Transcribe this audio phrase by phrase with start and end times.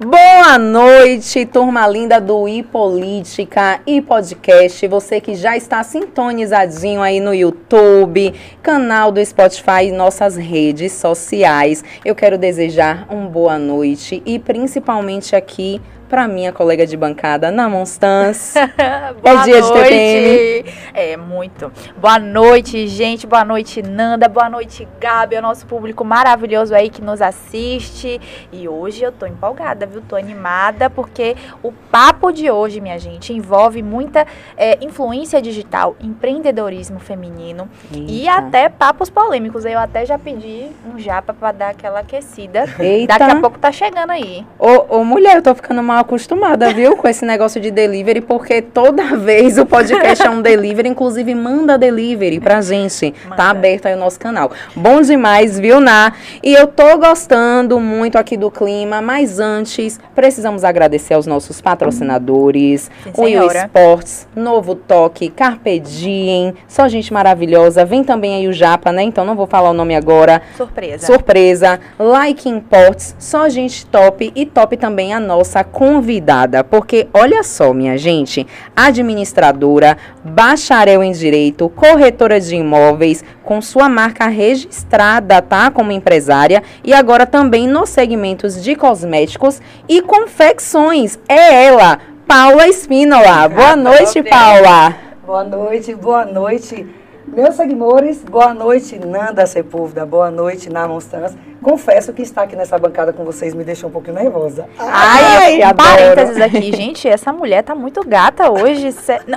[0.00, 4.86] Boa noite, turma linda do I Política e Podcast.
[4.86, 8.32] Você que já está sintonizadinho aí no YouTube,
[8.62, 11.82] canal do Spotify e nossas redes sociais.
[12.04, 17.68] Eu quero desejar uma boa noite e principalmente aqui para minha colega de bancada, Ana
[17.68, 18.54] Monstans.
[19.22, 19.74] boa é dia noite.
[19.74, 20.74] de TPM.
[20.94, 21.70] É, muito.
[21.98, 23.26] Boa noite, gente.
[23.26, 24.26] Boa noite, Nanda.
[24.26, 25.36] Boa noite, Gabi.
[25.36, 28.20] O nosso público maravilhoso aí que nos assiste.
[28.50, 30.00] E hoje eu tô empolgada, viu?
[30.00, 36.98] Tô animada porque o papo de hoje, minha gente, envolve muita é, influência digital, empreendedorismo
[36.98, 38.10] feminino Eita.
[38.10, 39.64] e até papos polêmicos.
[39.66, 42.64] Eu até já pedi um japa para dar aquela aquecida.
[42.78, 43.18] Eita.
[43.18, 44.46] Daqui a pouco tá chegando aí.
[44.58, 48.62] Ô, ô mulher, eu tô ficando mal acostumada, viu, com esse negócio de delivery, porque
[48.62, 53.10] toda vez o podcast é um delivery, inclusive manda delivery pra gente.
[53.10, 53.36] Tá manda.
[53.36, 54.50] Tá aberto aí o nosso canal.
[54.74, 56.12] Bom demais, viu, Ná?
[56.42, 62.90] E eu tô gostando muito aqui do clima, mas antes, precisamos agradecer aos nossos patrocinadores,
[63.04, 67.84] Sim, o Will Sports, Novo Toque, Carpe Diem, só gente maravilhosa.
[67.84, 69.02] Vem também aí o Japa, né?
[69.02, 70.42] Então não vou falar o nome agora.
[70.56, 71.06] Surpresa.
[71.06, 71.80] Surpresa.
[71.98, 77.96] Like Imports, só gente top e top também a nossa convidada, porque olha só, minha
[77.96, 86.62] gente, administradora, bacharel em direito, corretora de imóveis, com sua marca registrada, tá, como empresária
[86.84, 91.18] e agora também nos segmentos de cosméticos e confecções.
[91.26, 93.48] É ela, Paula Espínola.
[93.48, 94.94] Boa noite, Paula.
[95.24, 96.86] Boa noite, boa noite.
[97.32, 101.38] Meus seguidores, boa noite, Nanda Sepúlveda, boa noite, Na Monstância.
[101.62, 104.66] Confesso que estar aqui nessa bancada com vocês me deixou um pouquinho nervosa.
[104.78, 108.88] Ai, Ai parênteses aqui, gente, essa mulher tá muito gata hoje.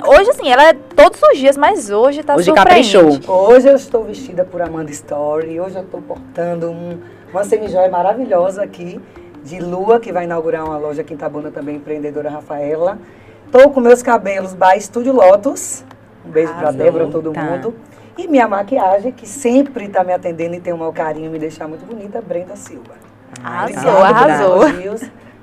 [0.06, 3.20] Hoje, assim, ela é todos os dias, mas hoje tá hoje caprichou.
[3.28, 6.98] Hoje eu estou vestida por Amanda Story, hoje eu estou portando um,
[7.30, 9.00] uma semijoia maravilhosa aqui,
[9.44, 12.98] de Lua, que vai inaugurar uma loja aqui em Tabuna também, empreendedora Rafaela.
[13.46, 15.84] Estou com meus cabelos by Estúdio Lotus.
[16.24, 17.42] Um beijo para Débora, todo tá.
[17.42, 17.74] mundo.
[18.16, 21.66] E minha maquiagem, que sempre está me atendendo e tem um mau carinho, me deixar
[21.66, 22.94] muito bonita, Brenda Silva.
[23.42, 24.60] Arrasou, arrasou.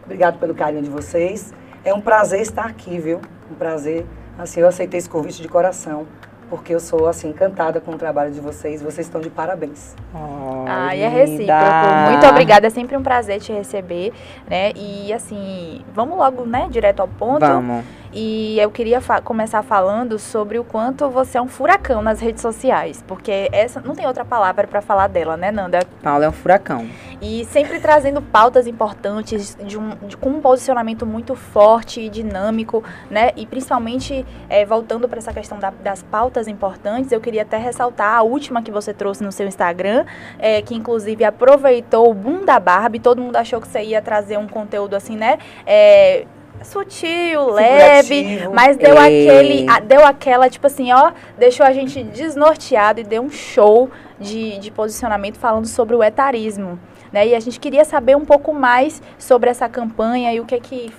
[0.05, 1.53] Obrigado pelo carinho de vocês.
[1.83, 3.19] É um prazer estar aqui, viu?
[3.51, 4.05] Um prazer.
[4.37, 6.05] Assim, eu aceitei esse convite de coração
[6.49, 8.81] porque eu sou assim encantada com o trabalho de vocês.
[8.81, 9.95] Vocês estão de parabéns.
[10.13, 12.11] Oh, ah, e é recíproco.
[12.11, 14.11] Muito obrigada, é sempre um prazer te receber,
[14.49, 14.71] né?
[14.75, 17.41] E assim, vamos logo, né, direto ao ponto.
[17.41, 17.85] Vamos.
[18.11, 22.41] E eu queria fa começar falando sobre o quanto você é um furacão nas redes
[22.41, 25.79] sociais, porque essa não tem outra palavra para falar dela, né, Nanda?
[26.01, 26.87] Paula é um furacão.
[27.21, 32.83] E sempre trazendo pautas importantes de um, de, com um posicionamento muito forte e dinâmico,
[33.11, 33.31] né?
[33.35, 38.15] E principalmente é, voltando para essa questão da, das pautas importantes, eu queria até ressaltar
[38.17, 40.05] a última que você trouxe no seu Instagram,
[40.39, 42.99] é, que inclusive aproveitou o boom da Barbie.
[42.99, 45.37] Todo mundo achou que você ia trazer um conteúdo assim, né?
[45.65, 46.25] É,
[46.63, 53.03] sutil, leve, mas deu aquele, deu aquela, tipo assim, ó, deixou a gente desnorteado e
[53.03, 53.89] deu um show
[54.19, 56.79] de, de posicionamento falando sobre o etarismo,
[57.11, 57.27] né?
[57.27, 60.59] E a gente queria saber um pouco mais sobre essa campanha e o que é
[60.59, 60.91] que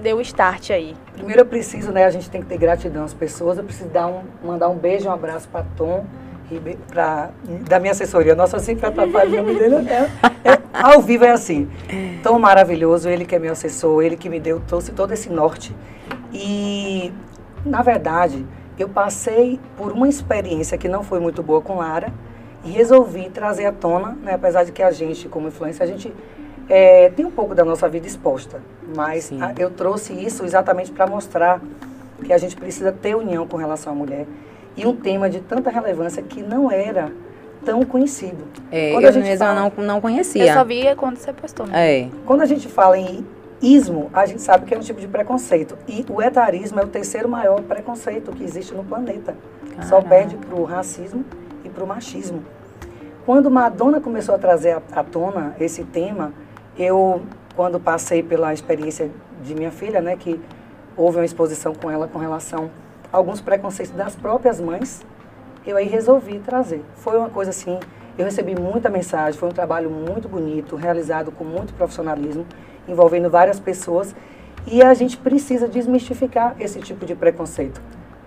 [0.00, 0.96] deu o start aí.
[1.12, 4.06] Primeiro eu preciso, né, a gente tem que ter gratidão às pessoas, eu preciso dar
[4.06, 6.06] um, mandar um beijo, um abraço para Tom,
[6.88, 7.30] pra,
[7.68, 8.34] da minha assessoria.
[8.34, 9.78] Nossa, sempre atrapalha o nome dele.
[9.82, 10.10] Né?
[10.44, 11.68] É, ao vivo é assim.
[12.22, 15.74] Tão maravilhoso, ele que é meu assessor, ele que me deu, trouxe todo esse norte.
[16.32, 17.12] E,
[17.64, 18.46] na verdade,
[18.78, 22.12] eu passei por uma experiência que não foi muito boa com Lara
[22.64, 26.12] e resolvi trazer à tona, né, apesar de que a gente, como influência, a gente
[26.68, 28.60] é, tem um pouco da nossa vida exposta.
[28.94, 31.60] Mas a, eu trouxe isso exatamente para mostrar
[32.24, 34.26] que a gente precisa ter união com relação à mulher
[34.78, 37.12] e um tema de tanta relevância que não era
[37.64, 38.44] tão conhecido.
[38.70, 40.46] É, quando eu a gente mesma fala, não, não conhecia.
[40.46, 41.66] Eu só via quando você postou.
[41.66, 42.02] Né?
[42.02, 42.08] É.
[42.24, 43.26] Quando a gente fala em
[43.60, 45.76] ismo, a gente sabe que é um tipo de preconceito.
[45.88, 49.34] E o etarismo é o terceiro maior preconceito que existe no planeta.
[49.70, 49.86] Caramba.
[49.88, 51.24] Só perde para o racismo
[51.64, 52.44] e para o machismo.
[53.26, 56.32] Quando Madonna começou a trazer à tona esse tema,
[56.78, 57.20] eu,
[57.56, 59.10] quando passei pela experiência
[59.42, 60.40] de minha filha, né, que
[60.96, 62.70] houve uma exposição com ela com relação
[63.12, 65.04] alguns preconceitos das próprias mães,
[65.66, 66.82] eu aí resolvi trazer.
[66.96, 67.78] Foi uma coisa assim,
[68.16, 72.46] eu recebi muita mensagem, foi um trabalho muito bonito, realizado com muito profissionalismo,
[72.86, 74.14] envolvendo várias pessoas,
[74.66, 77.80] e a gente precisa desmistificar esse tipo de preconceito.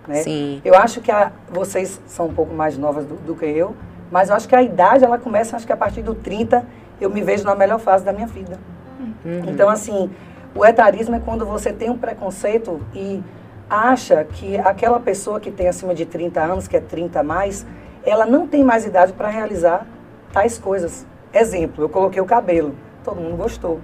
[0.07, 0.23] Né?
[0.23, 0.61] Sim.
[0.63, 3.75] Eu acho que a, vocês são um pouco mais novas do, do, que eu,
[4.11, 6.65] mas eu acho que a idade, ela começa, acho que a partir do 30,
[6.99, 8.57] eu me vejo na melhor fase da minha vida.
[8.99, 9.49] Uhum.
[9.49, 10.09] Então, assim,
[10.55, 13.23] o etarismo é quando você tem um preconceito e
[13.71, 17.65] acha que aquela pessoa que tem acima de 30 anos, que é 30 a mais,
[18.03, 19.87] ela não tem mais idade para realizar
[20.33, 21.05] tais coisas.
[21.33, 23.79] Exemplo, eu coloquei o cabelo, todo mundo gostou,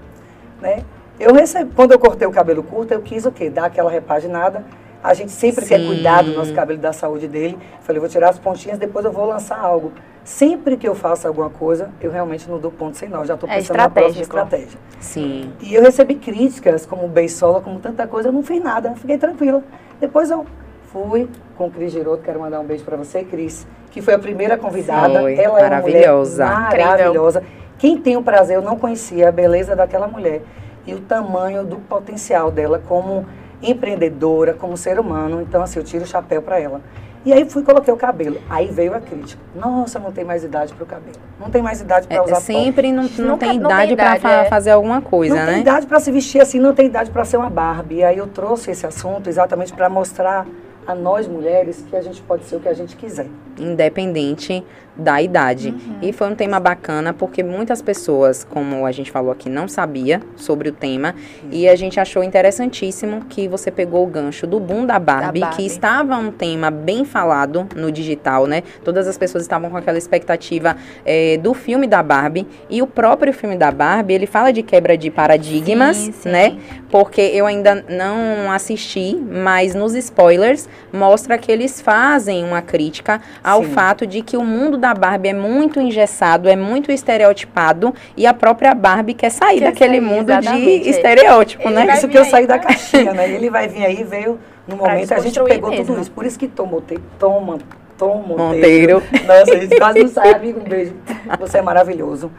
[0.62, 0.84] né?
[1.18, 3.50] Eu recebi, quando eu cortei o cabelo curto, eu quis o quê?
[3.50, 4.66] Dar aquela repaginada.
[5.04, 5.88] A gente sempre quer Sim.
[5.88, 7.58] cuidar do nosso cabelo, da saúde dele.
[7.82, 9.92] Falei, vou tirar as pontinhas, depois eu vou lançar algo.
[10.24, 13.24] Sempre que eu faço alguma coisa, eu realmente não dou ponto sem nó.
[13.24, 14.78] Já estou É pensando na próxima estratégia.
[15.00, 15.54] Sim.
[15.62, 19.64] E eu recebi críticas, como beisola, como tanta coisa, eu não fiz nada, fiquei tranquila.
[20.02, 20.46] Depois eu
[20.92, 24.58] fui com Cris Giroto, quero mandar um beijo para você, Cris, que foi a primeira
[24.58, 25.22] convidada.
[25.22, 26.46] Foi, Ela é uma maravilhosa.
[26.46, 27.44] mulher maravilhosa.
[27.80, 30.42] Quem tem o prazer, eu não conhecia a beleza daquela mulher
[30.86, 33.26] e o tamanho do potencial dela como
[33.62, 35.42] empreendedora, como ser humano.
[35.42, 36.82] Então, assim, eu tiro o chapéu para ela.
[37.26, 38.38] E aí fui coloquei o cabelo.
[38.50, 39.42] Aí veio a crítica.
[39.54, 41.18] Nossa, não tem mais idade para o cabelo.
[41.40, 44.22] Não tem mais idade para É, usar sempre não, não Nunca- tem não tem idade
[44.22, 44.46] para é.
[44.46, 45.52] fazer alguma coisa, não né?
[45.54, 47.96] tem idade para se vestir assim, não tem idade para ser uma Barbie.
[47.96, 50.46] E aí eu trouxe esse assunto exatamente para mostrar
[50.86, 53.28] a nós mulheres que a gente pode ser o que a gente quiser.
[53.60, 54.64] Independente
[54.98, 55.70] da idade.
[55.70, 55.98] Uhum.
[56.02, 60.22] E foi um tema bacana porque muitas pessoas, como a gente falou aqui, não sabia
[60.36, 61.14] sobre o tema
[61.52, 65.56] e a gente achou interessantíssimo que você pegou o gancho do boom da Barbie, Barbie.
[65.56, 68.64] que estava um tema bem falado no digital, né?
[68.84, 70.76] Todas as pessoas estavam com aquela expectativa
[71.06, 74.98] eh, do filme da Barbie e o próprio filme da Barbie, ele fala de quebra
[74.98, 76.30] de paradigmas, Sim, sim.
[76.30, 76.58] né?
[76.90, 83.64] Porque eu ainda não assisti, mas nos spoilers mostra que eles fazem uma crítica ao
[83.64, 83.72] Sim.
[83.72, 88.34] fato de que o mundo da Barbie é muito engessado, é muito estereotipado e a
[88.34, 91.94] própria Barbie quer sair Quer daquele sair, mundo de estereótipo, Ele né?
[91.94, 93.32] isso que eu aí saí da caixinha, né?
[93.32, 95.86] Ele vai vir aí, veio no momento, a gente pegou mesmo.
[95.86, 96.12] tudo isso.
[96.12, 97.58] Por isso que Tom Monteiro, Toma,
[97.98, 98.96] Tom Monteiro.
[98.96, 99.04] Monteiro.
[99.26, 100.94] Nossa, a gente quase não sai, amigo, um beijo.
[101.40, 102.30] Você é maravilhoso.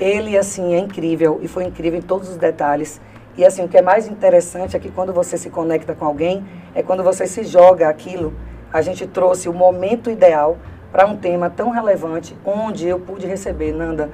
[0.00, 3.00] Ele, assim, é incrível e foi incrível em todos os detalhes.
[3.38, 6.44] E, assim, o que é mais interessante é que quando você se conecta com alguém,
[6.74, 8.34] é quando você se joga aquilo.
[8.72, 10.58] A gente trouxe o momento ideal
[10.92, 14.10] para um tema tão relevante, onde eu pude receber, Nanda,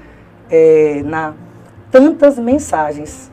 [0.51, 1.35] eh, na
[1.91, 3.31] tantas mensagens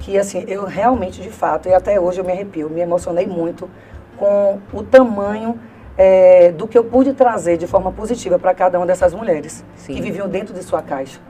[0.00, 3.70] que assim eu realmente de fato e até hoje eu me arrepio, me emocionei muito
[4.16, 5.58] com o tamanho
[5.96, 9.94] eh, do que eu pude trazer de forma positiva para cada uma dessas mulheres Sim.
[9.94, 11.20] que viviam dentro de sua caixa.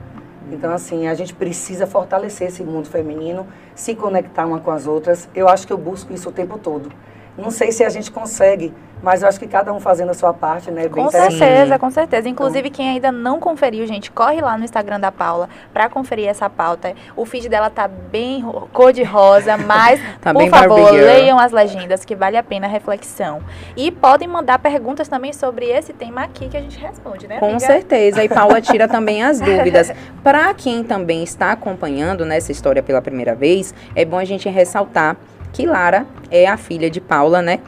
[0.51, 3.45] Então assim a gente precisa fortalecer esse mundo feminino,
[3.75, 5.29] se conectar uma com as outras.
[5.35, 6.91] Eu acho que eu busco isso o tempo todo.
[7.37, 10.33] Não sei se a gente consegue, mas eu acho que cada um fazendo a sua
[10.33, 10.85] parte, né?
[10.85, 12.29] é Com certeza, com certeza.
[12.29, 16.49] Inclusive, quem ainda não conferiu, gente, corre lá no Instagram da Paula pra conferir essa
[16.49, 16.93] pauta.
[17.15, 22.05] O feed dela tá bem cor de rosa, mas, Tá por favor, leiam as legendas,
[22.05, 23.41] que vale a pena a reflexão.
[23.75, 27.45] E podem mandar perguntas também sobre esse tema aqui que a gente responde, né, Com
[27.45, 27.59] amiga?
[27.61, 29.91] certeza, e Paula tira também as dúvidas.
[30.23, 35.17] Para quem também está acompanhando nessa história pela primeira vez, é bom a gente ressaltar
[35.51, 37.59] que Lara é a filha de Paula, né?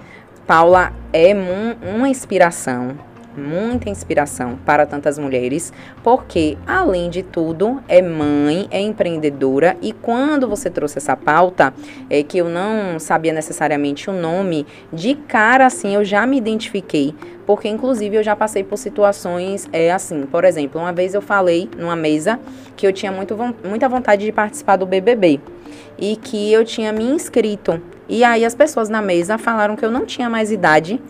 [0.46, 1.34] Paula é
[1.96, 2.98] uma inspiração,
[3.38, 5.72] muita inspiração para tantas mulheres,
[6.04, 11.74] porque além de tudo é mãe, é empreendedora e quando você trouxe essa pauta,
[12.10, 17.16] é que eu não sabia necessariamente o nome, de cara assim eu já me identifiquei,
[17.46, 21.70] porque inclusive eu já passei por situações é assim, por exemplo, uma vez eu falei
[21.78, 22.40] numa mesa
[22.76, 25.40] que eu tinha muito, muita vontade de participar do BBB
[25.98, 27.82] e que eu tinha me inscrito.
[28.08, 31.02] E aí as pessoas na mesa falaram que eu não tinha mais idade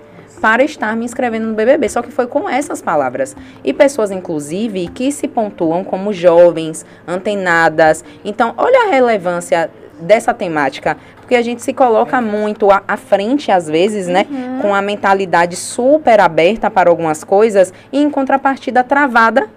[0.44, 3.36] para estar me inscrevendo no BBB, só que foi com essas palavras.
[3.64, 8.04] E pessoas, inclusive, que se pontuam como jovens, antenadas.
[8.26, 13.52] Então, olha a relevância dessa temática, porque a gente se coloca muito à, à frente,
[13.52, 14.26] às vezes, né?
[14.62, 19.48] Com a mentalidade super aberta para algumas coisas e, em contrapartida, travada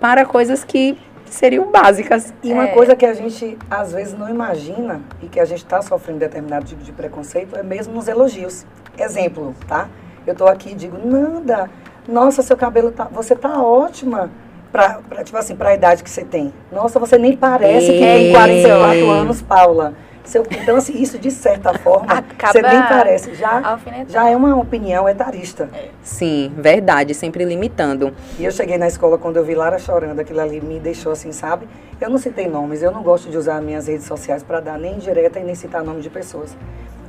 [0.00, 0.98] para coisas que
[1.34, 2.32] seriam básicas.
[2.42, 2.72] E uma É.
[2.72, 6.64] coisa que a gente às vezes não imagina e que a gente está sofrendo determinado
[6.64, 8.64] tipo de preconceito é mesmo nos elogios.
[8.98, 9.88] Exemplo, tá?
[10.26, 11.68] Eu tô aqui e digo, Nanda,
[12.08, 13.08] nossa, seu cabelo tá.
[13.10, 14.30] Você tá ótima.
[14.70, 16.50] Pra, pra, tipo assim, pra idade que você tem.
[16.72, 18.32] Nossa, você nem parece que tem Ei.
[18.32, 19.92] 44 anos, Paula.
[20.24, 23.34] Seu, então, assim, isso de certa forma, Acaba você nem parece.
[23.34, 25.68] Já, já é uma opinião etarista.
[26.02, 28.14] Sim, verdade, sempre limitando.
[28.38, 31.32] E eu cheguei na escola quando eu vi Lara chorando, aquilo ali me deixou assim,
[31.32, 31.68] sabe?
[32.00, 34.94] Eu não citei nomes, eu não gosto de usar minhas redes sociais para dar nem
[34.94, 36.56] indireta e nem citar nome de pessoas.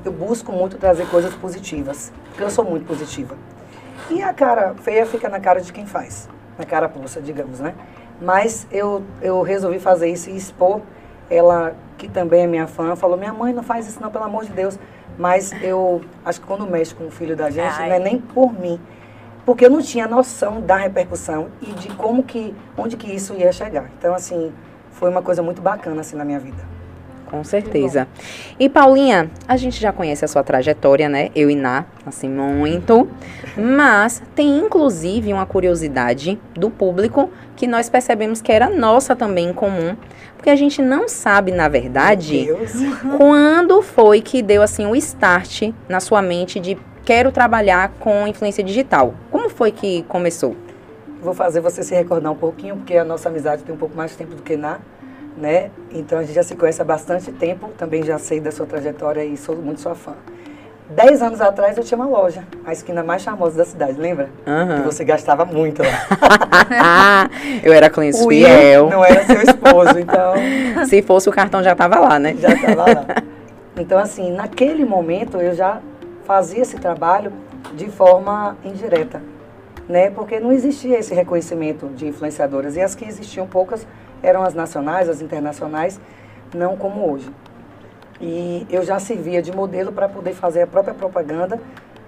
[0.03, 3.35] Eu busco muito trazer coisas positivas, porque eu sou muito positiva.
[4.09, 6.27] E a cara feia fica na cara de quem faz,
[6.57, 7.73] na cara poça, digamos, né?
[8.21, 10.81] Mas eu, eu resolvi fazer isso e expor.
[11.29, 14.45] Ela, que também é minha fã, falou: Minha mãe, não faz isso não, pelo amor
[14.45, 14.77] de Deus.
[15.17, 17.89] Mas eu acho que quando mexe com o filho da gente, Ai.
[17.89, 18.79] não é nem por mim,
[19.45, 23.51] porque eu não tinha noção da repercussão e de como que, onde que isso ia
[23.51, 23.89] chegar.
[23.97, 24.51] Então, assim,
[24.91, 26.72] foi uma coisa muito bacana, assim, na minha vida.
[27.33, 28.07] Com certeza.
[28.59, 31.31] E Paulinha, a gente já conhece a sua trajetória, né?
[31.35, 33.09] Eu e Ná, assim, muito.
[33.57, 39.53] Mas tem inclusive uma curiosidade do público que nós percebemos que era nossa também em
[39.53, 39.97] comum.
[40.37, 42.49] Porque a gente não sabe, na verdade,
[43.17, 48.63] quando foi que deu assim o start na sua mente de quero trabalhar com influência
[48.63, 49.15] digital.
[49.31, 50.55] Como foi que começou?
[51.19, 54.11] Vou fazer você se recordar um pouquinho, porque a nossa amizade tem um pouco mais
[54.11, 54.79] de tempo do que na,
[55.37, 55.71] né?
[55.91, 59.23] Então a gente já se conhece há bastante tempo, também já sei da sua trajetória
[59.23, 60.13] e sou muito sua fã.
[60.89, 64.29] Dez anos atrás eu tinha uma loja, a esquina mais charmosa da cidade, lembra?
[64.45, 64.81] Aham.
[64.81, 67.29] Que você gastava muito lá.
[67.63, 68.89] eu era cliente O fiel.
[68.89, 70.33] Não era seu esposo, então
[70.87, 72.35] Se fosse o cartão já tava lá, né?
[72.39, 73.05] já estava lá.
[73.75, 75.81] Então, assim, naquele momento eu já
[76.25, 77.33] fazia esse trabalho
[77.73, 79.19] de forma indireta,
[79.89, 80.11] né?
[80.11, 82.75] Porque não existia esse reconhecimento de influenciadoras.
[82.75, 83.87] E as que existiam poucas
[84.23, 85.99] eram as nacionais, as internacionais,
[86.55, 87.29] não como hoje.
[88.21, 91.59] E eu já servia de modelo para poder fazer a própria propaganda.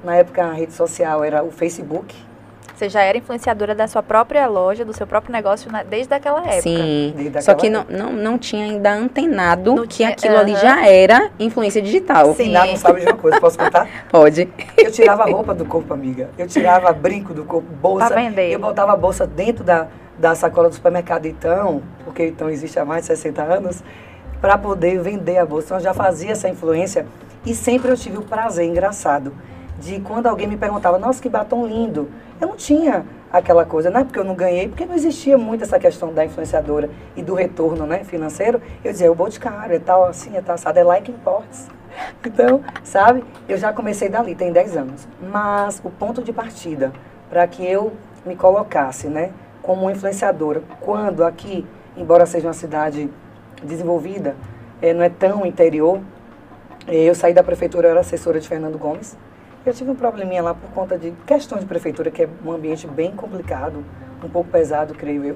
[0.04, 2.16] Na época a rede social era o Facebook,
[2.76, 6.42] Você já era influenciadora da sua própria loja, do seu próprio negócio na- desde aquela
[6.42, 6.62] época.
[6.62, 7.14] Sim.
[7.16, 10.62] Desde Só que não, não, não tinha ainda antenado Não que tinha- aquilo ali aham.
[10.62, 12.34] já era influência digital.
[12.34, 12.52] Sim.
[12.52, 13.88] Nada não sabe de uma coisa, posso contar?
[14.12, 14.50] Pode.
[14.78, 16.30] Eu tirava a roupa do corpo, amiga.
[16.38, 18.08] Eu tirava brinco do corpo, bolsa.
[18.08, 18.52] Pra vender.
[18.52, 22.86] Eu botava a bolsa dentro da, da sacola do supermercado então, porque então existe há
[22.86, 23.84] mais de 60 anos,
[24.42, 25.68] para poder vender a bolsa.
[25.68, 27.06] Então eu já fazia essa influência
[27.46, 29.34] e sempre eu tive o prazer, engraçado,
[29.80, 32.10] de quando alguém me perguntava, nossa, que batom lindo.
[32.40, 35.64] Eu não tinha aquela coisa, não é porque eu não ganhei, porque não existia muito
[35.64, 38.62] essa questão da influenciadora e do retorno né, financeiro.
[38.84, 41.68] Eu dizia, eu Boticário, é tal assim, é tal é like imports.
[42.26, 45.08] Então, sabe, eu já comecei dali, tem 10 anos.
[45.32, 46.92] Mas o ponto de partida
[47.30, 47.94] para que eu
[48.26, 49.32] me colocasse, né,
[49.66, 51.66] como influenciadora, quando aqui,
[51.98, 53.10] embora seja uma cidade
[53.64, 54.36] desenvolvida,
[54.80, 56.02] eh, não é tão interior,
[56.88, 59.18] eh, eu saí da prefeitura, eu era assessora de Fernando Gomes.
[59.66, 62.86] Eu tive um probleminha lá por conta de questão de prefeitura, que é um ambiente
[62.86, 63.84] bem complicado,
[64.24, 65.36] um pouco pesado, creio eu.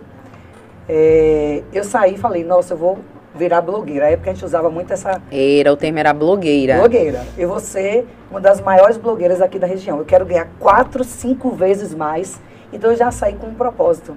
[0.87, 2.99] Eh, eu saí e falei, nossa, eu vou
[3.33, 4.05] virar blogueira.
[4.05, 6.77] Na época a gente usava muito essa Era, o termo era blogueira.
[6.77, 7.25] blogueira.
[7.35, 9.97] Eu vou ser uma das maiores blogueiras aqui da região.
[9.97, 12.39] Eu quero ganhar quatro, cinco vezes mais.
[12.71, 14.15] Então eu já saí com um propósito.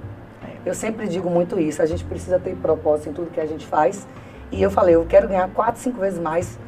[0.64, 1.82] Eu sempre digo muito isso.
[1.82, 4.06] A gente precisa ter propósito em tudo que a gente faz.
[4.50, 6.58] E eu falei, eu quero ganhar quatro, cinco vezes mais.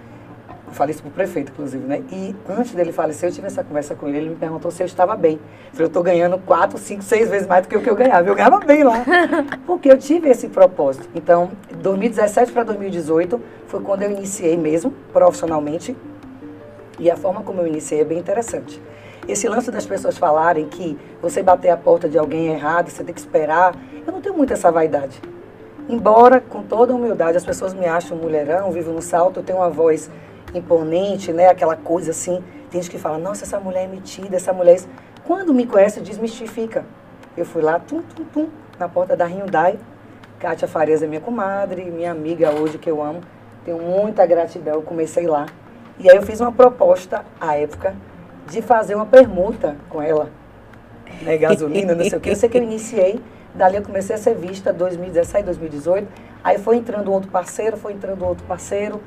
[0.66, 2.02] Eu falei isso pro prefeito, inclusive, né?
[2.10, 4.16] E antes dele falecer, eu tive essa conversa com ele.
[4.16, 5.34] Ele me perguntou se eu estava bem.
[5.34, 7.94] Eu falei, eu tô ganhando quatro, cinco, seis vezes mais do que o que eu
[7.94, 8.26] ganhava.
[8.26, 9.04] Eu ganhava bem lá.
[9.66, 11.08] Porque eu tive esse propósito.
[11.14, 15.94] Então, 2017 para 2018 foi quando eu iniciei mesmo, profissionalmente.
[16.98, 18.80] E a forma como eu iniciei é bem interessante.
[19.26, 23.14] Esse lance das pessoas falarem que você bater a porta de alguém errado, você tem
[23.14, 23.74] que esperar.
[24.06, 25.20] Eu não tenho muito essa vaidade.
[25.88, 29.70] Embora, com toda humildade, as pessoas me acham mulherão, vivo no salto, eu tenho uma
[29.70, 30.10] voz
[30.54, 31.48] imponente, né?
[31.48, 32.42] Aquela coisa assim.
[32.70, 34.72] Tem gente que fala, nossa, essa mulher é metida, essa mulher...
[34.72, 34.88] é isso."
[35.24, 36.84] Quando me conhece, desmistifica.
[37.34, 39.78] Eu fui lá, tum, tum, tum, na porta da Hyundai.
[40.38, 43.22] Kátia Farias é minha comadre, minha amiga hoje, que eu amo.
[43.64, 45.46] Tenho muita gratidão, eu comecei lá.
[45.98, 47.94] E aí eu fiz uma proposta, à época,
[48.48, 50.30] de fazer uma permuta com ela.
[51.22, 52.30] Né, gasolina, não sei o que.
[52.30, 53.20] Eu sei que eu iniciei,
[53.54, 56.08] dali eu comecei a ser vista 2017, 2018.
[56.42, 59.00] Aí foi entrando outro parceiro, foi entrando outro parceiro.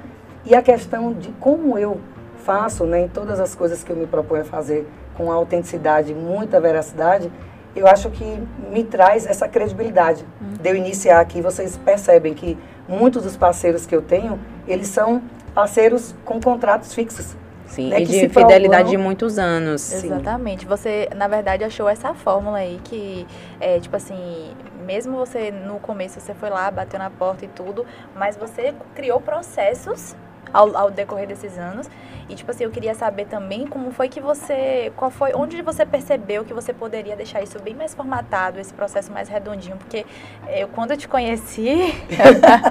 [0.46, 2.00] E a questão de como eu
[2.44, 6.62] faço, né, em todas as coisas que eu me proponho a fazer com autenticidade, muita
[6.62, 7.32] veracidade,
[7.76, 8.24] eu acho que
[8.72, 10.26] me traz essa credibilidade.
[10.62, 15.22] De eu iniciar aqui, vocês percebem que muitos dos parceiros que eu tenho, eles são
[15.54, 17.36] parceiros com contratos fixos.
[17.68, 19.82] Sim, né, e de fidelidade de muitos anos.
[19.82, 20.08] Sim.
[20.08, 20.66] Exatamente.
[20.66, 23.28] Você, na verdade, achou essa fórmula aí que,
[23.60, 24.52] é, tipo assim,
[24.86, 29.20] mesmo você no começo você foi lá, bateu na porta e tudo, mas você criou
[29.20, 30.16] processos
[30.54, 31.90] ao, ao decorrer desses anos.
[32.30, 34.92] E, tipo assim, eu queria saber também como foi que você.
[34.96, 35.34] Qual foi.
[35.34, 39.78] Onde você percebeu que você poderia deixar isso bem mais formatado, esse processo mais redondinho?
[39.78, 40.06] Porque
[40.50, 41.96] eu, quando eu te conheci.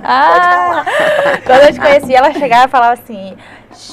[0.09, 0.85] Ah,
[1.45, 3.37] quando eu te conheci, ela chegava e falava assim: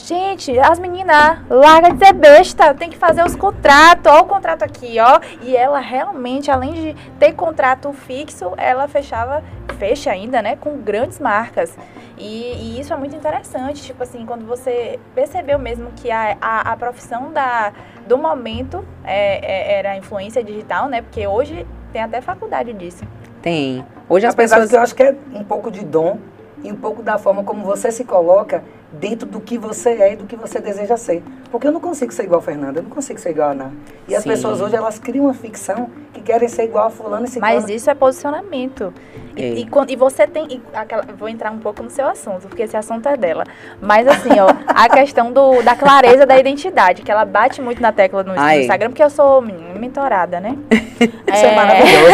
[0.05, 4.63] Gente, as meninas, larga de ser besta, tem que fazer os contratos, ó o contrato
[4.63, 5.19] aqui, ó.
[5.41, 9.43] E ela realmente, além de ter contrato fixo, ela fechava,
[9.77, 11.75] fecha ainda, né, com grandes marcas.
[12.17, 16.71] E, e isso é muito interessante, tipo assim, quando você percebeu mesmo que a, a,
[16.73, 17.71] a profissão da,
[18.07, 23.03] do momento é, é- era a influência digital, né, porque hoje tem até faculdade disso.
[23.41, 23.85] Tem.
[24.09, 24.69] Hoje as Apesar pessoas.
[24.71, 26.17] que eu acho que é um pouco de dom
[26.63, 30.15] e um pouco da forma como você se coloca dentro do que você é e
[30.15, 31.23] do que você deseja ser.
[31.51, 33.71] Porque eu não consigo ser igual a Fernanda, eu não consigo ser igual a Ana.
[34.07, 34.29] E as Sim.
[34.29, 37.55] pessoas hoje, elas criam uma ficção que querem ser igual a fulano e ciclano.
[37.55, 38.93] Mas isso é posicionamento.
[39.35, 39.47] E, É.
[39.55, 40.45] e, e você tem.
[40.49, 43.43] e aquela- vou entrar um pouco no seu assunto, porque esse assunto é dela.
[43.81, 47.91] Mas assim, ó, a questão do, da clareza da identidade, que ela bate muito na
[47.91, 48.61] tecla no, no Ai.
[48.61, 50.55] Instagram, porque eu sou mentorada, né?
[51.01, 52.13] Isso é maravilhoso.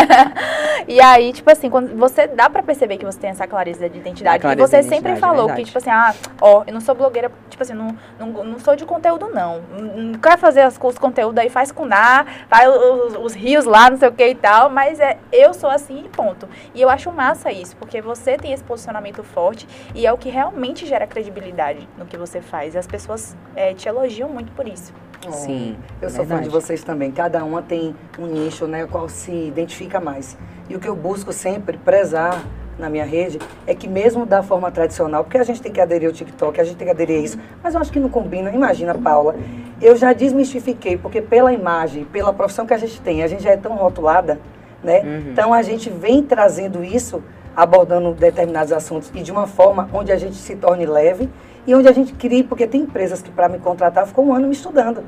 [0.88, 3.98] e aí, tipo assim, quando você dá pra perceber que você tem essa clareza de
[3.98, 4.36] identidade.
[4.36, 5.60] A E clareza você sempre identidade, falou verdade.
[5.60, 8.76] que, tipo assim, ah, ó, eu não sou blogueira, tipo assim, não, não, não sou
[8.76, 9.62] de conteúdo, não.
[9.70, 13.64] Não não quer fazer as, os conteúdos aí, faz com Ná, faz os, os rios
[13.64, 16.48] lá, não sei o que e tal, mas é, eu sou assim e ponto.
[16.74, 20.28] E eu acho massa isso, porque você tem esse posicionamento forte e é o que
[20.28, 22.74] realmente gera credibilidade no que você faz.
[22.74, 24.92] E as pessoas é, te elogiam muito por isso.
[25.30, 26.44] Sim, Eu sou fã verdade.
[26.44, 27.12] de vocês também.
[27.12, 30.36] Cada uma tem um nicho, né, qual se identifica mais.
[30.68, 32.42] E o que eu busco sempre prezar
[32.80, 36.08] na minha rede é que mesmo da forma tradicional, porque a gente tem que aderir
[36.08, 38.50] ao TikTok, a gente tem que aderir a isso, mas eu acho que não combina.
[38.50, 39.36] Imagina, Paula,
[39.80, 43.50] eu já desmistifiquei, porque pela imagem, pela profissão que a gente tem, a gente já
[43.50, 44.40] é tão rotulada,
[44.82, 45.00] né?
[45.00, 45.32] Uhum.
[45.32, 47.22] Então a gente vem trazendo isso,
[47.54, 51.28] abordando determinados assuntos e de uma forma onde a gente se torne leve
[51.66, 54.46] e onde a gente crie, porque tem empresas que para me contratar ficou um ano
[54.48, 55.02] me estudando,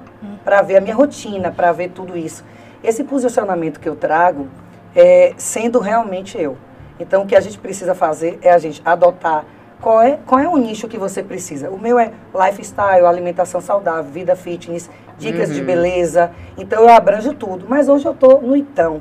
[0.44, 2.44] para ver a minha rotina, para ver tudo isso.
[2.84, 4.48] Esse posicionamento que eu trago
[4.94, 6.56] é sendo realmente eu.
[7.02, 9.44] Então o que a gente precisa fazer é a gente adotar
[9.80, 11.68] qual é, qual é o nicho que você precisa.
[11.70, 15.66] O meu é lifestyle, alimentação saudável, vida fitness, dicas de Uhum.
[15.66, 16.30] beleza.
[16.56, 17.66] Então eu abranjo tudo.
[17.68, 19.00] Mas hoje eu estou no Itão,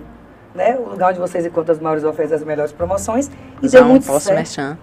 [0.56, 0.76] né?
[0.80, 3.30] O lugar onde vocês encontram as maiores ofertas, as melhores promoções.
[3.62, 4.38] E Já deu muito posso certo.
[4.38, 4.78] merchan.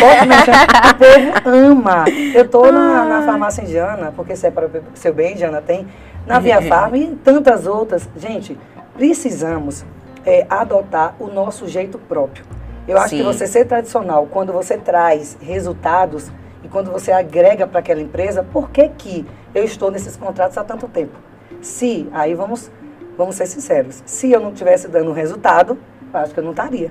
[0.00, 0.52] Pode mexer.
[0.52, 2.04] o povo ama.
[2.34, 5.86] Eu tô na, na farmácia Jana, porque se é para o seu bem, Jana tem.
[6.26, 8.08] Na Via Farma e tantas outras.
[8.16, 8.58] Gente,
[8.94, 9.84] precisamos
[10.24, 12.44] é, adotar o nosso jeito próprio.
[12.86, 13.18] Eu acho Sim.
[13.18, 16.30] que você ser tradicional, quando você traz resultados
[16.64, 20.64] e quando você agrega para aquela empresa, por que que eu estou nesses contratos há
[20.64, 21.16] tanto tempo?
[21.60, 22.70] Se, aí vamos,
[23.16, 25.78] vamos ser sinceros, se eu não estivesse dando resultado,
[26.12, 26.90] eu acho que eu não estaria.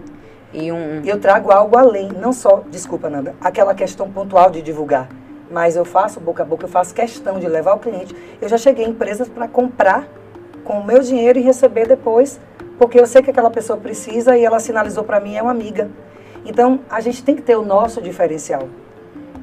[0.53, 1.01] E um.
[1.05, 5.09] Eu trago algo além, não só, desculpa Nanda, aquela questão pontual de divulgar,
[5.49, 8.15] mas eu faço boca a boca, eu faço questão de levar o cliente.
[8.41, 10.07] Eu já cheguei em empresas para comprar
[10.63, 12.39] com o meu dinheiro e receber depois,
[12.81, 15.87] porque eu sei que aquela pessoa precisa e ela sinalizou para mim, é uma amiga.
[16.43, 18.67] Então, a gente tem que ter o nosso diferencial.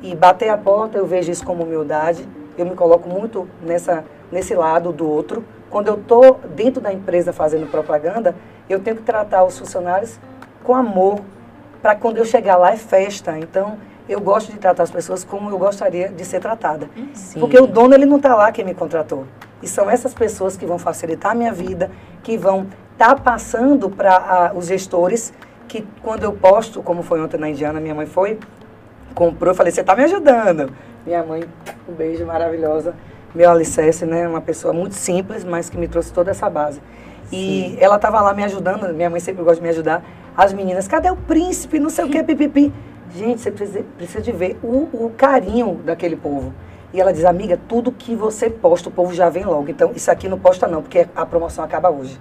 [0.02, 2.28] E bater a porta, eu vejo isso como humildade.
[2.58, 5.44] Eu me coloco muito nessa, nesse lado do outro.
[5.70, 8.34] Quando eu estou dentro da empresa fazendo propaganda,
[8.68, 10.18] eu tenho que tratar os funcionários
[10.64, 11.20] com amor,
[11.80, 13.38] para quando eu chegar lá é festa.
[13.38, 16.90] Então, eu gosto de tratar as pessoas como eu gostaria de ser tratada.
[17.14, 17.38] Sim.
[17.38, 19.26] Porque o dono, ele não está lá quem me contratou.
[19.62, 21.88] E são essas pessoas que vão facilitar a minha vida,
[22.24, 22.66] que vão
[22.98, 25.32] estar passando para os gestores,
[25.68, 28.40] que quando eu posto, como foi ontem na Indiana, minha mãe foi,
[29.14, 30.72] comprou, eu falei, você está me ajudando.
[31.06, 31.44] Minha mãe,
[31.88, 32.96] um beijo maravilhosa,
[33.32, 34.26] meu alicerce, né?
[34.26, 36.82] Uma pessoa muito simples, mas que me trouxe toda essa base.
[37.30, 40.02] E ela estava lá me ajudando, minha mãe sempre gosta de me ajudar.
[40.36, 41.78] As meninas, cadê o príncipe?
[41.78, 42.72] Não sei o que, pipipi.
[43.14, 46.52] Gente, você precisa, precisa de ver o, o carinho daquele povo.
[46.92, 49.70] E ela diz, amiga, tudo que você posta, o povo já vem logo.
[49.70, 52.18] Então, isso aqui não posta não, porque a promoção acaba hoje.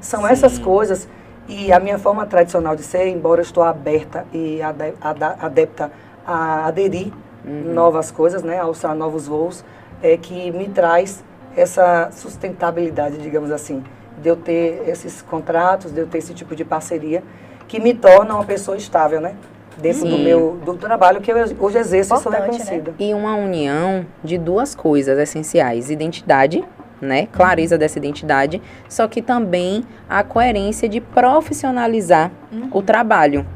[0.00, 0.28] São Sim.
[0.28, 1.08] essas coisas.
[1.48, 5.92] E a minha forma tradicional de ser, embora eu estou aberta e adepta
[6.26, 7.12] a aderir
[7.44, 9.64] novas coisas, né, a alçar novos voos,
[10.02, 11.22] é que me traz
[11.56, 13.82] essa sustentabilidade, digamos assim,
[14.20, 17.22] de eu ter esses contratos, de eu ter esse tipo de parceria,
[17.68, 19.36] que me torna uma pessoa estável, né?
[19.78, 22.40] Dentro do meu do trabalho que eu hoje exerço e sou né?
[22.40, 22.94] reconhecida.
[22.98, 26.64] E uma união de duas coisas essenciais: identidade,
[27.06, 27.26] né?
[27.26, 32.30] Clareza dessa identidade, só que também a coerência de profissionalizar
[32.72, 33.46] o trabalho.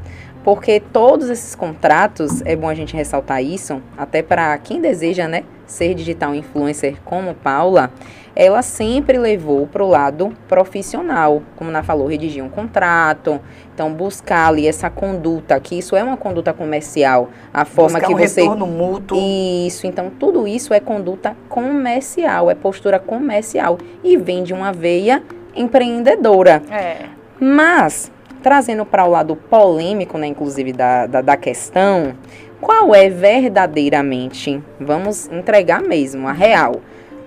[0.43, 5.43] Porque todos esses contratos, é bom a gente ressaltar isso, até para quem deseja, né,
[5.67, 7.91] ser digital influencer como Paula,
[8.35, 13.39] ela sempre levou para o lado profissional, como a Ana falou, redigir um contrato,
[13.73, 18.13] então buscar ali essa conduta, que isso é uma conduta comercial, a forma Buscar que
[18.13, 19.17] um você retorno mútuo.
[19.19, 25.21] isso, então tudo isso é conduta comercial, é postura comercial e vem de uma veia
[25.55, 26.61] empreendedora.
[26.69, 27.05] É.
[27.39, 32.13] Mas, trazendo para o lado polêmico, né, inclusive, da, da, da questão,
[32.61, 36.81] qual é verdadeiramente, vamos entregar mesmo, a real,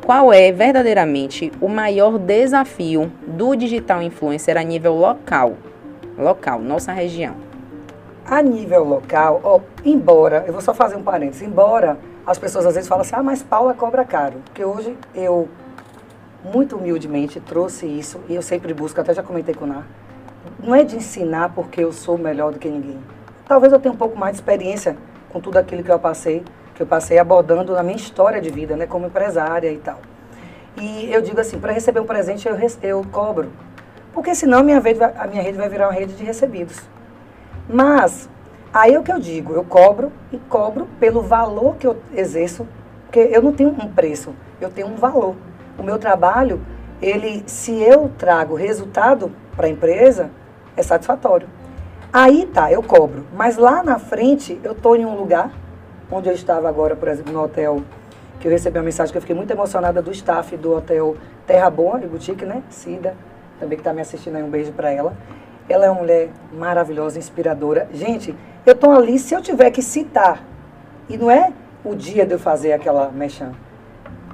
[0.04, 5.54] qual é verdadeiramente o maior desafio do digital influencer a nível local?
[6.18, 7.34] Local, nossa região.
[8.26, 12.74] A nível local, ó, embora, eu vou só fazer um parênteses, embora as pessoas às
[12.74, 14.36] vezes falam assim, ah, mas Paula cobra caro.
[14.44, 15.48] Porque hoje eu,
[16.52, 19.86] muito humildemente, trouxe isso e eu sempre busco, até já comentei com o Nar,
[20.62, 22.98] não é de ensinar porque eu sou melhor do que ninguém.
[23.48, 24.98] Talvez eu tenha um pouco mais de experiência
[25.30, 28.76] com tudo aquilo que eu passei, que eu passei abordando na minha história de vida,
[28.76, 29.98] né, como empresária e tal.
[30.76, 33.52] E eu digo assim, para receber um presente eu, eu cobro.
[34.12, 36.80] Porque senão a minha, rede vai, a minha rede vai virar uma rede de recebidos.
[37.68, 38.28] Mas,
[38.72, 42.66] aí é o que eu digo, eu cobro e cobro pelo valor que eu exerço,
[43.04, 45.36] porque eu não tenho um preço, eu tenho um valor.
[45.78, 46.60] O meu trabalho,
[47.00, 50.30] ele, se eu trago resultado para a empresa,
[50.76, 51.48] é satisfatório.
[52.12, 53.26] Aí tá, eu cobro.
[53.32, 55.50] Mas lá na frente, eu estou em um lugar,
[56.14, 57.82] onde eu estava agora, por exemplo, no hotel,
[58.38, 61.68] que eu recebi uma mensagem que eu fiquei muito emocionada do staff do hotel Terra
[61.68, 62.62] Boa e Boutique, né?
[62.70, 63.16] Cida,
[63.58, 65.16] também que está me assistindo aí, um beijo para ela.
[65.68, 67.88] Ela é uma mulher maravilhosa, inspiradora.
[67.92, 70.42] Gente, eu estou ali, se eu tiver que citar,
[71.08, 71.52] e não é
[71.84, 73.52] o dia de eu fazer aquela mechan,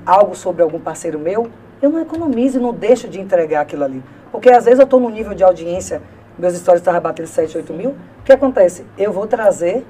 [0.04, 1.48] algo sobre algum parceiro meu,
[1.80, 4.02] eu não economizo e não deixo de entregar aquilo ali.
[4.30, 6.02] Porque às vezes eu estou no nível de audiência,
[6.38, 7.90] meus stories estavam batendo 7, 8 mil.
[7.90, 8.84] O que acontece?
[8.98, 9.84] Eu vou trazer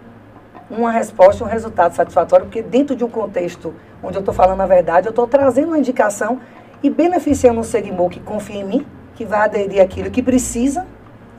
[0.71, 4.67] uma resposta, um resultado satisfatório, porque dentro de um contexto onde eu estou falando a
[4.67, 6.41] verdade, eu estou trazendo uma indicação
[6.83, 10.87] e beneficiando um segmento que confia em mim, que vai aderir aquilo que precisa,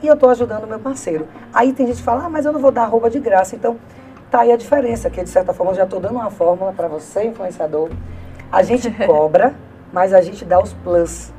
[0.02, 1.26] e eu estou ajudando o meu parceiro.
[1.52, 3.54] Aí tem gente que fala, ah, mas eu não vou dar roupa de graça.
[3.54, 3.76] Então,
[4.30, 6.88] tá aí a diferença, que de certa forma eu já estou dando uma fórmula para
[6.88, 7.90] você, influenciador.
[8.50, 9.54] A gente cobra,
[9.92, 11.32] mas a gente dá os plus.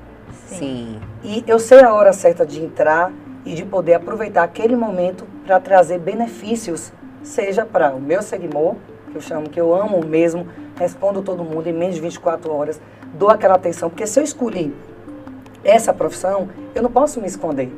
[0.46, 1.00] Sim.
[1.24, 3.12] E eu sei a hora certa de entrar
[3.46, 8.78] e de poder aproveitar aquele momento para trazer benefícios, seja para o meu segmento,
[9.12, 12.82] que eu chamo, que eu amo mesmo, respondo todo mundo em menos de 24 horas,
[13.14, 14.76] dou aquela atenção, porque se eu escolhi
[15.64, 17.72] essa profissão, eu não posso me esconder.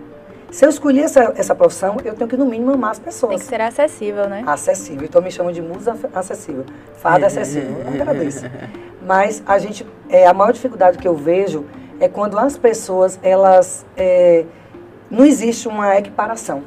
[0.51, 3.31] Se eu escolhi essa, essa profissão, eu tenho que, no mínimo, amar as pessoas.
[3.31, 4.43] Tem que ser acessível, né?
[4.47, 5.03] Acessível.
[5.03, 6.65] Então, me chamam de musa acessível.
[6.95, 7.75] Fada acessível.
[7.86, 8.45] Eu agradeço.
[9.05, 11.65] Mas a gente, é, a maior dificuldade que eu vejo
[11.99, 14.45] é quando as pessoas, elas, é,
[15.12, 16.63] não existe uma equiparação.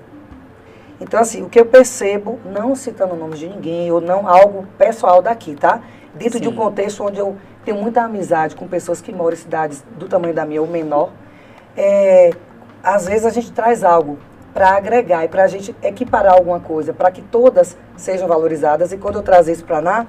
[1.00, 4.66] Então, assim, o que eu percebo, não citando o nome de ninguém, ou não algo
[4.76, 5.80] pessoal daqui, tá?
[6.14, 6.42] Dentro Sim.
[6.42, 10.08] de um contexto onde eu tenho muita amizade com pessoas que moram em cidades do
[10.08, 11.10] tamanho da minha ou menor,
[11.76, 12.32] é,
[12.82, 14.18] às vezes a gente traz algo
[14.52, 18.92] para agregar e para a gente equiparar alguma coisa, para que todas sejam valorizadas.
[18.92, 20.06] E quando eu trazer isso para Ná,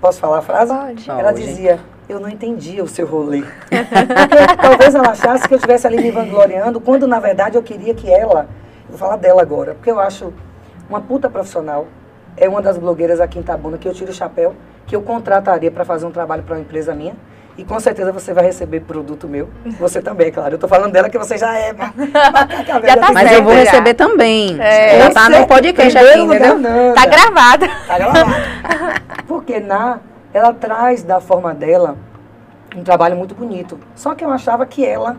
[0.00, 0.74] posso falar a frase?
[0.74, 1.10] Pode.
[1.10, 3.42] Ela dizia, eu não entendia o seu rolê.
[4.60, 8.10] talvez ela achasse que eu estivesse ali me vangloriando, quando na verdade eu queria que
[8.10, 8.48] ela,
[8.88, 10.32] vou falar dela agora, porque eu acho
[10.88, 11.86] uma puta profissional,
[12.36, 14.54] é uma das blogueiras aqui em Tabuna que eu tiro o chapéu,
[14.86, 17.14] que eu contrataria para fazer um trabalho para uma empresa minha.
[17.58, 19.48] E com certeza você vai receber produto meu.
[19.80, 20.52] Você também, claro.
[20.52, 21.74] Eu estou falando dela que você já é.
[22.86, 23.58] já tá Mas eu vou já.
[23.58, 24.56] receber também.
[24.60, 25.00] É.
[25.00, 26.56] Já tá no podcast aqui, entendeu?
[26.56, 27.68] Não, tá gravada.
[27.84, 28.36] Tá gravada.
[29.26, 29.98] Porque na,
[30.32, 31.96] ela traz da forma dela
[32.76, 33.76] um trabalho muito bonito.
[33.96, 35.16] Só que eu achava que ela,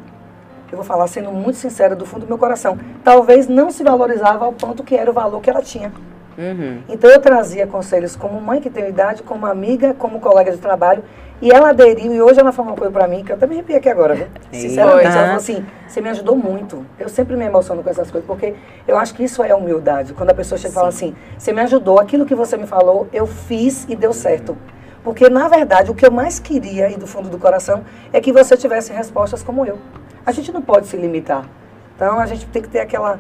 [0.72, 4.46] eu vou falar sendo muito sincera do fundo do meu coração, talvez não se valorizava
[4.46, 5.92] ao ponto que era o valor que ela tinha.
[6.38, 6.82] Uhum.
[6.88, 11.04] Então eu trazia conselhos como mãe que tem idade, como amiga, como colega de trabalho.
[11.42, 13.56] E ela aderiu e hoje ela falou uma coisa pra mim que eu até me
[13.56, 14.28] arrepiei aqui agora, viu?
[14.52, 16.86] Sinceramente, ela falou assim, você me ajudou muito.
[16.98, 18.56] Eu sempre me emociono com essas coisas, porque
[18.88, 20.14] eu acho que isso é humildade.
[20.14, 23.08] Quando a pessoa chega e fala assim, você me ajudou, aquilo que você me falou,
[23.14, 24.58] eu fiz e deu certo.
[25.02, 28.34] Porque, na verdade, o que eu mais queria, e do fundo do coração, é que
[28.34, 29.78] você tivesse respostas como eu.
[30.26, 31.46] A gente não pode se limitar.
[31.96, 33.20] Então, a gente tem que ter aquela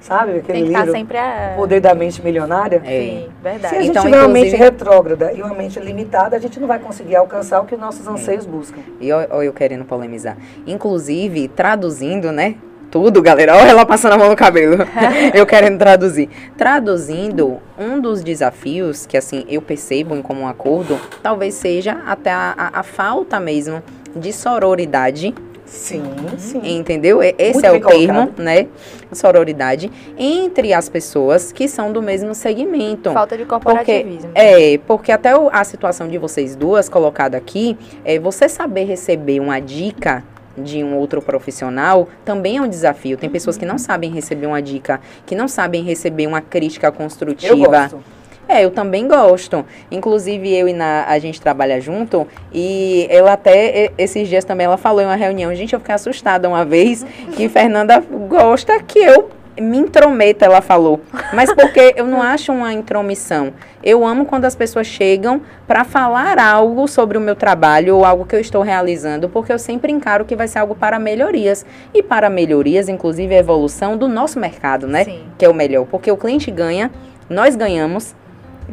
[0.00, 0.92] Sabe aquele Tem que livro?
[0.92, 1.54] sempre a...
[1.54, 2.80] O Poder da Mente Milionária?
[2.84, 3.00] É.
[3.00, 3.68] Sim, verdade.
[3.68, 6.60] Se a gente Então, tiver uma inclusive- mente retrógrada e uma mente limitada, a gente
[6.60, 8.78] não vai conseguir alcançar o que nossos anseios buscam.
[9.00, 10.36] E olha eu querendo polemizar.
[10.64, 12.54] Inclusive, traduzindo, né?
[12.92, 13.56] Tudo, galera.
[13.56, 14.76] Olha ela passando a mão no cabelo.
[15.34, 16.30] eu querendo traduzir.
[16.56, 22.54] Traduzindo, um dos desafios que, assim, eu percebo em comum acordo, talvez seja até a,
[22.56, 23.82] a- a falta mesmo
[24.14, 25.34] de sororidade
[25.68, 26.02] Sim,
[26.38, 26.60] sim.
[26.64, 27.22] Entendeu?
[27.22, 28.42] Esse Muito é o termo, colocado.
[28.42, 28.66] né?
[29.12, 33.12] Sororidade entre as pessoas que são do mesmo segmento.
[33.12, 34.30] Falta de Porque, corporativismo.
[34.34, 39.60] é, porque até a situação de vocês duas colocada aqui, é você saber receber uma
[39.60, 40.24] dica
[40.56, 43.16] de um outro profissional também é um desafio.
[43.16, 46.92] Tem pessoas que não sabem receber uma dica, que não sabem receber uma crítica Eu
[46.92, 47.66] construtiva.
[47.66, 48.00] gosto.
[48.48, 49.64] É, eu também gosto.
[49.90, 54.78] Inclusive, eu e na, a gente trabalha junto e ela até, esses dias também, ela
[54.78, 57.04] falou em uma reunião, gente, eu fiquei assustada uma vez,
[57.36, 59.30] que Fernanda gosta que eu
[59.60, 61.00] me intrometa, ela falou.
[61.32, 63.52] Mas porque eu não acho uma intromissão.
[63.82, 68.24] Eu amo quando as pessoas chegam para falar algo sobre o meu trabalho ou algo
[68.24, 71.64] que eu estou realizando, porque eu sempre encaro que vai ser algo para melhorias.
[71.92, 75.04] E para melhorias, inclusive a evolução do nosso mercado, né?
[75.04, 75.24] Sim.
[75.36, 76.90] que é o melhor, porque o cliente ganha,
[77.28, 78.14] nós ganhamos,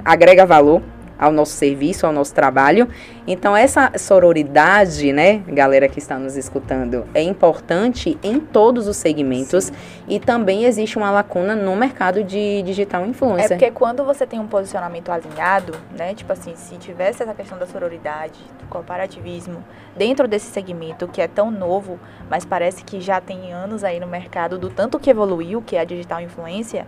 [0.03, 0.81] agrega valor
[1.17, 2.89] ao nosso serviço, ao nosso trabalho.
[3.25, 9.71] Então essa sororidade, né, galera que está nos escutando, é importante em todos os segmentos
[10.08, 13.49] e também existe uma lacuna no mercado de digital É influencer.
[13.49, 16.13] porque quando você tem um posicionamento alinhado, né?
[16.13, 19.63] Tipo assim, se tivesse essa questão da sororidade, do corporativismo,
[19.95, 21.97] dentro desse segmento que é tão novo,
[22.29, 25.79] mas parece que já tem anos aí no mercado, do tanto que evoluiu, que é
[25.79, 26.86] a digital influência,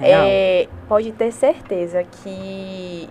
[0.00, 3.08] é, pode ter certeza que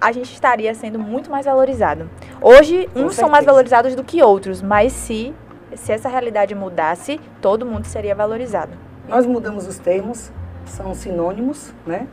[0.00, 2.08] a gente estaria sendo muito mais valorizado.
[2.40, 3.52] Hoje, Com uns são mais certeza.
[3.52, 5.34] valorizados do que outros, mas se,
[5.74, 8.72] se essa realidade mudasse, todo mundo seria valorizado.
[9.08, 10.30] Nós mudamos os termos,
[10.66, 12.06] são sinônimos, né?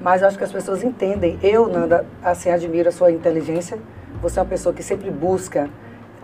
[0.00, 1.38] Mas acho que as pessoas entendem.
[1.42, 3.78] Eu, Nanda, assim, admiro a sua inteligência.
[4.20, 5.70] Você é uma pessoa que sempre busca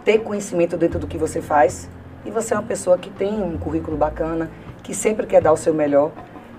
[0.05, 1.89] ter conhecimento dentro do que você faz.
[2.25, 4.51] E você é uma pessoa que tem um currículo bacana,
[4.83, 6.13] que sempre quer dar o seu melhor.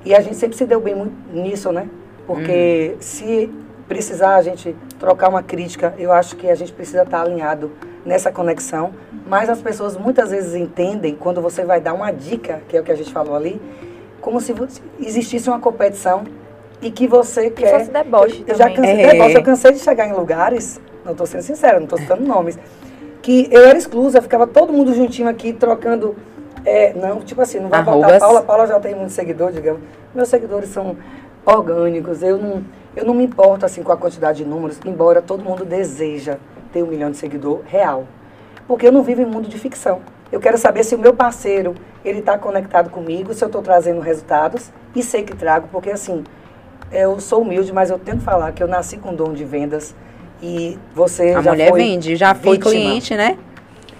[0.06, 1.88] E a gente sempre se deu bem muito nisso, né?
[2.28, 3.50] Porque se
[3.88, 7.72] precisar a gente trocar uma crítica, eu acho que a gente precisa estar alinhado
[8.06, 8.92] nessa conexão.
[9.28, 12.84] Mas as pessoas muitas vezes entendem quando você vai dar uma dica, que é o
[12.84, 13.62] que a gente falou ali,
[14.22, 14.54] como se
[15.00, 16.24] existisse uma competição
[16.82, 17.80] e que você quer.
[17.80, 18.76] fosse deboche eu, eu já também.
[18.76, 19.12] cansei, É.
[19.12, 22.58] deboche, eu cansei de chegar em lugares, não estou sendo sincera, não estou citando nomes,
[23.22, 26.16] que eu era exclusa, ficava todo mundo juntinho aqui trocando.
[26.65, 28.15] É, não, tipo assim, não vai botar Arrobas.
[28.15, 29.82] a Paula, a Paula já tem muito seguidor, digamos.
[30.13, 30.95] Meus seguidores são
[31.45, 32.63] orgânicos, eu não,
[32.95, 36.38] eu não me importo assim com a quantidade de números, embora todo mundo deseja
[36.71, 38.06] ter um milhão de seguidor real.
[38.67, 39.99] Porque eu não vivo em mundo de ficção.
[40.32, 43.99] Eu quero saber se o meu parceiro, ele está conectado comigo, se eu estou trazendo
[43.99, 46.23] resultados, e sei que trago, porque assim,
[46.91, 49.93] eu sou humilde, mas eu tento falar que eu nasci com dom de vendas,
[50.41, 52.71] e você A já mulher foi vende, já foi vítima.
[52.71, 53.38] cliente, né?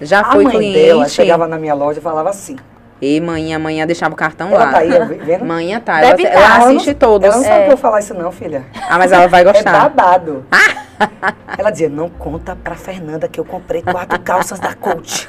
[0.00, 0.78] Já A foi mãe cliente.
[0.78, 2.56] dela chegava na minha loja e falava assim,
[3.00, 4.70] E manhã, amanhã deixava o cartão ela lá.
[4.72, 4.90] tá aí,
[5.24, 5.44] vendo?
[5.44, 6.00] Manhã tá.
[6.00, 6.40] Ela, Deve ela tá.
[6.40, 7.26] Ela não- assiste todos.
[7.26, 7.66] Ela não sabe É.
[7.66, 8.64] que eu falar isso não, filha.
[8.88, 9.72] Ah, mas ela vai É gostar.
[9.72, 10.44] babado.
[11.58, 15.28] Ela dizia, não conta pra Fernanda que eu comprei quatro calças da Coach.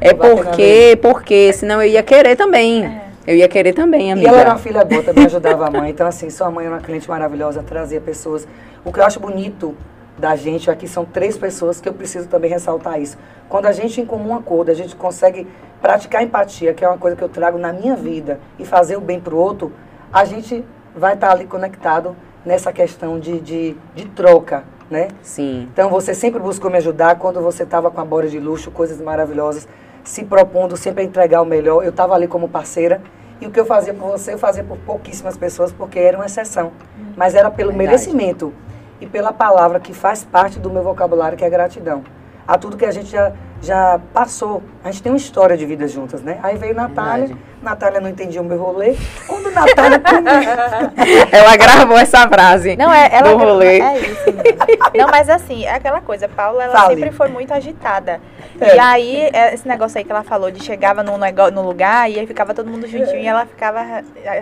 [0.00, 3.00] É porque, porque, senão eu ia querer também.
[3.26, 4.28] Eu ia querer também, E amiga.
[4.28, 5.90] ela era uma filha boa, também ajudava a mãe.
[5.90, 8.46] Então, assim, sua mãe era uma cliente maravilhosa, trazia pessoas.
[8.84, 9.74] O que eu acho bonito
[10.18, 13.18] da gente aqui são três pessoas que eu preciso também ressaltar isso.
[13.48, 15.46] Quando a gente em comum acordo, a gente consegue
[15.80, 19.00] praticar empatia, que é uma coisa que eu trago na minha vida, e fazer o
[19.00, 19.72] bem pro outro,
[20.12, 25.08] a gente vai estar ali conectado nessa questão de, de, de troca, né?
[25.22, 25.68] Sim.
[25.72, 29.00] Então você sempre buscou me ajudar quando você estava com a bora de luxo, coisas
[29.00, 29.68] maravilhosas,
[30.02, 31.82] se propondo sempre a entregar o melhor.
[31.84, 33.02] Eu estava ali como parceira
[33.40, 36.26] e o que eu fazia por você, eu fazia por pouquíssimas pessoas porque era uma
[36.26, 36.72] exceção.
[37.16, 37.88] Mas era pelo Verdade.
[37.88, 38.52] merecimento
[39.00, 42.04] e pela palavra que faz parte do meu vocabulário, que é gratidão.
[42.46, 44.62] A tudo que a gente já, já passou.
[44.84, 46.38] A gente tem uma história de vida juntas, né?
[46.42, 47.46] Aí veio Natália, Verdade.
[47.66, 48.96] Natália não entendia o meu rolê.
[49.26, 50.00] Quando Natália
[51.32, 53.80] Ela gravou essa frase Não, é, ela do rolê.
[53.80, 54.32] É isso.
[54.32, 54.58] mesmo.
[54.94, 56.94] Não, mas assim, é aquela coisa, Paula, ela Fale.
[56.94, 58.20] sempre foi muito agitada.
[58.60, 58.76] É.
[58.76, 62.08] E aí, é, esse negócio aí que ela falou de chegava no, nego- no lugar
[62.10, 63.84] e aí ficava todo mundo juntinho e ela ficava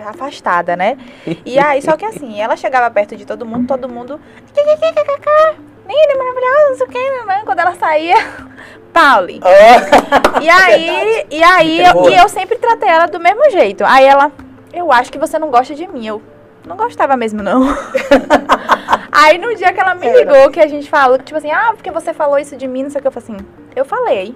[0.07, 0.97] afastada, né?
[1.45, 4.21] E aí, só que assim, ela chegava perto de todo mundo, todo mundo.
[5.87, 7.41] Linda, maravilhosa, não sei o que, né?
[7.45, 8.15] Quando ela saía,
[8.95, 9.41] Pauli.
[10.41, 13.83] E aí, e aí É eu, e eu sempre tratei ela do mesmo jeito.
[13.85, 14.31] Aí ela,
[14.73, 16.05] eu acho que você não gosta de mim.
[16.05, 16.21] Eu
[16.65, 17.63] não gostava mesmo, não.
[19.11, 21.89] aí no dia que ela me ligou, que a gente falou, tipo assim, ah, porque
[21.89, 24.35] você falou isso de mim, não sei o que, eu falei assim, eu falei.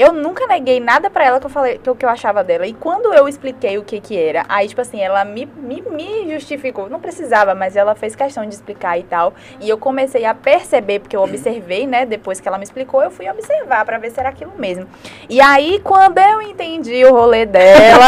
[0.00, 2.66] Eu nunca neguei nada pra ela que eu falei, que, que eu achava dela.
[2.66, 6.32] E quando eu expliquei o que que era, aí, tipo assim, ela me, me, me
[6.32, 6.88] justificou.
[6.88, 9.34] Não precisava, mas ela fez questão de explicar e tal.
[9.60, 12.06] E eu comecei a perceber, porque eu observei, né?
[12.06, 14.86] Depois que ela me explicou, eu fui observar pra ver se era aquilo mesmo.
[15.28, 18.06] E aí, quando eu entendi o rolê dela,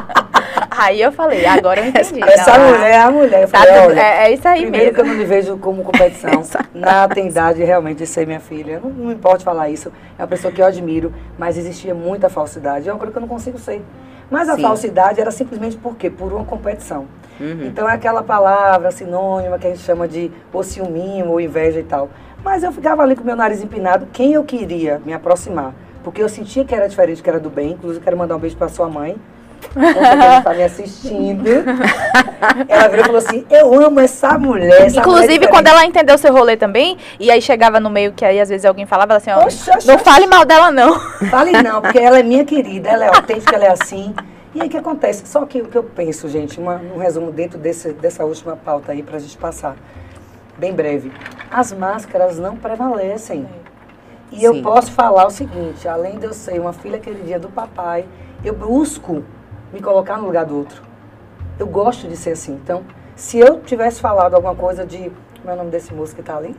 [0.70, 2.22] aí eu falei, agora eu entendi.
[2.22, 3.48] Essa Não, mulher é a mulher.
[3.48, 5.18] Tá falei, tudo- é, é isso aí Primeiro que eu mesmo.
[5.18, 6.30] não me vejo como competição.
[6.40, 8.80] Essa- Nada tem idade realmente de ser minha filha.
[8.82, 9.92] Não, não me importa falar isso.
[10.18, 12.88] É uma pessoa que eu admiro, mas existia muita falsidade.
[12.88, 13.82] É uma coisa que eu não consigo ser.
[14.30, 14.62] Mas a Sim.
[14.62, 16.08] falsidade era simplesmente por quê?
[16.08, 17.06] Por uma competição.
[17.40, 17.66] Uhum.
[17.66, 21.84] Então é aquela palavra sinônima que a gente chama de ou ciúminho ou inveja e
[21.84, 22.10] tal.
[22.44, 25.74] Mas eu ficava ali com meu nariz empinado, quem eu queria me aproximar.
[26.02, 27.72] Porque eu sentia que era diferente, que era do bem.
[27.72, 29.16] Inclusive, quero mandar um beijo pra sua mãe.
[30.38, 31.44] Está me assistindo.
[32.68, 34.86] Ela virou e falou assim: Eu amo essa mulher.
[34.86, 38.12] Essa Inclusive, mulher é quando ela entendeu seu rolê também, e aí chegava no meio
[38.12, 40.04] que aí às vezes alguém falava, assim, ó, Oxa, oxa, não oxa.
[40.04, 40.98] fale mal dela não.
[41.30, 44.14] Fale não, porque ela é minha querida, ela é autêntica, ela é assim.
[44.54, 45.26] E aí o que acontece?
[45.26, 48.92] Só que o que eu penso, gente, uma- um resumo dentro desse, dessa última pauta
[48.92, 49.76] aí pra gente passar.
[50.58, 51.12] Bem breve.
[51.50, 53.46] As máscaras não prevalecem.
[54.32, 54.62] E eu Sim.
[54.62, 58.04] posso falar o seguinte, além de eu ser uma filha queridinha do papai,
[58.44, 59.24] eu busco
[59.72, 60.82] me colocar no lugar do outro.
[61.58, 62.52] Eu gosto de ser assim.
[62.54, 62.82] Então,
[63.14, 65.10] se eu tivesse falado alguma coisa de.
[65.40, 66.54] Como é o nome desse moço que tá ali?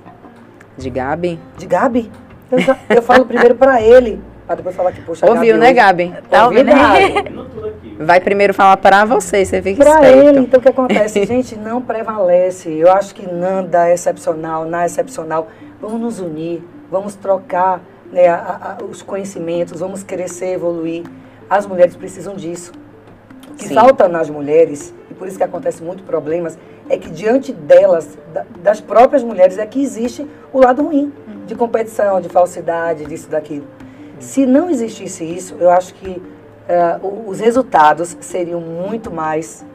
[0.77, 1.39] De Gabi.
[1.57, 2.11] De Gabi,
[2.51, 5.73] eu, já- eu falo primeiro pra ele, pra depois falar que, poxa, Ouviu, né, hoje-
[5.73, 6.15] Gabi?
[6.29, 6.65] Tá ouvindo?
[6.71, 7.41] Gabi?
[7.99, 10.17] Vai primeiro falar pra você, você fica Pra esperto.
[10.27, 11.23] ele, então o que acontece?
[11.27, 12.69] Gente, não prevalece.
[12.71, 15.47] Eu acho que Nanda é excepcional, na é excepcional.
[15.79, 21.03] Vamos nos unir, vamos trocar né, a- a- os conhecimentos, vamos crescer, evoluir.
[21.49, 22.71] As mulheres precisam disso.
[23.51, 23.73] O que Sim.
[23.75, 26.57] falta nas mulheres, e por isso que acontece muito problemas,
[26.89, 31.11] é que diante delas, da- das próprias mulheres, é que existe o lado ruim
[31.45, 33.67] de competição, de falsidade, disso, daquilo.
[34.19, 36.21] Se não existisse isso, eu acho que
[37.03, 39.65] o- os resultados seriam muito mais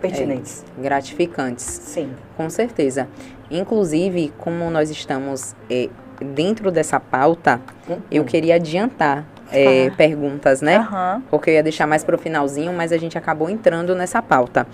[0.00, 0.64] pertinentes.
[0.76, 1.64] Gratificantes.
[1.64, 2.10] Sim.
[2.36, 3.08] Com certeza.
[3.50, 5.88] Inclusive, como nós estamos eh,
[6.20, 8.26] dentro dessa pauta, Hum, eu hum.
[8.26, 9.96] queria adiantar eh, Ah.
[9.96, 10.76] perguntas, né?
[10.76, 11.22] Aham.
[11.30, 14.66] Porque eu ia deixar mais para o finalzinho, mas a gente acabou entrando nessa pauta.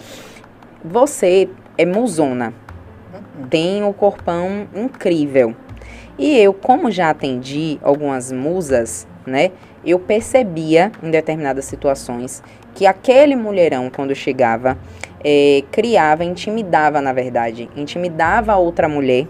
[0.84, 2.52] Você é musona,
[3.14, 3.46] Hum, hum.
[3.48, 5.54] tem um corpão incrível.
[6.18, 9.50] E eu, como já atendi algumas musas, né?
[9.84, 12.42] Eu percebia em determinadas situações
[12.74, 14.76] que aquele mulherão, quando chegava,
[15.24, 19.26] eh, criava, intimidava, na verdade, intimidava a outra mulher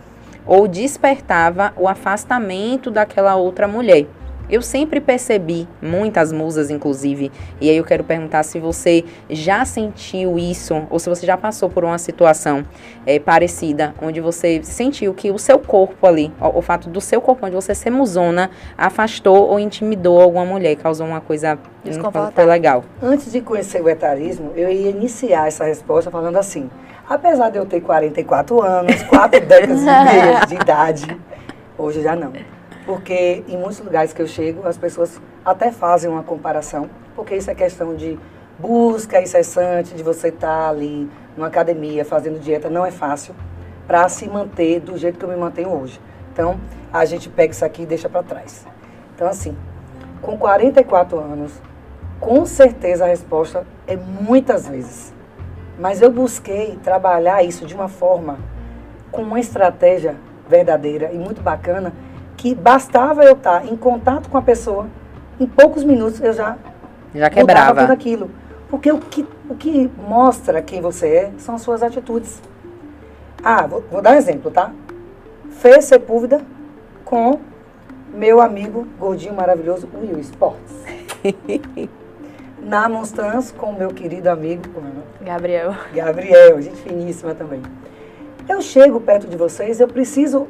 [0.47, 4.07] ou despertava o afastamento daquela outra mulher.
[4.51, 10.39] Eu sempre percebi, muitas musas inclusive, e aí eu quero perguntar se você já sentiu
[10.39, 12.67] isso, ou se você já passou por uma situação
[13.07, 17.21] eh, parecida, onde você sentiu que o seu corpo ali, o, o fato do seu
[17.21, 22.45] corpo, onde você ser musona, afastou ou intimidou alguma mulher, causou uma coisa não foi
[22.45, 22.85] legal.
[23.03, 26.69] Antes de conhecer o etarismo, eu ia iniciar essa resposta falando assim:
[27.09, 31.21] apesar de eu ter 44 anos, quatro décadas e meia de idade,
[31.79, 32.33] hoje já não.
[32.91, 37.49] Porque em muitos lugares que eu chego, as pessoas até fazem uma comparação, porque isso
[37.49, 38.19] é questão de
[38.59, 43.33] busca incessante, de você estar ali numa academia fazendo dieta, não é fácil
[43.87, 46.01] para se manter do jeito que eu me mantenho hoje.
[46.33, 46.59] Então,
[46.93, 48.67] a gente pega isso aqui e deixa para trás.
[49.15, 49.57] Então, assim,
[50.21, 51.53] com 44 anos,
[52.19, 55.15] com certeza a resposta é muitas vezes.
[55.79, 58.41] Mas eu busquei trabalhar isso de uma forma,
[59.13, 60.17] com uma estratégia
[60.49, 61.93] verdadeira e muito bacana,
[62.41, 64.87] que bastava eu estar em contato com a pessoa,
[65.39, 66.57] em poucos minutos eu já
[67.15, 67.83] Já quebrava.
[67.83, 68.31] tudo aquilo.
[68.71, 72.41] Porque o que, o que mostra quem você é são as suas atitudes.
[73.45, 74.73] Ah, vou, vou dar um exemplo, tá?
[75.51, 76.41] Fê Sepúlveda
[77.05, 77.39] com
[78.15, 80.73] meu amigo gordinho maravilhoso Will Sports.
[82.63, 85.07] Na Monstans com meu querido amigo como é o nome?
[85.21, 85.75] Gabriel.
[85.93, 87.61] Gabriel, gente finíssima também.
[88.49, 90.49] Eu chego perto de vocês, eu preciso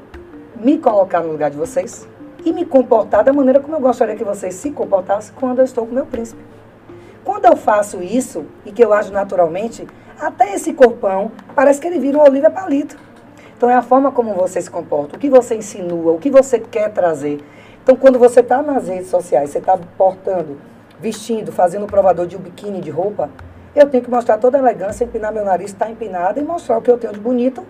[0.61, 2.07] me colocar no lugar de vocês
[2.44, 5.87] e me comportar da maneira como eu gostaria que vocês se comportassem quando eu estou
[5.87, 6.42] com meu príncipe.
[7.25, 9.87] Quando eu faço isso e que eu ajo naturalmente,
[10.18, 12.96] até esse corpão parece que ele vira um Olivia Palito.
[13.57, 16.59] Então é a forma como você se comporta, o que você insinua, o que você
[16.59, 17.42] quer trazer.
[17.83, 20.59] Então quando você está nas redes sociais, você está portando,
[20.99, 23.31] vestindo, fazendo provador de um biquíni de roupa,
[23.75, 26.83] eu tenho que mostrar toda a elegância, empinar meu nariz, estar empinado e mostrar o
[26.83, 27.64] que eu tenho de bonito,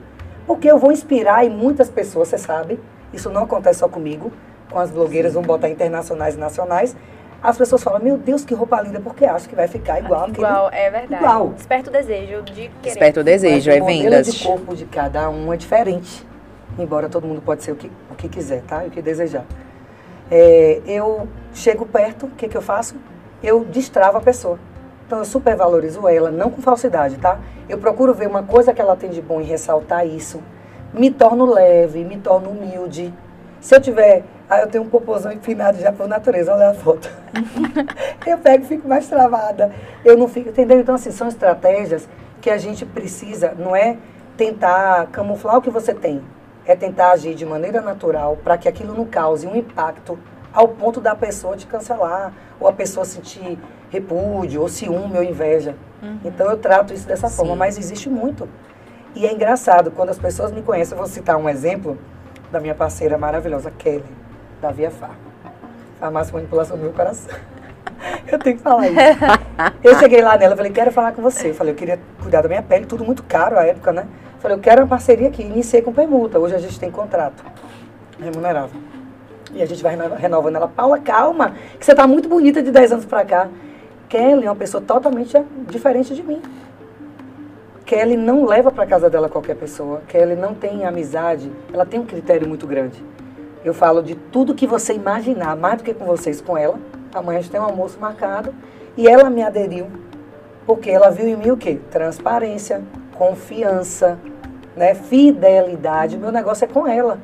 [0.47, 2.79] porque eu vou inspirar em muitas pessoas, você sabe,
[3.13, 4.33] isso não acontece só comigo,
[4.71, 6.97] com as blogueiras, vamos botar internacionais e nacionais,
[7.43, 10.47] as pessoas falam, meu Deus, que roupa linda, porque acham que vai ficar igual aquele
[10.47, 11.25] Igual, é verdade.
[11.25, 11.49] Igual.
[11.49, 12.71] Desperta o desejo de querer.
[12.83, 14.33] Desperta o desejo, é o vendas.
[14.33, 16.27] de corpo de cada um é diferente.
[16.79, 18.85] Embora todo mundo pode ser o que, o que quiser, tá?
[18.85, 19.45] E o que desejar.
[20.31, 22.95] É, eu chego perto, o que, que eu faço?
[23.43, 24.59] Eu destravo a pessoa.
[25.11, 27.37] Então eu supervalorizo ela, não com falsidade, tá?
[27.69, 30.41] Eu procuro ver uma coisa que ela tem de bom e ressaltar isso.
[30.95, 33.13] Me torno leve, me torno humilde.
[33.61, 34.23] Se eu tiver.
[34.49, 37.11] Ah, eu tenho um popozão empinado já por natureza, olha a foto.
[38.25, 39.73] eu pego e fico mais travada.
[40.05, 40.79] Eu não fico, entendeu?
[40.79, 42.09] Então, assim, são estratégias
[42.41, 43.97] que a gente precisa, não é
[44.37, 46.23] tentar camuflar o que você tem,
[46.65, 50.17] é tentar agir de maneira natural para que aquilo não cause um impacto
[50.53, 53.59] ao ponto da pessoa te cancelar, ou a pessoa sentir
[53.91, 55.75] repúdio, ou ciúme, ou inveja.
[56.25, 57.59] Então eu trato isso dessa forma, Sim.
[57.59, 58.49] mas existe muito.
[59.15, 61.99] E é engraçado, quando as pessoas me conhecem, eu vou citar um exemplo
[62.51, 64.05] da minha parceira maravilhosa, Kelly,
[64.63, 65.17] da Via Farma.
[65.99, 67.35] Farmácia Manipulação do meu coração.
[68.27, 68.97] Eu tenho que falar isso.
[69.85, 71.51] Eu cheguei lá nela, falei, quero falar com você.
[71.51, 74.07] Eu falei, eu queria cuidar da minha pele, tudo muito caro à época, né?
[74.37, 75.43] Eu falei, eu quero uma parceria aqui.
[75.43, 77.45] Iniciei com permuta, hoje a gente tem contrato
[78.19, 78.81] remunerável.
[79.53, 80.69] E a gente vai reno- renovando ela.
[80.69, 83.49] Paula, calma, que você tá muito bonita de 10 anos pra cá.
[84.11, 85.33] Kelly é uma pessoa totalmente
[85.69, 86.43] diferente de mim.
[87.87, 90.03] Kelly não leva para casa dela qualquer pessoa.
[90.09, 91.51] Kelly não tem amizade.
[91.73, 93.05] Ela tem um critério muito grande.
[93.65, 96.77] Eu falo de tudo que você imaginar, mais do que com vocês, com ela.
[97.15, 98.53] Amanhã a gente tem um almoço marcado.
[98.97, 99.87] E ela me aderiu.
[100.67, 101.79] Porque ela viu em mim o quê?
[101.89, 102.83] Transparência,
[103.17, 104.19] confiança,
[104.77, 104.93] né?
[104.93, 106.17] fidelidade.
[106.17, 107.21] O meu negócio é com ela.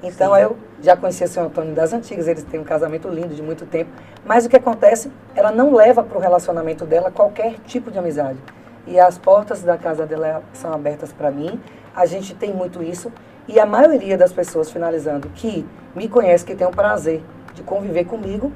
[0.00, 3.42] Então eu já conhecia o senhor Antônio das antigas, eles têm um casamento lindo de
[3.42, 3.90] muito tempo.
[4.24, 8.38] Mas o que acontece, ela não leva para o relacionamento dela qualquer tipo de amizade.
[8.86, 11.58] E as portas da casa dela são abertas para mim.
[11.96, 13.10] A gente tem muito isso.
[13.48, 17.22] E a maioria das pessoas, finalizando, que me conhece, que tem o prazer
[17.54, 18.52] de conviver comigo,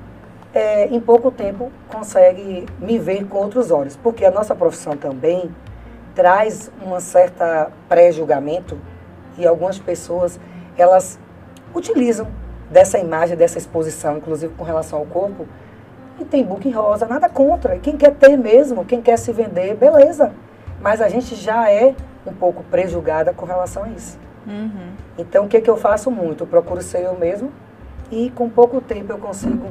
[0.53, 3.97] é, em pouco tempo consegue me ver com outros olhos.
[3.97, 5.51] Porque a nossa profissão também
[6.15, 8.77] traz uma certa pré-julgamento
[9.39, 10.39] e algumas pessoas,
[10.77, 11.19] elas
[11.75, 12.29] utilizam
[12.71, 15.47] dessa imagem, dessa exposição, inclusive com relação ao corpo,
[16.21, 17.79] e tem book rosa, nada contra.
[17.79, 20.33] Quem quer ter mesmo, quem quer se vender, beleza.
[20.81, 21.95] Mas a gente já é
[22.27, 24.19] um pouco prejulgada com relação a isso.
[24.47, 24.93] Uhum.
[25.17, 26.45] Então, o que, que eu faço muito?
[26.45, 27.53] Eu procuro ser eu mesmo
[28.11, 29.69] e com pouco tempo eu consigo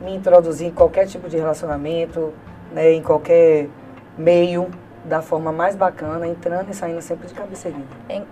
[0.00, 2.32] me introduzir em qualquer tipo de relacionamento,
[2.72, 3.68] né, em qualquer
[4.16, 4.68] meio,
[5.08, 7.88] da forma mais bacana, entrando e saindo sempre de cabeça erguida.
[8.08, 8.22] É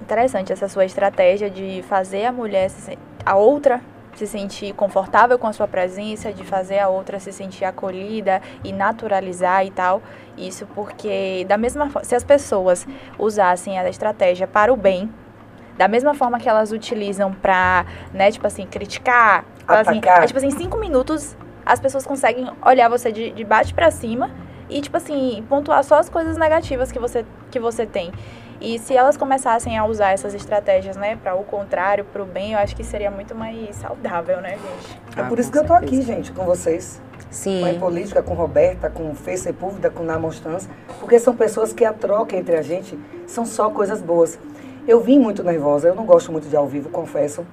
[0.00, 2.70] interessante essa sua estratégia de fazer a mulher,
[3.24, 3.80] a outra
[4.14, 8.72] se sentir confortável com a sua presença, de fazer a outra se sentir acolhida e
[8.72, 10.00] naturalizar e tal.
[10.36, 12.86] Isso porque, da mesma forma, se as pessoas
[13.18, 15.12] usassem a estratégia para o bem,
[15.76, 20.50] da mesma forma que elas utilizam para, né, tipo assim, criticar, assim, é, tipo assim,
[20.50, 24.30] cinco minutos as pessoas conseguem olhar você de, de baixo para cima
[24.68, 28.12] e, tipo assim, pontuar só as coisas negativas que você, que você tem.
[28.60, 32.52] E se elas começassem a usar essas estratégias, né, para o contrário, para o bem,
[32.52, 35.00] eu acho que seria muito mais saudável, né, gente?
[35.18, 35.60] É por ah, isso que certeza.
[35.60, 37.02] eu tô aqui, gente, com vocês.
[37.30, 37.60] Sim.
[37.60, 41.92] Com a Política, com Roberta, com Fê Sepúlveda, com Namonstância, porque são pessoas que a
[41.92, 44.38] troca entre a gente são só coisas boas.
[44.86, 47.44] Eu vim muito nervosa, eu não gosto muito de ao vivo, confesso.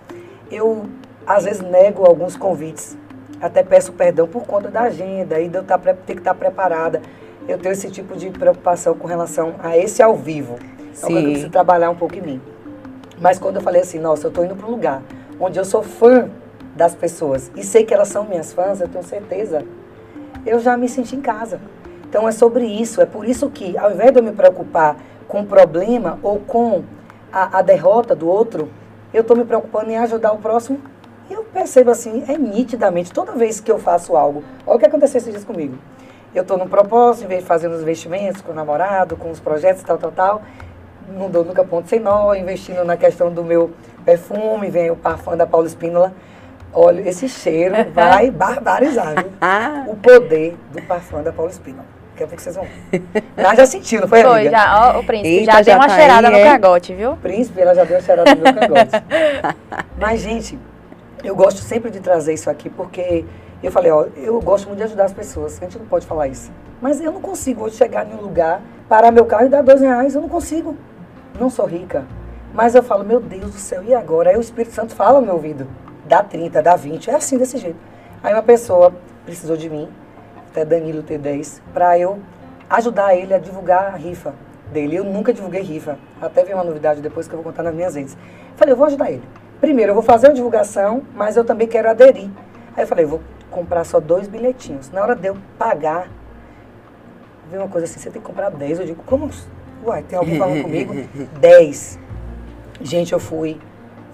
[0.51, 0.85] Eu,
[1.25, 2.97] às vezes, nego alguns convites.
[3.41, 6.39] Até peço perdão por conta da agenda e de eu tá, ter que estar tá
[6.39, 7.01] preparada.
[7.47, 10.57] Eu tenho esse tipo de preocupação com relação a esse ao vivo.
[10.93, 11.07] Sim.
[11.07, 12.41] Que eu preciso trabalhar um pouco em mim.
[13.19, 15.01] Mas quando eu falei assim, nossa, eu estou indo para um lugar
[15.39, 16.29] onde eu sou fã
[16.75, 19.63] das pessoas e sei que elas são minhas fãs, eu tenho certeza,
[20.45, 21.59] eu já me senti em casa.
[22.07, 25.41] Então é sobre isso, é por isso que, ao invés de eu me preocupar com
[25.41, 26.83] o problema ou com
[27.31, 28.69] a, a derrota do outro,
[29.13, 30.79] eu estou me preocupando em ajudar o próximo.
[31.31, 35.17] Eu percebo assim, é nitidamente, toda vez que eu faço algo, olha o que aconteceu
[35.17, 35.77] esses dias comigo.
[36.35, 39.39] Eu estou num propósito, em vez de fazer os investimentos com o namorado, com os
[39.39, 40.41] projetos, tal, tal, tal,
[41.07, 43.71] não dou nunca ponto sem nó, investindo na questão do meu
[44.03, 46.13] perfume, vem o parfum da Paula Espínola.
[46.73, 49.31] Olha, esse cheiro vai barbarizar, viu?
[49.87, 51.85] o poder do parfum da Paula Espínola.
[52.11, 53.01] Daqui a pouco vocês vão ver.
[53.35, 54.93] Ela já sentiu, não foi, Foi, já.
[54.93, 56.43] Ó, o príncipe Eita, já, já deu uma tá cheirada aí, no é?
[56.43, 57.17] cangote, viu?
[57.17, 58.91] Príncipe, ela já deu uma cheirada no meu cangote.
[59.97, 60.59] Mas, gente,
[61.23, 63.25] eu gosto sempre de trazer isso aqui, porque
[63.61, 65.57] eu falei, ó, eu gosto muito de ajudar as pessoas.
[65.61, 66.51] A gente não pode falar isso.
[66.81, 69.81] Mas eu não consigo hoje chegar em um lugar, parar meu carro e dar dois
[69.81, 70.15] reais.
[70.15, 70.75] Eu não consigo.
[71.39, 72.05] Não sou rica.
[72.53, 74.31] Mas eu falo, meu Deus do céu, e agora?
[74.31, 75.67] Aí o Espírito Santo fala no meu ouvido.
[76.05, 77.09] Dá 30, dá 20.
[77.09, 77.77] É assim, desse jeito.
[78.23, 78.93] Aí uma pessoa
[79.25, 79.87] precisou de mim,
[80.49, 82.19] até Danilo T10, para eu
[82.69, 84.33] ajudar ele a divulgar a rifa
[84.71, 84.95] dele.
[84.95, 85.97] Eu nunca divulguei rifa.
[86.19, 88.17] Até veio uma novidade depois que eu vou contar nas minhas redes.
[88.55, 89.23] Falei, eu vou ajudar ele.
[89.61, 92.29] Primeiro, eu vou fazer a divulgação, mas eu também quero aderir.
[92.75, 94.89] Aí eu falei, vou comprar só dois bilhetinhos.
[94.89, 96.09] Na hora de eu pagar,
[97.47, 98.79] veio uma coisa assim, você tem que comprar 10.
[98.79, 99.29] Eu digo, como?
[99.85, 100.95] Uai, tem alguém falando comigo?
[101.39, 101.99] 10.
[102.81, 103.59] Gente, eu fui,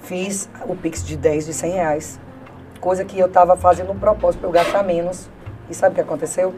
[0.01, 2.19] fiz o Pix de 10 de 100 reais.
[2.81, 5.29] Coisa que eu tava fazendo um propósito para eu gastar menos.
[5.69, 6.53] E sabe o que aconteceu?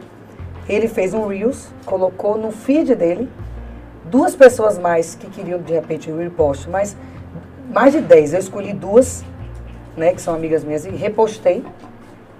[0.68, 3.30] Ele fez um Reels, colocou no feed dele,
[4.04, 6.96] duas pessoas mais que queriam de repente o repost, mas
[7.70, 8.34] mais de 10.
[8.34, 9.24] Eu escolhi duas,
[9.96, 11.64] né, que são amigas minhas, e repostei.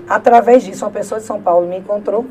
[0.08, 2.26] Através disso, uma pessoa de São Paulo me encontrou,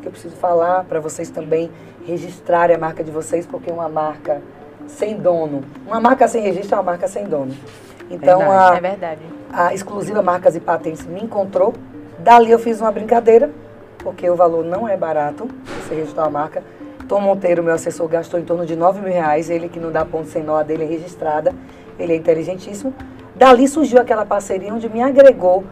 [0.00, 1.70] que eu preciso falar para vocês também
[2.06, 4.40] registrarem a marca de vocês, porque uma marca
[4.86, 7.52] sem dono, uma marca sem registro é uma marca sem dono.
[8.08, 9.20] Então, verdade, a, é verdade.
[9.52, 11.74] a exclusiva Marcas e Patentes me encontrou
[12.18, 13.50] Dali eu fiz uma brincadeira,
[13.98, 16.62] porque o valor não é barato, você registrar a marca.
[17.08, 20.04] Tom Monteiro, meu assessor, gastou em torno de 9 mil reais, ele que não dá
[20.04, 21.54] ponto sem nó, a dele é registrada,
[21.98, 22.94] ele é inteligentíssimo.
[23.34, 25.64] Dali surgiu aquela parceria onde me agregou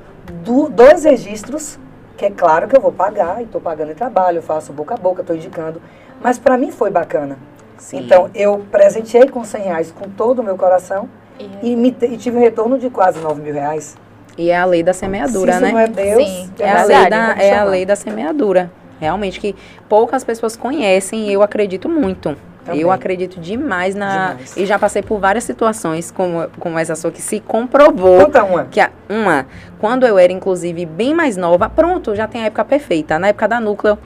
[0.45, 1.79] do, dois registros,
[2.17, 4.97] que é claro que eu vou pagar, e estou pagando em trabalho, faço boca a
[4.97, 5.81] boca, estou indicando,
[6.21, 7.39] mas para mim foi bacana.
[7.79, 7.99] Sim.
[7.99, 11.09] Então, eu presenteei com 100 reais com todo o meu coração
[11.39, 13.97] e, e, me, e tive um retorno de quase 9 mil reais.
[14.37, 15.71] E é a lei da semeadura, né?
[15.71, 18.71] Não é Deus, Sim, é, a lei da, é a lei da semeadura.
[19.01, 19.55] Realmente que
[19.89, 22.37] poucas pessoas conhecem e eu acredito muito.
[22.65, 22.81] Também.
[22.81, 24.29] Eu acredito demais na.
[24.33, 24.57] Demais.
[24.57, 28.25] E já passei por várias situações, como, como essa sua, que se comprovou.
[28.25, 28.65] Conta uma.
[28.65, 29.47] Que a, uma,
[29.79, 33.19] quando eu era, inclusive, bem mais nova, pronto, já tem a época perfeita.
[33.19, 33.99] Na época da núcleo,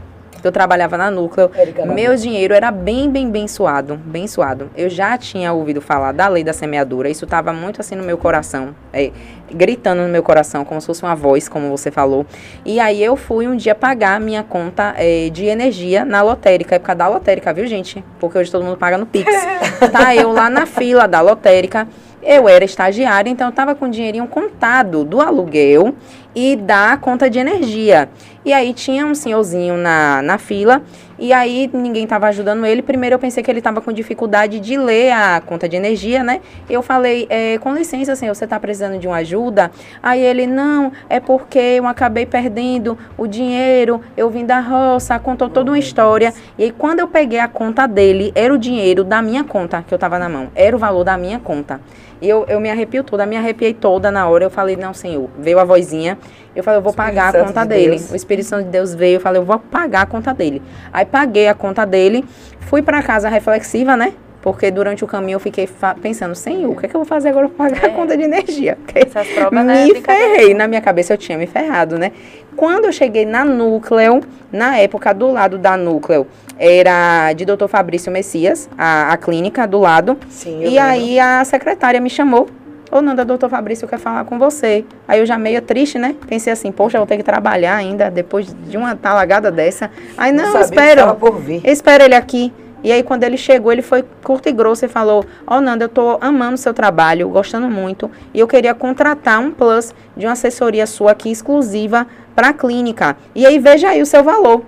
[0.43, 1.51] eu trabalhava na Núcleo,
[1.95, 4.71] meu dinheiro era bem, bem, bem suado, bem suado.
[4.77, 8.17] Eu já tinha ouvido falar da lei da semeadura, isso estava muito assim no meu
[8.17, 9.11] coração, é,
[9.51, 12.27] gritando no meu coração, como se fosse uma voz, como você falou.
[12.65, 16.95] E aí eu fui um dia pagar minha conta é, de energia na lotérica, época
[16.95, 18.05] da lotérica, viu gente?
[18.19, 19.31] Porque hoje todo mundo paga no Pix.
[19.93, 21.87] tá eu lá na fila da lotérica,
[22.23, 25.95] Eu era estagiária, então eu estava com o dinheirinho contado do aluguel
[26.35, 28.09] e da conta de energia.
[28.45, 30.83] E aí tinha um senhorzinho na, na fila
[31.19, 32.81] e aí ninguém estava ajudando ele.
[32.81, 36.41] Primeiro eu pensei que ele estava com dificuldade de ler a conta de energia, né?
[36.71, 39.71] Eu falei, é, com licença, senhor, você está precisando de uma ajuda?
[40.03, 45.51] Aí ele, não, é porque eu acabei perdendo o dinheiro, eu vim da roça, contou
[45.51, 46.33] toda uma história.
[46.57, 49.93] E aí quando eu peguei a conta dele, era o dinheiro da minha conta que
[49.93, 51.81] eu estava na mão, era o valor da minha conta.
[52.21, 54.45] E eu, eu me arrepio toda, me arrepiei toda na hora.
[54.45, 55.29] Eu falei, não, senhor.
[55.39, 56.19] Veio a vozinha.
[56.55, 57.97] Eu falei, eu vou pagar a conta de dele.
[57.97, 58.11] Deus.
[58.11, 59.17] O Espírito Santo de Deus veio.
[59.17, 60.61] Eu falei, eu vou pagar a conta dele.
[60.93, 62.25] Aí paguei a conta dele.
[62.61, 64.13] Fui para casa reflexiva, né?
[64.41, 65.69] Porque durante o caminho eu fiquei
[66.01, 67.93] pensando, senhor, o que, é que eu vou fazer agora para pagar é.
[67.93, 68.77] a conta de energia?
[68.77, 70.55] Porque Essas provas, né, me ferrei.
[70.55, 72.13] Na minha cabeça eu tinha me ferrado, né?
[72.59, 76.27] Quando eu cheguei na Núcleo, na época do lado da Núcleo,
[76.59, 77.69] era de Dr.
[77.69, 80.19] Fabrício Messias, a, a clínica do lado.
[80.29, 82.49] Sim, e aí a secretária me chamou.
[82.91, 84.85] Ô, Nanda, doutor Fabrício quer falar com você.
[85.07, 86.17] Aí eu já meio triste, né?
[86.27, 89.89] Pensei assim, poxa, vou ter que trabalhar ainda depois de uma talagada dessa.
[90.17, 91.17] Aí, não, não espero.
[91.63, 92.53] Espero ele aqui.
[92.83, 95.85] E aí, quando ele chegou, ele foi curto e grosso e falou: Ó, oh, Nanda,
[95.85, 98.11] eu tô amando seu trabalho, gostando muito.
[98.33, 102.07] E eu queria contratar um plus de uma assessoria sua aqui exclusiva
[102.39, 103.17] para a clínica.
[103.35, 104.63] E aí, veja aí o seu valor.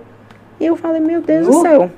[0.59, 1.51] E eu falei: Meu Deus uh.
[1.51, 1.91] do céu.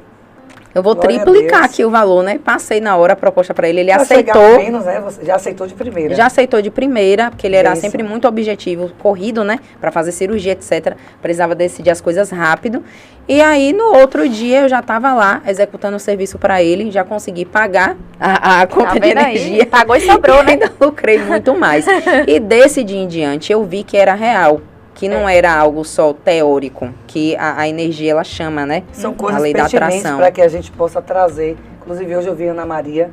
[0.75, 2.39] Eu vou Glória triplicar aqui o valor, né?
[2.43, 4.57] Passei na hora a proposta para ele, ele aceitou.
[4.57, 4.99] Menos, né?
[5.01, 6.15] Você já aceitou de primeira.
[6.15, 9.59] Já aceitou de primeira, porque ele era sempre muito objetivo, corrido, né?
[9.79, 10.95] Para fazer cirurgia, etc.
[11.21, 12.83] Precisava decidir as coisas rápido.
[13.27, 17.03] E aí, no outro dia, eu já estava lá, executando o serviço para ele, já
[17.03, 19.63] consegui pagar a, a conta tá de energia.
[19.63, 19.65] Aí?
[19.67, 20.53] Pagou e sobrou, né?
[20.53, 21.85] Ainda lucrei muito mais.
[22.27, 24.59] e desse dia em diante, eu vi que era real
[24.93, 25.37] que não é.
[25.37, 28.83] era algo só teórico, que a, a, energia ela chama, né?
[28.91, 30.17] São coisas a lei da atração.
[30.17, 31.57] para que a gente possa trazer.
[31.81, 33.11] Inclusive hoje eu vi Ana Maria,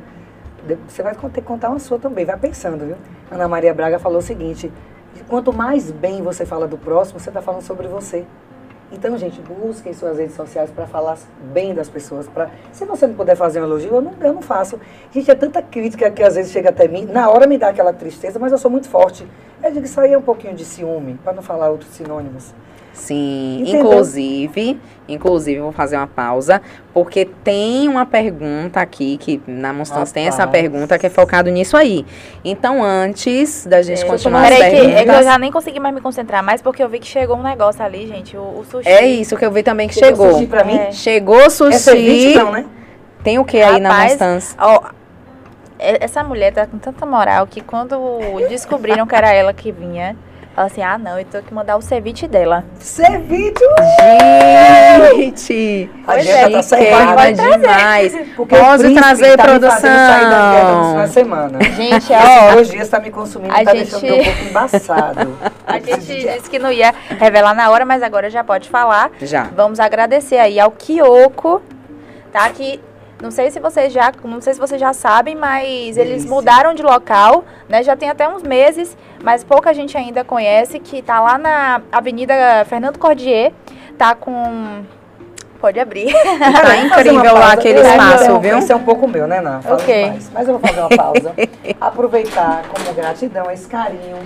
[0.87, 2.95] você vai ter que contar uma sua também, vai pensando, viu?
[3.29, 4.71] Ana Maria Braga falou o seguinte:
[5.27, 8.25] quanto mais bem você fala do próximo, você está falando sobre você.
[8.91, 11.17] Então, gente, busquem suas redes sociais para falar
[11.53, 12.27] bem das pessoas.
[12.27, 14.79] Pra, se você não puder fazer um elogio, eu não, eu não faço.
[15.11, 17.05] Gente, é tanta crítica que às vezes chega até mim.
[17.05, 19.25] Na hora me dá aquela tristeza, mas eu sou muito forte.
[19.63, 22.53] Eu digo, isso aí é um pouquinho de ciúme, para não falar outros sinônimos.
[22.93, 23.79] Sim, Entendeu?
[23.79, 26.61] inclusive, inclusive, vou fazer uma pausa,
[26.93, 31.77] porque tem uma pergunta aqui, que na Monstância tem essa pergunta que é focado nisso
[31.77, 32.05] aí.
[32.43, 35.95] Então, antes da gente é, continuar Peraí, que, é que eu já nem consegui mais
[35.95, 38.87] me concentrar mais, porque eu vi que chegou um negócio ali, gente, o, o sushi.
[38.87, 40.25] É isso que eu vi também que chegou.
[40.25, 40.33] chegou.
[40.33, 40.77] sushi pra mim?
[40.77, 40.91] É.
[40.91, 42.33] Chegou sushi.
[42.33, 42.65] É não, né?
[43.23, 44.57] Tem o que aí na Monstância?
[44.59, 44.81] Ó,
[45.79, 47.97] essa mulher tá com tanta moral que quando
[48.49, 50.15] descobriram que era ela que vinha...
[50.53, 52.65] Fala assim, ah não, eu tenho que mandar o ceviche dela.
[52.77, 53.53] Ceviche?
[55.15, 55.89] Gente!
[56.05, 58.13] A gente tá saindo demais.
[58.35, 59.89] Porque Pode trazer tá produção.
[60.95, 61.63] na semana.
[61.63, 62.53] Gente, ó.
[62.53, 63.91] Dois dias tá me consumindo, a tá gente...
[63.91, 65.37] deixando um pouco embaçado.
[65.65, 69.09] A gente disse que não ia revelar na hora, mas agora já pode falar.
[69.21, 69.43] Já.
[69.55, 71.61] Vamos agradecer aí ao Kiyoko,
[72.29, 72.49] tá?
[72.49, 72.77] Que
[73.21, 76.01] não sei se vocês já, não sei se vocês já sabem, mas Delícia.
[76.01, 77.83] eles mudaram de local, né?
[77.83, 82.33] Já tem até uns meses, mas pouca gente ainda conhece que tá lá na Avenida
[82.67, 83.53] Fernando Cordier,
[83.97, 84.83] tá com
[85.61, 86.11] Pode abrir.
[86.11, 88.57] Tá incrível lá aquele espaço, viu?
[88.57, 89.61] Esse é um pouco meu, né, Ná?
[89.69, 90.09] Ok.
[90.09, 90.31] Mais.
[90.33, 91.35] Mas eu vou fazer uma pausa.
[91.79, 94.17] Aproveitar como gratidão esse carinho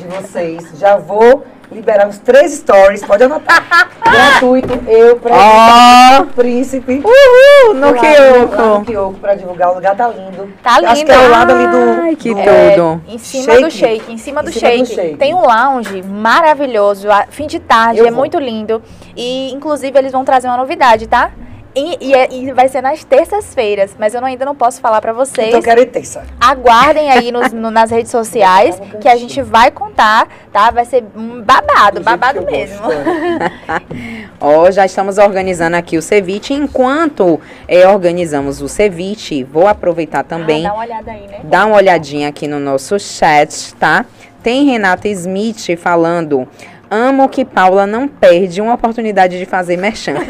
[0.00, 0.78] de vocês.
[0.78, 3.90] Já vou liberar os três stories, pode anotar.
[4.02, 6.26] Gratuito, eu pra oh.
[6.34, 7.02] Príncipe.
[7.04, 8.62] Uhul, no Kiyoko.
[8.62, 10.52] No Kiyoko, pra divulgar, o lugar tá lindo.
[10.62, 10.92] Tá lindo.
[10.92, 12.02] Acho que é o lado ali do...
[12.02, 13.02] Ai, que do, tudo.
[13.06, 13.62] É, em cima shake.
[13.62, 14.82] do shake, em cima, do, em cima shake.
[14.82, 15.16] do, shake.
[15.16, 18.18] Tem um lounge maravilhoso, fim de tarde, eu é vou.
[18.18, 18.82] muito lindo.
[19.16, 21.30] E, inclusive, eles vão trazer uma novidade, tá?
[21.74, 25.00] E, e, é, e, vai ser nas terças-feiras, mas eu não, ainda não posso falar
[25.00, 25.48] para vocês.
[25.48, 26.24] Então quero ir terça.
[26.40, 30.70] Aguardem aí nos, no, nas redes sociais que a gente vai contar, tá?
[30.72, 32.80] Vai ser um babado, babado mesmo.
[34.40, 36.54] Ó, oh, já estamos organizando aqui o ceviche.
[36.54, 40.66] Enquanto é, organizamos o ceviche, vou aproveitar também.
[40.66, 41.40] Ah, dá uma olhada aí, né?
[41.44, 44.04] Dá uma olhadinha aqui no nosso chat, tá?
[44.42, 46.48] Tem Renata Smith falando.
[46.90, 50.14] Amo que Paula não perde uma oportunidade de fazer merchan.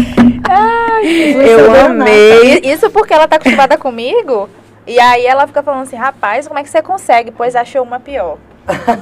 [0.48, 2.60] Ai, eu amei.
[2.64, 4.48] Isso porque ela tá acostumada comigo.
[4.86, 7.30] E aí ela fica falando assim, rapaz, como é que você consegue?
[7.30, 8.38] Pois achou uma pior.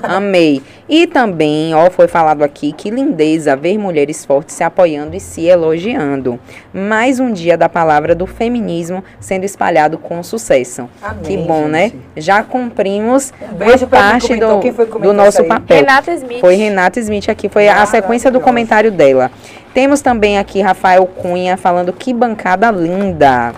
[0.03, 0.63] Amei.
[0.89, 5.45] E também, ó, foi falado aqui que lindeza ver mulheres fortes se apoiando e se
[5.45, 6.41] elogiando.
[6.73, 10.89] Mais um dia da palavra do feminismo sendo espalhado com sucesso.
[11.03, 11.85] Amém, que bom, né?
[11.85, 11.97] gente.
[11.97, 12.03] né?
[12.17, 14.61] Já cumprimos um parte do,
[15.01, 15.79] do nosso papel.
[15.79, 16.41] Renata Smith.
[16.41, 19.31] Foi Renata Smith aqui, foi a sequência do comentário dela.
[19.75, 23.55] Temos também aqui Rafael Cunha falando que bancada linda.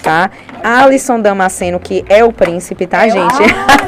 [0.00, 0.30] Tá?
[0.62, 3.42] Alisson Damasceno, que é o príncipe, tá, gente?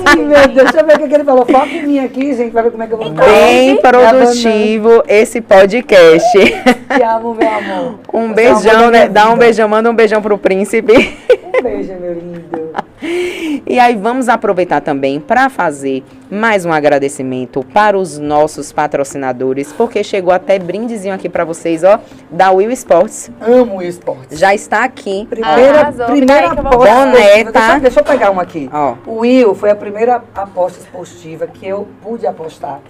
[0.07, 1.45] Ai, meu Deus, deixa eu ver o que ele falou.
[1.47, 5.41] Foca em mim aqui, gente, pra ver como é que eu vou Bem produtivo esse
[5.41, 6.39] podcast.
[6.39, 7.99] Te amo, meu amor.
[8.13, 9.09] Um Você beijão, né?
[9.09, 11.17] Dá um beijão, manda um beijão pro príncipe.
[11.55, 12.62] Um beijo, meu lindo.
[13.05, 20.05] E aí vamos aproveitar também para fazer mais um agradecimento para os nossos patrocinadores, porque
[20.05, 21.99] chegou até brindezinho aqui para vocês, ó,
[22.31, 23.31] da Will Sports.
[23.41, 24.37] Amo o esporte.
[24.37, 25.27] Já está aqui.
[25.29, 26.07] Primeira, Arrasou.
[26.07, 26.95] primeira Peraí aposta.
[26.95, 27.61] Boné, tá?
[27.61, 28.71] Deixa, deixa eu pegar uma aqui.
[28.73, 28.95] Ó.
[29.07, 32.81] O Will foi a primeira aposta esportiva que eu pude apostar.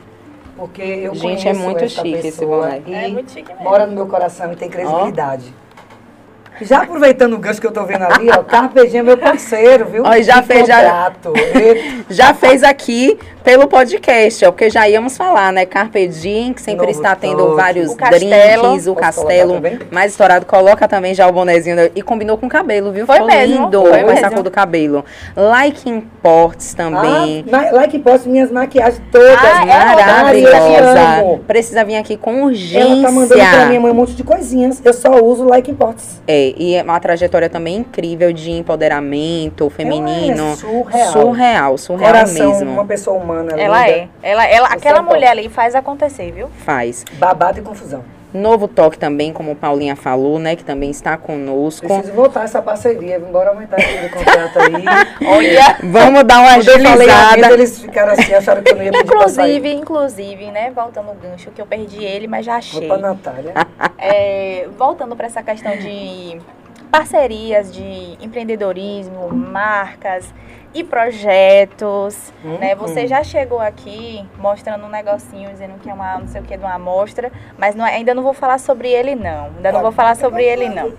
[0.56, 2.82] Porque eu Gente, é conheço muito essa chique esse pessoa boné.
[2.86, 3.64] E É muito chique mesmo.
[3.64, 5.54] mora no meu coração e tem credibilidade.
[6.60, 9.86] Já aproveitando o gancho que eu tô vendo ali, ó, Carpe Diem é meu parceiro,
[9.86, 10.04] viu?
[10.04, 10.80] Ó, já fez, já-
[12.10, 15.66] Já fez aqui pelo podcast, ó, porque já íamos falar, né?
[15.66, 17.56] Carpe Diem, que sempre Novo está tendo toque.
[17.56, 18.62] vários O castelo.
[18.68, 20.46] drinks, o castelo mais estourado.
[20.46, 23.06] Coloca também já o bonezinho da- e combinou com o cabelo, viu?
[23.06, 24.34] Foi Ficou mesmo, lindo foi com essa mesmo.
[24.34, 25.04] cor do cabelo.
[25.36, 27.44] Like Imports também.
[27.52, 29.36] Ah, like posto minhas maquiagens todas.
[29.38, 30.04] Ah, é?
[30.06, 31.40] Maravilhosa.
[31.46, 32.80] Precisa vir aqui com urgência.
[32.92, 34.80] Ela tá mandando pra minha mãe um monte de coisinhas.
[34.84, 36.22] Eu só uso like imports.
[36.26, 40.42] É, e é uma trajetória também incrível de empoderamento feminino.
[40.42, 41.12] Ela é surreal.
[41.12, 42.70] Surreal, surreal Coração, mesmo.
[42.72, 43.31] uma pessoa humana.
[43.36, 43.90] Ela linda.
[43.90, 44.08] é.
[44.22, 45.14] Ela, ela, Você aquela é top.
[45.14, 46.48] mulher ali faz acontecer, viu?
[46.64, 47.04] Faz.
[47.14, 48.02] Babado e confusão.
[48.34, 50.56] Novo toque também, como Paulinha falou, né?
[50.56, 51.86] Que também está conosco.
[51.86, 53.16] Preciso voltar essa parceria.
[53.18, 54.72] Embora aumentar aquele contrato aí.
[55.28, 55.76] Olha.
[55.82, 57.52] Vamos dar uma agilizada.
[57.52, 59.04] eles ficaram assim, acharam que eu não ia pedir.
[59.04, 60.70] Inclusive, inclusive, né?
[60.74, 62.88] Voltando ao gancho, que eu perdi ele, mas já Vou achei.
[62.88, 63.52] pra Natália.
[64.04, 66.40] É, voltando para essa questão de
[66.90, 70.24] parcerias de empreendedorismo, marcas
[70.74, 72.74] e projetos, Hum, né?
[72.74, 76.56] Você já chegou aqui mostrando um negocinho, dizendo que é uma não sei o que
[76.56, 79.46] de uma amostra, mas não é- ainda não vou falar sobre ele não.
[79.56, 80.92] Ainda não vou falar sobre ele não.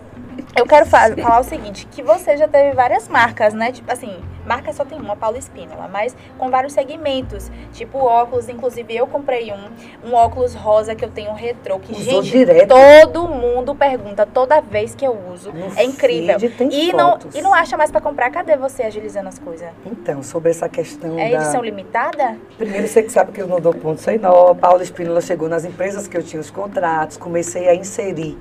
[0.55, 3.71] Eu quero fa- falar o seguinte, que você já teve várias marcas, né?
[3.71, 4.15] Tipo assim,
[4.45, 7.51] marca só tem uma, Paula Espínola, mas com vários segmentos.
[7.71, 12.21] Tipo óculos, inclusive eu comprei um, um óculos rosa que eu tenho retrô, que Usou
[12.21, 12.69] gente, direto.
[12.69, 15.51] todo mundo pergunta toda vez que eu uso.
[15.51, 16.37] No é incrível.
[16.71, 19.69] E não, e não acha mais pra comprar, cadê você agilizando as coisas?
[19.85, 21.35] Então, sobre essa questão É da...
[21.37, 22.37] edição limitada?
[22.57, 24.53] Primeiro, você que sabe que eu não dou ponto sem nó.
[24.53, 27.17] Paula Espínola chegou nas empresas que eu tinha os contratos.
[27.17, 28.37] Comecei a inserir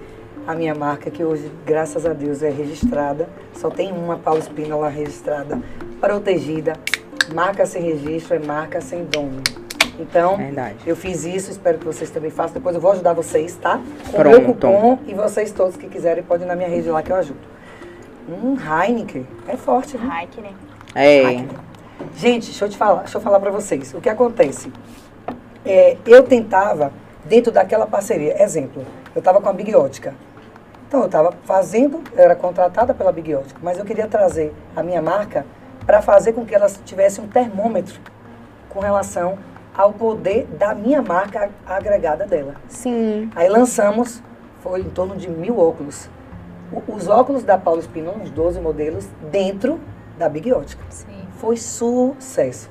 [0.46, 3.28] a minha marca, que hoje, graças a Deus, é registrada.
[3.54, 5.60] Só tem uma Paula Espínola registrada,
[6.00, 6.74] protegida.
[7.34, 9.40] Marca sem registro é marca sem dono.
[9.98, 10.76] Então, Verdade.
[10.86, 12.54] eu fiz isso, espero que vocês também façam.
[12.54, 13.80] Depois eu vou ajudar vocês, tá?
[14.10, 14.54] Com o meu Pronto.
[14.54, 17.40] cupom e vocês todos que quiserem podem ir na minha rede lá que eu ajudo.
[18.28, 19.26] Hum, Heineken.
[19.46, 19.98] É forte,
[20.30, 20.54] que nem.
[20.94, 21.44] É.
[22.16, 23.94] Gente, deixa eu te falar, deixa eu falar pra vocês.
[23.94, 24.72] O que acontece?
[25.64, 26.92] É, eu tentava,
[27.24, 28.84] dentro daquela parceria, exemplo,
[29.14, 30.14] eu estava com a Big Ótica.
[30.92, 34.82] Então, eu estava fazendo, eu era contratada pela Big Ótica, mas eu queria trazer a
[34.82, 35.46] minha marca
[35.86, 37.98] para fazer com que elas tivessem um termômetro
[38.68, 39.38] com relação
[39.74, 42.56] ao poder da minha marca agregada dela.
[42.68, 43.30] Sim.
[43.34, 44.22] Aí lançamos,
[44.60, 46.10] foi em torno de mil óculos.
[46.70, 49.80] O- Os óculos da Paulo Espinola, uns 12 modelos, dentro
[50.18, 51.06] da Big Ótica Sim.
[51.38, 52.68] foi sucesso.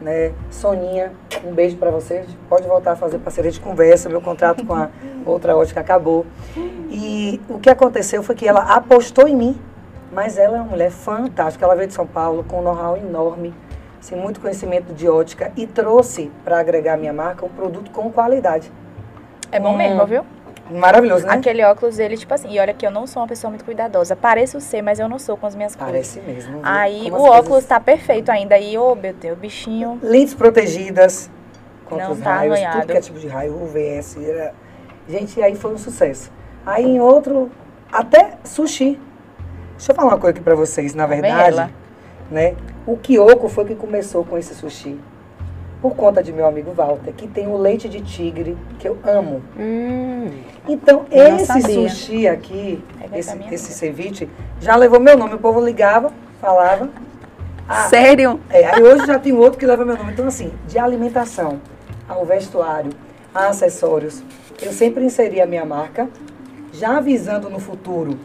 [0.00, 0.32] Né?
[0.50, 1.12] Soninha,
[1.44, 2.24] um beijo pra você.
[2.48, 4.08] Pode voltar a fazer parceria de conversa.
[4.08, 4.88] Meu contrato com a
[5.26, 6.24] outra ótica acabou.
[6.90, 9.60] E o que aconteceu foi que ela apostou em mim,
[10.12, 11.64] mas ela é uma mulher fantástica.
[11.64, 13.52] Ela veio de São Paulo com um know-how enorme,
[14.00, 18.10] assim, muito conhecimento de ótica e trouxe para agregar a minha marca um produto com
[18.10, 18.72] qualidade.
[19.52, 19.76] É bom Hum.
[19.76, 20.24] mesmo, viu?
[20.70, 21.34] Maravilhoso, né?
[21.34, 24.14] Aquele óculos dele, tipo assim, e olha que eu não sou uma pessoa muito cuidadosa.
[24.14, 25.90] Pareço ser, mas eu não sou com as minhas cores.
[25.92, 26.52] Parece mesmo.
[26.52, 26.60] viu?
[26.62, 28.56] Aí Como o as coisas- óculos tá perfeito ainda.
[28.58, 29.98] E, ô, meu Deus, bichinho.
[30.02, 31.28] Lentes protegidas
[31.86, 32.80] contra Não os tá raios, arranhado.
[32.82, 34.16] tudo que é tipo de raio, UVS.
[34.22, 34.54] Era...
[35.08, 36.30] Gente, aí foi um sucesso.
[36.64, 37.50] Aí em outro,
[37.90, 38.98] até sushi.
[39.76, 41.72] Deixa eu falar uma coisa aqui pra vocês, na verdade.
[42.30, 42.54] Né?
[42.86, 45.00] O Kyoko foi que começou com esse sushi.
[45.80, 49.42] Por conta de meu amigo Walter, que tem o leite de tigre, que eu amo.
[49.58, 50.30] Hum.
[50.68, 54.28] Então, esse sushi aqui, É esse, esse ceviche,
[54.60, 55.34] já levou meu nome.
[55.34, 56.90] O povo ligava, falava.
[57.66, 58.40] Ah, Sério?
[58.50, 60.12] é, aí hoje já tem outro que leva meu nome.
[60.12, 61.60] Então, assim, de alimentação
[62.08, 62.90] ao vestuário,
[63.34, 64.22] a acessórios,
[64.60, 66.08] eu sempre inseri a minha marca,
[66.72, 68.18] já avisando no futuro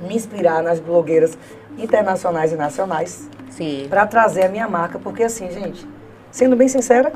[0.00, 1.36] me inspirar nas blogueiras
[1.76, 3.86] internacionais e nacionais Sim.
[3.88, 5.86] para trazer a minha marca, porque assim, gente,
[6.30, 7.12] sendo bem sincera,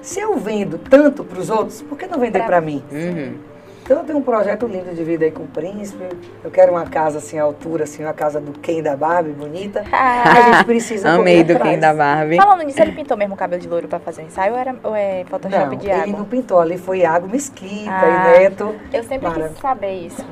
[0.00, 2.82] se eu vendo tanto para os outros, por que não vender Pra- para mim?
[2.90, 3.34] Uhum.
[3.84, 6.04] Então eu tenho um projeto lindo de vida aí com o príncipe.
[6.44, 9.82] Eu quero uma casa assim, à altura, assim, uma casa do Ken da Barbie, bonita.
[9.92, 11.70] A gente precisa Amei correr do atrás.
[11.74, 12.36] Ken da Barbie.
[12.36, 14.76] Falando nisso, ele pintou mesmo o cabelo de loiro pra fazer o ensaio ou, era,
[14.84, 16.18] ou é Photoshop Não, de ele água?
[16.18, 18.34] não pintou ali, foi água mesquita Ah.
[18.36, 18.72] e neto.
[18.92, 20.24] Eu sempre Mara- quis saber isso.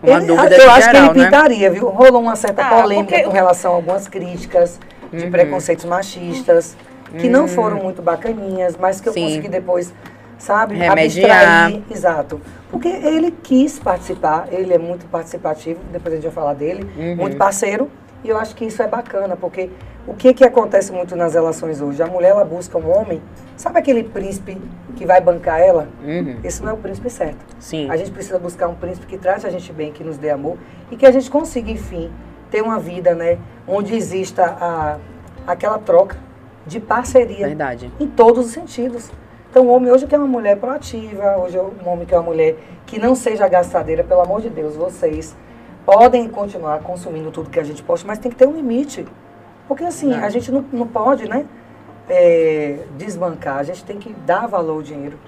[0.00, 1.24] uma Ele- dúvida eu acho geral, que ele né?
[1.30, 1.88] pintaria, viu?
[1.88, 4.78] Rolou uma certa Ah, polêmica porque- com relação a algumas críticas
[5.12, 5.30] de Uhum.
[5.30, 6.76] preconceitos machistas,
[7.12, 9.24] que não foram muito bacaninhas, mas que eu Sim.
[9.24, 9.92] consegui depois,
[10.38, 11.66] sabe, Remediar.
[11.66, 11.82] abstrair.
[11.90, 12.40] Exato.
[12.70, 17.16] Porque ele quis participar, ele é muito participativo, depois a gente vai falar dele, Uhum.
[17.16, 17.90] muito parceiro,
[18.24, 19.68] e eu acho que isso é bacana, porque
[20.06, 22.02] o que que acontece muito nas relações hoje?
[22.02, 23.20] A mulher, ela busca um homem,
[23.56, 24.58] sabe aquele príncipe
[24.96, 25.88] que vai bancar ela?
[26.04, 26.38] Uhum.
[26.42, 27.44] Esse não é o príncipe certo.
[27.60, 27.88] Sim.
[27.90, 30.56] A gente precisa buscar um príncipe que trate a gente bem, que nos dê amor
[30.90, 32.10] e que a gente consiga, enfim,
[32.50, 34.96] ter uma vida, né, onde exista a,
[35.46, 36.16] aquela troca
[36.66, 37.90] de parceria Verdade.
[37.98, 39.10] em todos os sentidos.
[39.50, 42.56] Então, o homem hoje quer uma mulher proativa, hoje um homem quer uma mulher
[42.86, 45.36] que não seja gastadeira, pelo amor de Deus, vocês
[45.84, 49.06] podem continuar consumindo tudo que a gente posta, mas tem que ter um limite.
[49.68, 51.46] Porque assim, a gente não, não pode, né,
[52.08, 55.18] é, desbancar, a gente tem que dar valor ao dinheiro.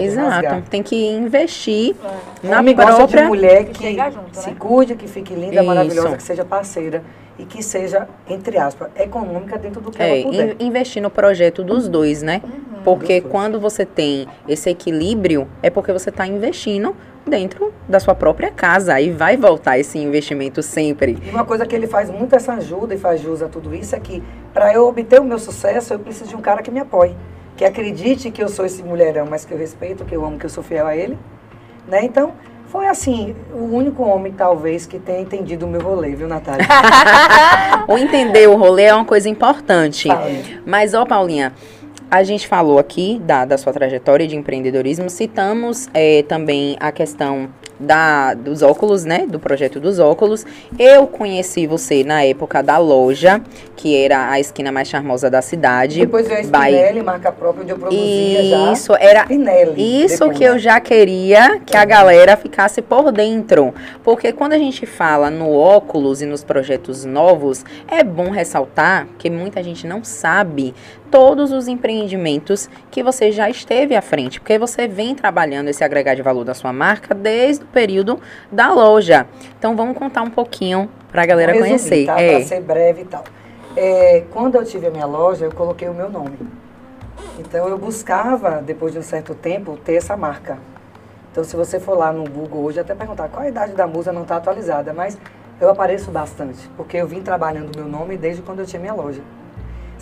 [0.00, 0.62] Exato.
[0.70, 1.94] Tem que investir
[2.42, 3.22] na Homem gosta própria.
[3.22, 4.56] de mulher Que que junto, se né?
[4.58, 5.64] cuide, que fique linda, Isso.
[5.64, 7.02] maravilhosa, que seja parceira
[7.38, 10.56] e que seja, entre aspas, econômica dentro do que É, ela puder.
[10.60, 12.40] in- investir no projeto dos dois, né?
[12.44, 12.82] Uhum.
[12.84, 13.32] Porque Dos dois.
[13.32, 16.94] quando você tem esse equilíbrio, é porque você está investindo
[17.26, 18.94] dentro da sua própria casa.
[18.94, 21.16] Aí vai voltar esse investimento sempre.
[21.24, 23.94] E uma coisa que ele faz muito essa ajuda e faz jus a tudo isso
[23.94, 26.80] é que para eu obter o meu sucesso, eu preciso de um cara que me
[26.80, 27.14] apoie,
[27.62, 30.46] que acredite que eu sou esse mulherão, mas que eu respeito, que eu amo, que
[30.46, 31.16] eu sou fiel a ele,
[31.86, 32.04] né?
[32.04, 32.32] Então,
[32.66, 36.66] foi assim, o único homem talvez que tenha entendido o meu rolê, viu, Natália?
[37.86, 40.08] O entender o rolê é uma coisa importante.
[40.64, 41.52] Mas, ó, Paulinha,
[42.10, 47.48] a gente falou aqui da, da sua trajetória de empreendedorismo, citamos eh, também a questão
[47.82, 49.26] da, dos óculos, né?
[49.28, 50.46] Do projeto dos óculos.
[50.78, 53.42] Eu conheci você na época da loja,
[53.76, 56.00] que era a esquina mais charmosa da cidade.
[56.00, 58.72] Depois veio a By- Spinelli, marca própria, onde eu produzia já.
[58.72, 60.04] Isso, era Spinelli.
[60.04, 60.38] Isso depois.
[60.38, 63.74] que eu já queria que a galera ficasse por dentro.
[64.04, 69.28] Porque quando a gente fala no óculos e nos projetos novos, é bom ressaltar que
[69.28, 70.74] muita gente não sabe
[71.12, 74.40] todos os empreendimentos que você já esteve à frente.
[74.40, 78.18] Porque você vem trabalhando esse agregar de valor da sua marca desde o período
[78.50, 79.26] da loja.
[79.58, 82.06] Então vamos contar um pouquinho pra galera Vou resumir, conhecer.
[82.06, 82.20] Tá?
[82.20, 82.36] É.
[82.38, 83.24] Pra ser breve e tal.
[83.76, 86.38] É, quando eu tive a minha loja, eu coloquei o meu nome.
[87.38, 90.58] Então eu buscava, depois de um certo tempo, ter essa marca.
[91.30, 94.12] Então se você for lá no Google hoje, até perguntar qual a idade da musa
[94.12, 95.18] não está atualizada, mas
[95.60, 98.94] eu apareço bastante, porque eu vim trabalhando o meu nome desde quando eu tinha minha
[98.94, 99.20] loja.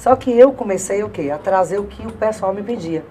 [0.00, 1.30] Só que eu comecei o quê?
[1.30, 3.04] A trazer o que o pessoal me pedia.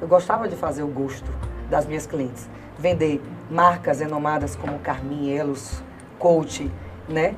[0.00, 1.30] Eu gostava de fazer o gosto
[1.70, 2.48] das minhas clientes.
[2.76, 5.80] Vender marcas renomadas como Carmin, Elos,
[6.18, 6.68] Coach,
[7.08, 7.36] né?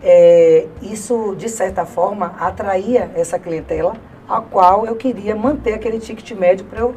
[0.00, 3.94] É, isso, de certa forma, atraía essa clientela,
[4.28, 6.94] a qual eu queria manter aquele ticket médio para eu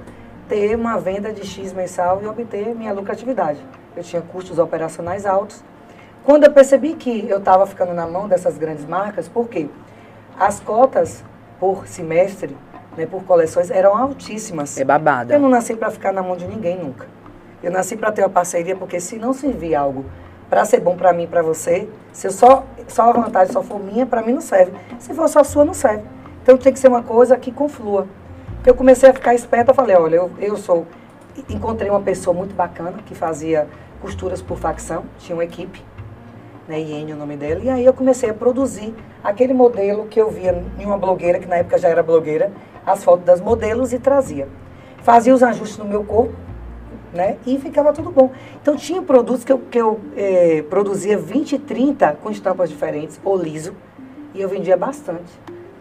[0.47, 3.60] ter uma venda de X mensal e obter minha lucratividade.
[3.97, 5.64] Eu tinha custos operacionais altos.
[6.24, 9.68] Quando eu percebi que eu estava ficando na mão dessas grandes marcas, por quê?
[10.38, 11.24] As cotas
[11.60, 12.55] por semestre,
[12.97, 14.78] né, por coleções, eram altíssimas.
[14.78, 15.34] É babada.
[15.34, 17.07] Eu não nasci para ficar na mão de ninguém nunca.
[17.62, 20.05] Eu nasci para ter uma parceria, porque se não servir algo
[20.49, 23.62] para ser bom para mim e para você, se eu só, só a vantagem só
[23.62, 24.72] for minha, para mim não serve.
[24.97, 26.03] Se for só sua, não serve.
[26.41, 28.07] Então tem que ser uma coisa que conflua.
[28.66, 30.88] Eu comecei a ficar esperta, eu falei, olha, eu, eu sou...
[31.49, 33.68] Encontrei uma pessoa muito bacana que fazia
[34.01, 35.84] costuras por facção, tinha uma equipe,
[36.70, 38.93] né, Iene o nome dela, e aí eu comecei a produzir
[39.24, 42.51] aquele modelo que eu via em uma blogueira, que na época já era blogueira,
[42.86, 44.47] as fotos das modelos e trazia.
[45.01, 46.36] Fazia os ajustes no meu corpo,
[47.11, 48.32] né, e ficava tudo bom.
[48.61, 53.36] Então tinha produtos que eu, que eu eh, produzia 20, 30 com estampas diferentes, ou
[53.36, 53.74] liso,
[54.36, 55.32] e eu vendia bastante,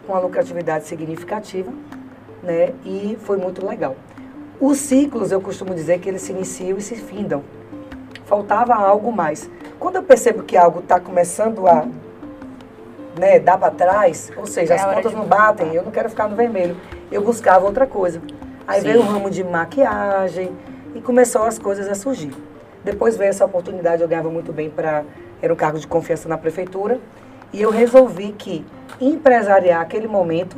[0.07, 1.71] com uma lucratividade significativa,
[2.43, 3.95] né, e foi muito legal.
[4.59, 7.45] Os ciclos, eu costumo dizer que eles se iniciam e se findam.
[8.25, 9.49] Faltava algo mais.
[9.79, 11.87] Quando eu percebo que algo está começando a
[13.19, 16.29] né, dar para trás, ou seja, É as contas não batem, eu não quero ficar
[16.29, 16.77] no vermelho.
[17.11, 18.21] Eu buscava outra coisa.
[18.67, 18.89] Aí Sim.
[18.89, 20.51] veio o ramo de maquiagem
[20.95, 22.33] e começou as coisas a surgir.
[22.85, 25.05] Depois veio essa oportunidade, eu ganhava muito bem para.
[25.41, 26.99] Era um cargo de confiança na prefeitura.
[27.53, 28.65] E eu resolvi que
[29.01, 30.57] empresariar aquele momento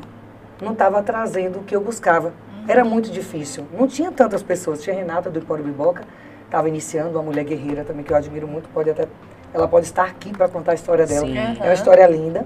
[0.61, 2.33] não estava trazendo o que eu buscava.
[2.67, 3.67] Era muito difícil.
[3.73, 4.83] Não tinha tantas pessoas.
[4.83, 6.05] Tinha Renata do Empório Biboca,
[6.51, 8.69] estava iniciando, uma mulher guerreira também, que eu admiro muito.
[8.71, 9.07] Pode até,
[9.55, 11.27] ela pode estar aqui para contar a história dela.
[11.27, 11.39] Sim.
[11.39, 12.45] É uma história linda.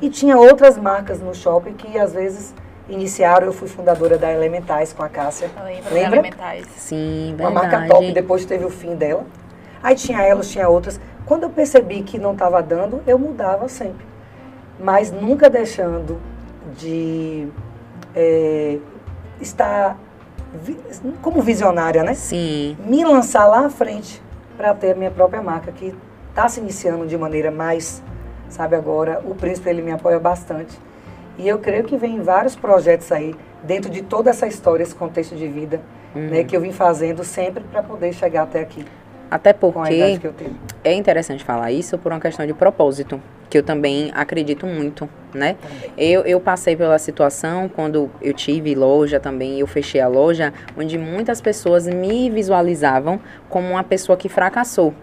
[0.00, 2.54] E tinha outras marcas no shopping que às vezes
[2.88, 3.46] iniciaram.
[3.46, 5.50] Eu fui fundadora da Elementais com a Cássia.
[5.64, 6.18] Lembro, Lembra?
[6.18, 6.66] Elementais.
[6.76, 7.72] Sim, Uma verdade.
[7.72, 9.24] marca top, depois teve o fim dela.
[9.82, 11.00] Aí tinha elas, tinha outras.
[11.24, 14.06] Quando eu percebi que não estava dando, eu mudava sempre.
[14.78, 16.20] Mas nunca deixando
[16.76, 17.48] de
[18.14, 18.78] é,
[19.40, 19.96] estar
[21.22, 22.14] como visionária, né?
[22.14, 22.76] Sim.
[22.84, 24.22] Me lançar lá à frente
[24.56, 25.94] para ter a minha própria marca, que
[26.30, 28.02] está se iniciando de maneira mais,
[28.48, 29.20] sabe, agora.
[29.24, 30.78] O príncipe, ele me apoia bastante.
[31.36, 35.36] E eu creio que vem vários projetos aí, dentro de toda essa história, esse contexto
[35.36, 35.80] de vida,
[36.14, 36.28] Uhum.
[36.30, 38.82] né, que eu vim fazendo sempre para poder chegar até aqui,
[39.30, 40.18] Até porque
[40.82, 43.20] é interessante falar isso por uma questão de propósito,
[43.50, 45.56] que eu também acredito muito, né?
[45.96, 50.96] Eu, eu passei pela situação quando eu tive loja também, eu fechei a loja, onde
[50.96, 54.94] muitas pessoas me visualizavam como uma pessoa que fracassou.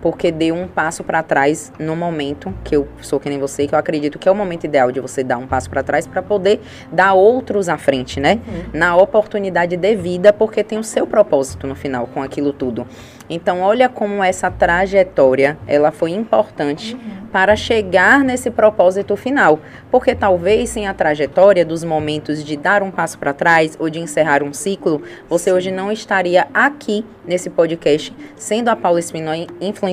[0.00, 3.74] Porque deu um passo para trás no momento que eu sou que nem você, que
[3.74, 6.22] eu acredito que é o momento ideal de você dar um passo para trás para
[6.22, 8.40] poder dar outros à frente, né?
[8.72, 12.86] Na oportunidade devida, porque tem o seu propósito no final com aquilo tudo.
[13.28, 16.96] Então, olha como essa trajetória, ela foi importante
[17.30, 19.60] para chegar nesse propósito final.
[19.90, 24.00] Porque talvez sem a trajetória dos momentos de dar um passo para trás ou de
[24.00, 29.89] encerrar um ciclo, você hoje não estaria aqui nesse podcast, sendo a Paula Espinola influenciadora,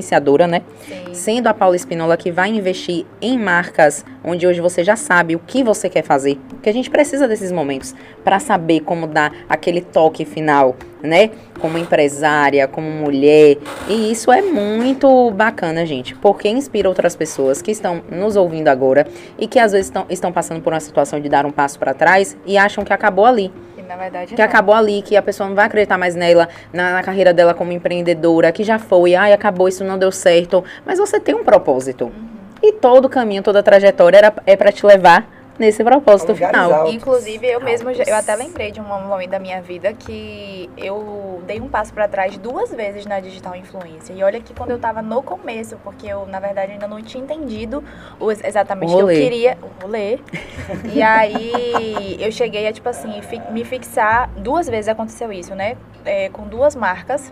[0.47, 0.61] né?
[0.87, 1.13] Sim.
[1.13, 5.39] Sendo a Paula Espinola que vai investir em marcas onde hoje você já sabe o
[5.39, 6.37] que você quer fazer.
[6.49, 11.31] Porque a gente precisa desses momentos para saber como dar aquele toque final, né?
[11.59, 13.57] Como empresária, como mulher.
[13.87, 19.07] E isso é muito bacana, gente, porque inspira outras pessoas que estão nos ouvindo agora
[19.39, 21.93] e que às vezes estão, estão passando por uma situação de dar um passo para
[21.93, 23.51] trás e acham que acabou ali.
[23.87, 24.45] Na verdade Que não.
[24.45, 27.71] acabou ali, que a pessoa não vai acreditar mais nela, na, na carreira dela como
[27.71, 30.63] empreendedora, que já foi, ai, acabou, isso não deu certo.
[30.85, 32.11] Mas você tem um propósito.
[32.61, 36.71] E todo o caminho, toda a trajetória era, é para te levar nesse propósito final.
[36.73, 36.93] altos.
[36.93, 41.41] Inclusive, eu mesmo, já- eu até lembrei de um momento da minha vida que eu
[41.45, 44.13] dei um passo pra trás duas vezes na digital influência.
[44.13, 47.23] E olha que quando eu tava no começo, porque eu, na verdade, ainda não tinha
[47.23, 47.83] entendido
[48.45, 49.57] exatamente o que eu queria.
[49.61, 50.19] O rolê.
[50.93, 54.29] E aí, eu cheguei a, tipo assim, fi- me fixar.
[54.37, 55.75] Duas vezes aconteceu isso, né?
[56.05, 57.31] É, com duas marcas.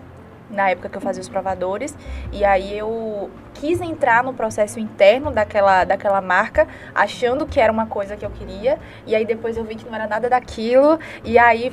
[0.50, 1.96] Na época que eu fazia os provadores.
[2.32, 7.88] E aí eu quis entrar no processo interno daquela, daquela marca, achando que era uma
[7.88, 8.78] coisa que eu queria.
[9.06, 11.00] E aí depois eu vi que não era nada daquilo.
[11.24, 11.72] E aí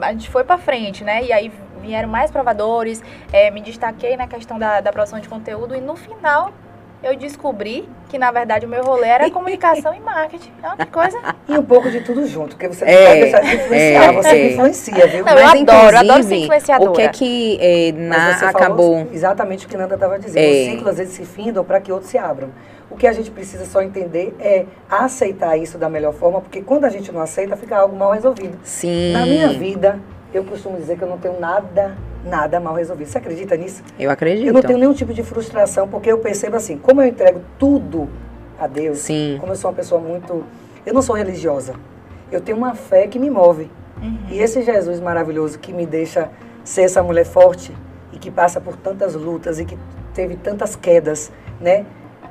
[0.00, 1.22] a gente foi pra frente, né?
[1.22, 3.02] E aí vieram mais provadores,
[3.32, 5.74] é, me destaquei na questão da, da produção de conteúdo.
[5.74, 6.52] E no final
[7.02, 10.50] eu descobri que na verdade o meu rolê era comunicação e marketing.
[10.62, 11.18] É uma coisa.
[11.48, 14.12] E um pouco de tudo junto, porque você não É, pode deixar de influenciar, é,
[14.12, 14.34] você é.
[14.34, 15.24] me influencia, viu?
[15.24, 16.90] Não, eu adoro, eu adoro ser influenciadora.
[16.90, 19.08] O que é que Mas na, você falou acabou...
[19.12, 20.44] exatamente o que Nanda estava dizendo.
[20.44, 20.50] É.
[20.50, 22.50] Os ciclos às vezes se findam para que outros se abram.
[22.90, 26.84] O que a gente precisa só entender é aceitar isso da melhor forma, porque quando
[26.84, 28.58] a gente não aceita, fica algo mal resolvido.
[28.62, 29.98] Sim, Na minha vida,
[30.32, 33.08] eu costumo dizer que eu não tenho nada, nada mal resolvido.
[33.08, 33.82] Você acredita nisso?
[33.98, 34.46] eu acredito.
[34.46, 38.08] Eu não tenho nenhum tipo de frustração, porque eu percebo assim, como eu entrego tudo
[38.58, 39.36] a Deus, Sim.
[39.40, 40.44] como eu sou uma pessoa muito.
[40.84, 41.74] Eu não sou religiosa.
[42.30, 43.70] Eu tenho uma fé que me move.
[44.30, 46.30] E esse Jesus maravilhoso que me deixa
[46.62, 47.74] ser essa mulher forte
[48.12, 49.76] e que passa por tantas lutas e que
[50.14, 51.84] teve tantas quedas, né?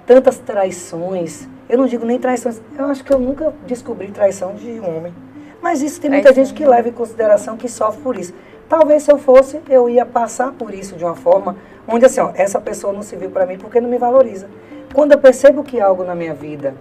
[0.05, 1.47] Tantas traições.
[1.67, 2.61] Eu não digo nem traições.
[2.77, 5.13] Eu acho que eu nunca descobri traição de um homem.
[5.61, 8.33] Mas isso tem muita Traição gente que leva em consideração que sofre por isso.
[8.70, 11.55] Talvez se eu fosse, eu ia passar por isso de uma forma
[11.88, 14.49] onde assim, ó, essa pessoa não se viu para mim porque não me valoriza.
[14.93, 16.74] Quando eu percebo que algo na minha vida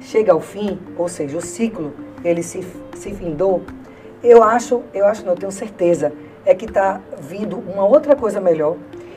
[0.00, 1.92] chega ao fim, ou seja, o ciclo,
[2.24, 3.62] ele se, se findou,
[4.22, 6.12] eu acho, eu acho não, eu tenho certeza,
[6.46, 8.76] é que está vindo uma outra coisa melhor.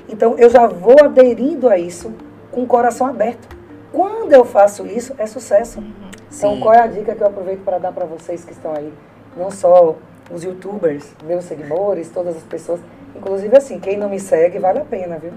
[0.09, 2.13] Então eu já vou aderindo a isso
[2.51, 3.55] com o coração aberto.
[3.91, 5.81] Quando eu faço isso, é sucesso.
[6.29, 6.59] Então Sim.
[6.59, 8.91] qual é a dica que eu aproveito para dar para vocês que estão aí?
[9.35, 9.95] Não só
[10.31, 12.79] os youtubers, meus seguidores, todas as pessoas.
[13.15, 15.31] Inclusive assim, quem não me segue, vale a pena, viu?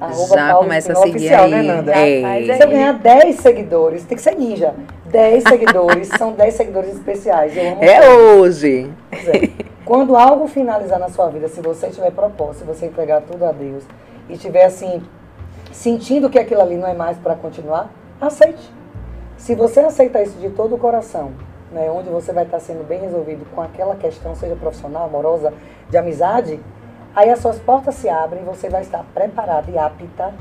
[0.00, 1.50] Arroba Já Paulo começa a seguir oficial, aí.
[1.50, 1.92] né, Nanda?
[1.92, 2.42] É.
[2.44, 4.74] Se é eu ganhar 10 seguidores, tem que ser ninja.
[5.06, 7.54] 10 seguidores, são 10 seguidores especiais.
[7.56, 8.38] Eu amo É todos.
[8.40, 8.90] hoje.
[9.10, 9.50] Pois é.
[9.84, 13.52] Quando algo finalizar na sua vida, se você tiver propósito, se você entregar tudo a
[13.52, 13.82] Deus
[14.28, 15.02] e tiver assim,
[15.72, 18.72] sentindo que aquilo ali não é mais para continuar, aceite.
[19.36, 21.32] Se você aceitar isso de todo o coração,
[21.70, 25.52] né, onde você vai estar sendo bem resolvido com aquela questão, seja profissional, amorosa,
[25.88, 26.60] de amizade,
[27.14, 30.32] aí as suas portas se abrem e você vai estar preparada e apta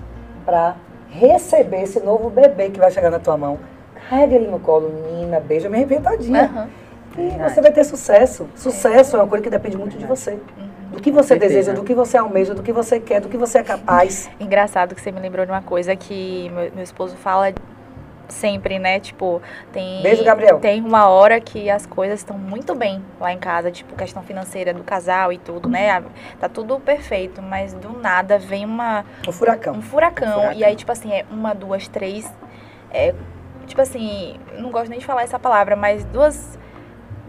[0.46, 0.76] para
[1.10, 3.60] receber esse novo bebê que vai chegar na tua mão.
[3.96, 6.44] Carrega ele no colo, menina, beija, me arrebentadinha.
[6.46, 6.70] Aham.
[7.18, 7.54] E Verdade.
[7.54, 8.48] você vai ter sucesso.
[8.56, 10.40] Sucesso é uma coisa que depende muito de você.
[10.92, 11.54] Do que você certeza.
[11.54, 14.30] deseja, do que você almeja, do que você quer, do que você é capaz.
[14.40, 17.52] Engraçado que você me lembrou de uma coisa que meu, meu esposo fala
[18.30, 19.00] sempre, né?
[19.00, 19.42] Tipo,
[19.74, 20.02] tem.
[20.02, 20.60] Beijo, Gabriel.
[20.60, 24.74] Tem uma hora que as coisas estão muito bem lá em casa, tipo, questão financeira
[24.74, 25.92] do casal e tudo, né?
[25.92, 26.04] A-
[26.40, 29.74] Tá tudo perfeito, mas do nada vem uma, Um furacão.
[29.76, 30.54] um furacão, Um furacão.
[30.54, 32.32] E aí, tipo assim, é uma, duas, três.
[32.92, 33.14] É,
[33.68, 36.58] tipo assim, não gosto nem de falar essa palavra, mas duas.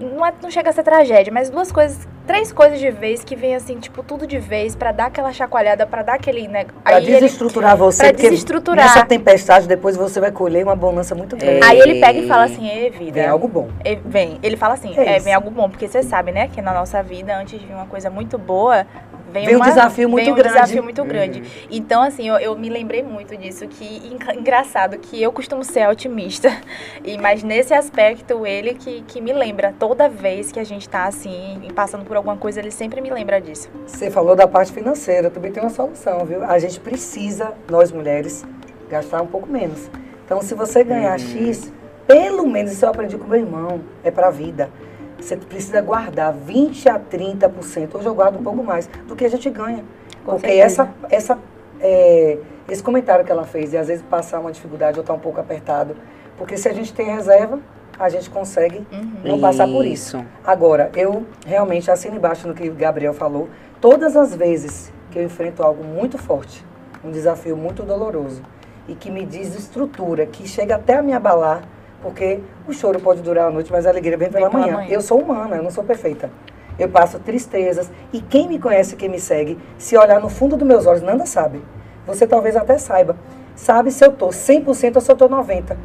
[0.00, 3.34] Não, é- não chega a ser tragédia, mas duas coisas três coisas de vez que
[3.34, 6.64] vem assim, tipo, tudo de vez, pra dar aquela chacoalhada, pra dar aquele, né?
[6.84, 8.84] Pra aí ele- desestruturar você, pra porque desestruturar.
[8.86, 11.64] nessa tempestade depois você vai colher uma bonança muito grande.
[11.66, 13.20] Aí ele pega e fala assim, ei, vida.
[13.20, 13.68] Vem algo bom.
[14.04, 16.72] Vem, ele fala assim, É é, vem algo bom, porque você sabe, né, que na
[16.72, 18.86] nossa vida, antes de vir uma coisa muito boa,
[19.32, 20.54] vem, Vem um uma- desafio muito vem um grande.
[20.54, 21.42] desafio muito grande.
[21.70, 24.00] Então, assim, eu, eu me lembrei muito disso, que
[24.36, 26.48] engraçado, que eu costumo ser otimista,
[27.04, 31.04] e mas nesse aspecto, ele que, que me lembra, toda vez que a gente tá,
[31.04, 33.68] assim, passando por alguma coisa, ele sempre me lembra disso.
[33.86, 36.44] Você falou da parte financeira, também tem uma solução, viu?
[36.44, 38.44] A gente precisa, nós mulheres,
[38.88, 39.88] gastar um pouco menos.
[40.24, 41.72] Então, se você ganhar X,
[42.06, 44.70] pelo menos, isso eu aprendi com meu irmão, é pra vida.
[45.20, 47.94] Você precisa guardar 20 a 30%.
[47.94, 49.84] Hoje eu guardo um pouco mais do que a gente ganha.
[50.24, 50.88] Com Porque certeza.
[51.10, 51.38] essa, essa,
[51.80, 55.18] é, esse comentário que ela fez, e às vezes passar uma dificuldade ou estar um
[55.18, 55.94] pouco apertado.
[56.36, 57.58] Porque se a gente tem reserva,
[57.98, 58.86] a gente consegue
[59.22, 60.24] não passar por isso.
[60.44, 63.50] Agora, eu realmente assino embaixo no que o Gabriel falou.
[63.78, 66.64] Todas as vezes que eu enfrento algo muito forte,
[67.04, 68.42] um desafio muito doloroso,
[68.88, 71.62] e que me desestrutura, que chega até a me abalar,
[72.02, 74.76] porque o choro pode durar a noite, mas a alegria vem pela, pela manhã.
[74.76, 74.88] manhã.
[74.90, 76.30] Eu sou humana, eu não sou perfeita.
[76.78, 77.90] Eu passo tristezas.
[78.12, 81.26] E quem me conhece, quem me segue, se olhar no fundo dos meus olhos, nada
[81.26, 81.62] sabe.
[82.06, 83.16] Você talvez até saiba.
[83.54, 85.76] Sabe se eu tô 100% ou se eu tô 90%.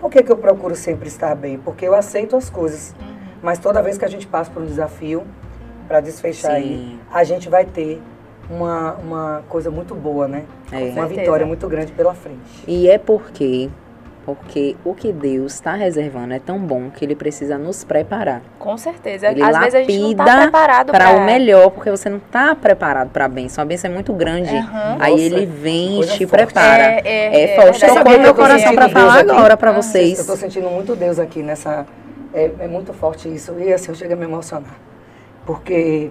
[0.00, 1.58] Por que, que eu procuro sempre estar bem?
[1.58, 2.94] Porque eu aceito as coisas.
[3.42, 5.24] Mas toda vez que a gente passa por um desafio,
[5.88, 7.00] para desfechar aí, Sim.
[7.12, 8.00] a gente vai ter
[8.50, 10.44] uma, uma coisa muito boa, né?
[10.70, 10.90] É.
[10.90, 12.64] Uma vitória muito grande pela frente.
[12.66, 13.70] E é porque,
[14.24, 18.40] porque o que Deus está reservando é tão bom que ele precisa nos preparar.
[18.58, 19.28] Com certeza.
[19.28, 22.16] Ele Às vezes a gente não tá lapida preparado Para o melhor, porque você não
[22.18, 23.62] está preparado para a bênção.
[23.62, 24.54] A bênção é muito grande.
[24.56, 24.96] Aham.
[24.98, 26.26] Aí Nossa, ele vem e te forte.
[26.26, 26.82] prepara.
[26.84, 27.86] É, é, É, é forte.
[27.86, 29.30] Tocou meu coração para falar aqui.
[29.30, 30.18] agora para Ah, vocês.
[30.18, 31.86] Eu estou sentindo muito Deus aqui nessa.
[32.32, 33.54] É, é muito forte isso.
[33.58, 34.74] E assim, eu chego a me emocionar.
[35.44, 36.10] Porque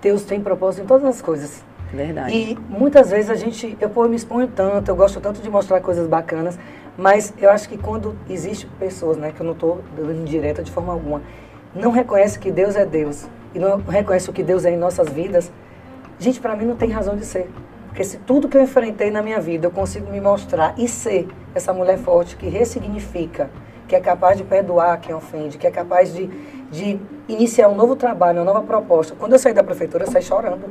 [0.00, 1.62] Deus tem propósito em todas as coisas.
[1.92, 2.32] Verdade.
[2.34, 5.50] E muitas vezes a gente, eu, pô, eu me exponho tanto, eu gosto tanto de
[5.50, 6.56] mostrar coisas bacanas,
[7.00, 10.70] mas eu acho que quando existe pessoas, né, que eu não estou dando indireta de
[10.70, 11.22] forma alguma,
[11.74, 15.08] não reconhece que Deus é Deus e não reconhece o que Deus é em nossas
[15.08, 15.50] vidas,
[16.18, 17.48] gente, para mim não tem razão de ser.
[17.88, 21.26] Porque se tudo que eu enfrentei na minha vida eu consigo me mostrar e ser
[21.54, 23.48] essa mulher forte que ressignifica,
[23.88, 26.26] que é capaz de perdoar quem ofende, que é capaz de,
[26.70, 29.16] de iniciar um novo trabalho, uma nova proposta.
[29.18, 30.66] Quando eu saí da prefeitura, eu saí chorando.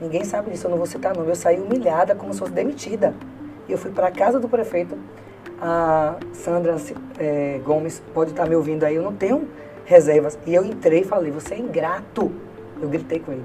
[0.00, 1.30] Ninguém sabe disso, eu não vou citar nome.
[1.30, 3.12] Eu saí humilhada, como se fosse demitida.
[3.68, 4.96] Eu fui para a casa do prefeito.
[5.64, 6.76] A Sandra
[7.20, 9.48] eh, Gomes pode estar me ouvindo aí, eu não tenho
[9.84, 10.36] reservas.
[10.44, 12.32] E eu entrei e falei, você é ingrato.
[12.80, 13.44] Eu gritei com ele.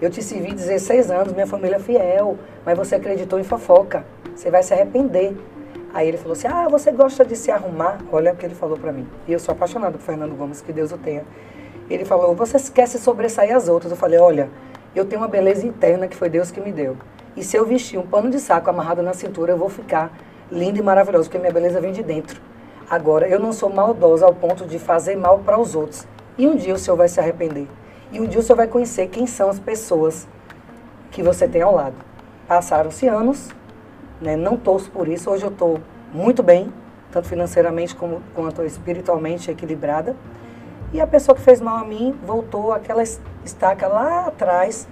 [0.00, 4.06] Eu te servi 16 anos, minha família é fiel, mas você acreditou em fofoca.
[4.32, 5.36] Você vai se arrepender.
[5.92, 7.98] Aí ele falou assim, ah, você gosta de se arrumar?
[8.12, 9.08] Olha o que ele falou para mim.
[9.26, 11.24] E eu sou apaixonada por Fernando Gomes, que Deus o tenha.
[11.90, 13.90] Ele falou, você quer se sobressair às outras.
[13.90, 14.48] Eu falei, olha,
[14.94, 16.96] eu tenho uma beleza interna que foi Deus que me deu.
[17.36, 20.16] E se eu vestir um pano de saco amarrado na cintura, eu vou ficar
[20.50, 22.40] linda e maravilhosa, porque minha beleza vem de dentro.
[22.88, 26.06] Agora, eu não sou maldosa ao ponto de fazer mal para os outros.
[26.38, 27.66] E um dia o senhor vai se arrepender.
[28.12, 30.28] E um dia o senhor vai conhecer quem são as pessoas
[31.10, 31.94] que você tem ao lado.
[32.46, 33.48] Passaram-se anos,
[34.20, 34.36] né?
[34.36, 35.28] não torço por isso.
[35.30, 35.80] Hoje eu estou
[36.12, 36.72] muito bem,
[37.10, 40.14] tanto financeiramente como, quanto espiritualmente equilibrada.
[40.92, 44.86] E a pessoa que fez mal a mim voltou àquela es- estaca lá atrás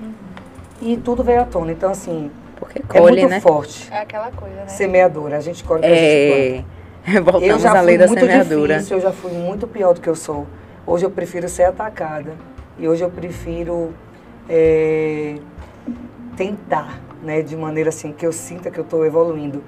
[0.83, 1.71] e tudo veio à tona.
[1.71, 2.31] Então, assim,
[2.65, 3.41] Porque é colhe, muito né?
[3.41, 4.67] forte É aquela coisa, né?
[4.69, 5.37] semeadora.
[5.37, 6.75] A gente colhe o que a gente planta.
[7.07, 7.21] É.
[7.21, 8.75] Voltamos Eu já à fui lei da muito semeadura.
[8.75, 10.47] difícil, eu já fui muito pior do que eu sou.
[10.87, 12.33] Hoje eu prefiro ser atacada.
[12.79, 13.93] E hoje eu prefiro
[14.49, 15.37] é,
[16.37, 19.63] tentar, né, de maneira assim, que eu sinta que eu estou evoluindo.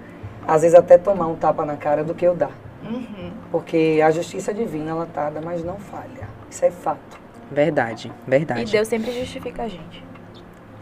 [0.47, 2.51] Às vezes até tomar um tapa na cara do que eu dar.
[2.83, 3.33] Uhum.
[3.51, 6.29] Porque a justiça divina, ela tarda, mas não falha.
[6.51, 7.19] Isso é fato.
[7.51, 8.63] Verdade, verdade.
[8.63, 10.05] E Deus sempre justifica a gente.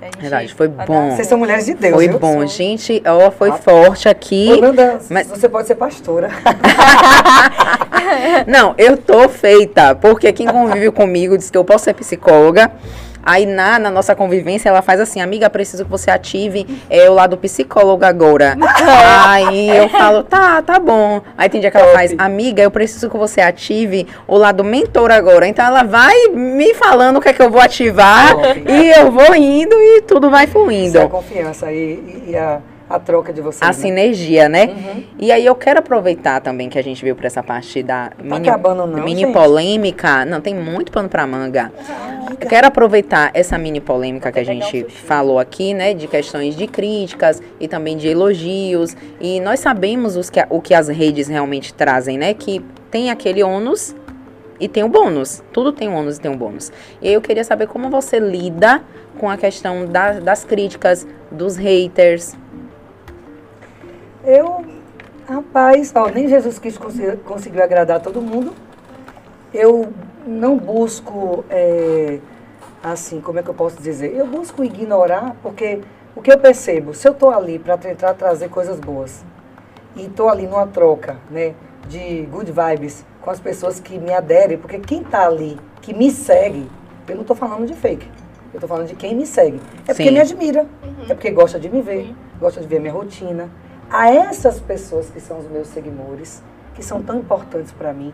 [0.02, 1.10] Gente Verdade, foi bom.
[1.14, 2.18] Vocês são mulheres de Deus, Foi viu?
[2.18, 3.02] bom, gente.
[3.06, 3.54] Ó, foi Ah.
[3.54, 4.52] forte aqui.
[4.52, 6.28] Ô, Nanda, Mas- você pode ser pastora.
[8.46, 12.70] Não, eu tô feita, porque quem convive comigo diz que eu posso ser psicóloga.
[13.24, 17.14] Aí na, na nossa convivência ela faz assim, amiga, preciso que você ative é, o
[17.14, 18.56] lado psicólogo agora.
[19.26, 21.22] Aí eu falo, tá, tá bom.
[21.36, 25.10] Aí tem dia que ela faz, amiga, eu preciso que você ative o lado mentor
[25.10, 25.46] agora.
[25.46, 28.34] Então ela vai me falando o que é que eu vou ativar
[28.68, 30.88] e eu vou indo e tudo vai fluindo.
[30.88, 32.58] Isso é a confiança e, e- e a,
[32.88, 33.62] a troca de vocês.
[33.62, 33.72] A né?
[33.72, 34.66] sinergia, né?
[34.66, 35.04] Uhum.
[35.18, 38.48] E aí eu quero aproveitar também que a gente veio por essa parte da mini,
[38.48, 39.32] acabando não, mini gente.
[39.32, 40.24] polêmica.
[40.24, 41.72] Não, tem muito pano pra manga.
[42.30, 45.94] Eu quero aproveitar essa mini polêmica que a um gente falou aqui, né?
[45.94, 48.96] De questões de críticas e também de elogios.
[49.20, 52.34] E nós sabemos os que, o que as redes realmente trazem, né?
[52.34, 53.94] Que tem aquele ônus
[54.60, 55.42] e tem o bônus.
[55.52, 56.70] Tudo tem um ônus e tem um bônus.
[57.00, 58.82] E eu queria saber como você lida
[59.18, 62.36] com a questão da, das críticas, dos haters.
[64.26, 64.64] Eu,
[65.28, 68.54] rapaz, ó, nem Jesus Cristo conseguiu, conseguiu agradar todo mundo.
[69.52, 69.92] Eu
[70.26, 72.18] não busco, é,
[72.82, 74.16] assim, como é que eu posso dizer?
[74.16, 75.82] Eu busco ignorar, porque
[76.16, 79.22] o que eu percebo, se eu estou ali para tentar trazer coisas boas
[79.94, 81.54] e estou ali numa troca, né,
[81.86, 86.10] de good vibes com as pessoas que me aderem, porque quem está ali, que me
[86.10, 86.66] segue,
[87.06, 88.08] eu não estou falando de fake,
[88.54, 89.60] eu estou falando de quem me segue.
[89.86, 90.12] É porque Sim.
[90.12, 90.66] me admira,
[91.10, 93.50] é porque gosta de me ver, gosta de ver minha rotina.
[93.96, 96.42] A essas pessoas que são os meus seguidores,
[96.74, 98.12] que são tão importantes para mim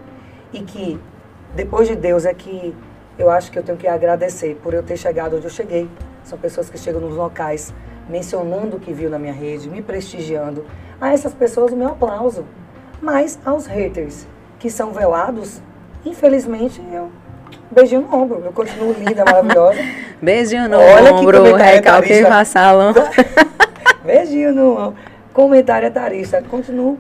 [0.53, 1.01] e que
[1.57, 2.77] depois de Deus é que
[3.19, 5.89] eu acho que eu tenho que agradecer por eu ter chegado onde eu cheguei.
[6.23, 7.73] São pessoas que chegam nos locais
[8.11, 10.67] mencionando o que viu na minha rede, me prestigiando.
[11.01, 12.45] A essas pessoas o meu aplauso.
[13.01, 14.27] Mas aos haters
[14.59, 15.63] que são velados,
[16.05, 17.11] infelizmente eu
[17.71, 18.43] beijinho no ombro.
[18.45, 19.79] Eu continuo linda, maravilhosa.
[20.21, 22.29] Beijinho no Olha que ombro, recalque etarista.
[22.29, 22.93] vassalão.
[24.05, 25.10] Beijinho no ombro.
[25.41, 26.43] Comentário etarista.
[26.43, 26.99] Continuo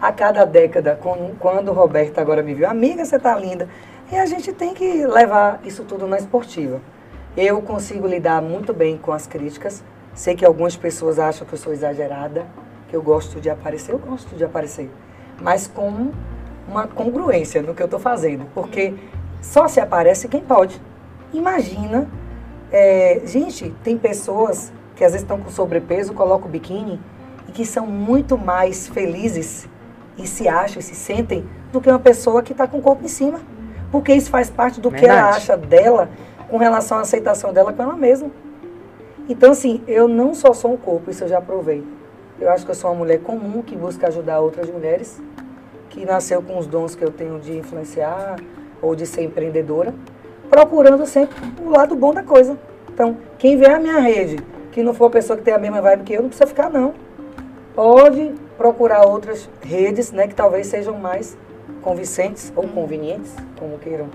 [0.00, 0.98] a cada década,
[1.38, 3.68] quando o Roberto agora me viu, amiga, você tá linda.
[4.10, 6.80] E a gente tem que levar isso tudo na esportiva.
[7.36, 9.84] Eu consigo lidar muito bem com as críticas.
[10.14, 12.46] Sei que algumas pessoas acham que eu sou exagerada,
[12.88, 13.92] que eu gosto de aparecer.
[13.92, 14.90] Eu gosto de aparecer.
[15.42, 16.10] Mas com
[16.66, 18.46] uma congruência no que eu estou fazendo.
[18.54, 18.94] Porque
[19.42, 20.80] só se aparece quem pode.
[21.34, 22.08] Imagina
[22.72, 26.98] é, gente, tem pessoas que às vezes estão com sobrepeso, colocam o biquíni
[27.54, 29.68] que são muito mais felizes
[30.18, 33.04] e se acham e se sentem do que uma pessoa que está com o corpo
[33.04, 33.40] em cima.
[33.90, 35.36] Porque isso faz parte do que ela Verdade.
[35.36, 36.10] acha dela
[36.50, 38.28] com relação à aceitação dela com ela mesma.
[39.28, 41.82] Então, assim, eu não só sou um corpo, isso eu já provei.
[42.40, 45.22] Eu acho que eu sou uma mulher comum que busca ajudar outras mulheres,
[45.88, 48.36] que nasceu com os dons que eu tenho de influenciar
[48.82, 49.94] ou de ser empreendedora,
[50.50, 52.58] procurando sempre o lado bom da coisa.
[52.92, 54.38] Então, quem vê a minha rede,
[54.72, 56.68] que não for a pessoa que tem a mesma vibe que eu, não precisa ficar,
[56.68, 57.03] não.
[57.74, 61.36] Pode procurar outras redes, né, que talvez sejam mais
[61.82, 64.08] convincentes ou convenientes, como queiram.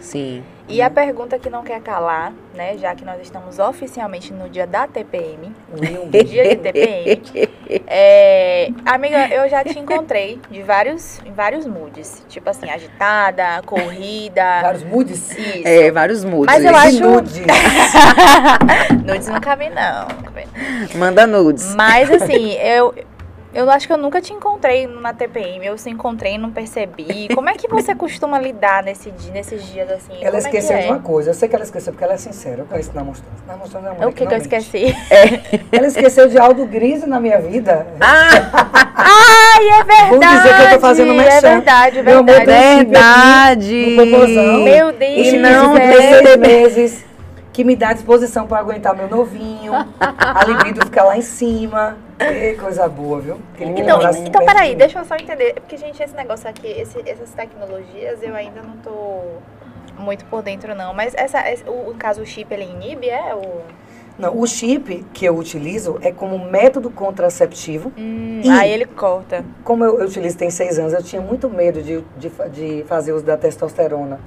[0.00, 0.42] Sim.
[0.70, 4.66] E a pergunta que não quer calar, né, já que nós estamos oficialmente no dia
[4.66, 7.20] da TPM, Will, dia de TPM,
[7.88, 14.60] é, amiga, eu já te encontrei de vários, em vários moods, tipo assim, agitada, corrida,
[14.62, 15.30] Vários moods.
[15.36, 15.66] isso.
[15.66, 16.46] É, vários moods.
[16.54, 17.40] Mas eu acho- nudes.
[19.04, 20.96] Nudes nunca vi não, nunca vi.
[20.96, 21.74] Manda nudes.
[21.74, 22.94] Mas assim, eu
[23.52, 27.28] eu acho que eu nunca te encontrei na TPM, eu se encontrei e não percebi.
[27.34, 30.12] Como é que você costuma lidar nesse dia, nesses dias assim?
[30.20, 30.80] Ela Como é que esqueceu é?
[30.82, 31.30] de uma coisa.
[31.30, 32.60] Eu sei que ela esqueceu porque ela é sincera.
[32.60, 33.32] Eu conheço na mostrando.
[33.46, 34.94] Na mostrando é O que, que eu esqueci?
[35.72, 37.86] Ela esqueceu de Aldo Grise na minha vida.
[38.00, 38.28] Ah,
[38.94, 40.10] Ai, é verdade!
[40.10, 41.40] Vamos dizer que eu tô fazendo É merchan.
[41.40, 42.84] verdade, Meu amor, verdade.
[42.84, 43.96] verdade.
[44.64, 47.04] Meu Deus, E E não tem tem- seis meses.
[47.52, 49.72] Que me dá disposição para aguentar meu novinho.
[49.98, 51.96] A libido fica lá em cima.
[52.28, 53.38] Que coisa boa, viu?
[53.54, 55.54] Aquele que Então, então peraí, deixa eu só entender.
[55.54, 59.20] Porque, gente, esse negócio aqui, esse- essas tecnologias, eu ainda não tô
[59.98, 60.92] muito por dentro, não.
[60.94, 63.34] Mas essa, esse- o, no caso, o chip, ele inibe, é?
[63.34, 63.62] O...
[64.18, 67.90] Não, o chip que eu utilizo é como método contraceptivo.
[67.96, 69.42] Hum, E- Aí ele corta.
[69.64, 73.12] Como eu, eu utilizo tem seis anos, eu tinha muito medo de, de, de fazer
[73.12, 74.20] uso da testosterona.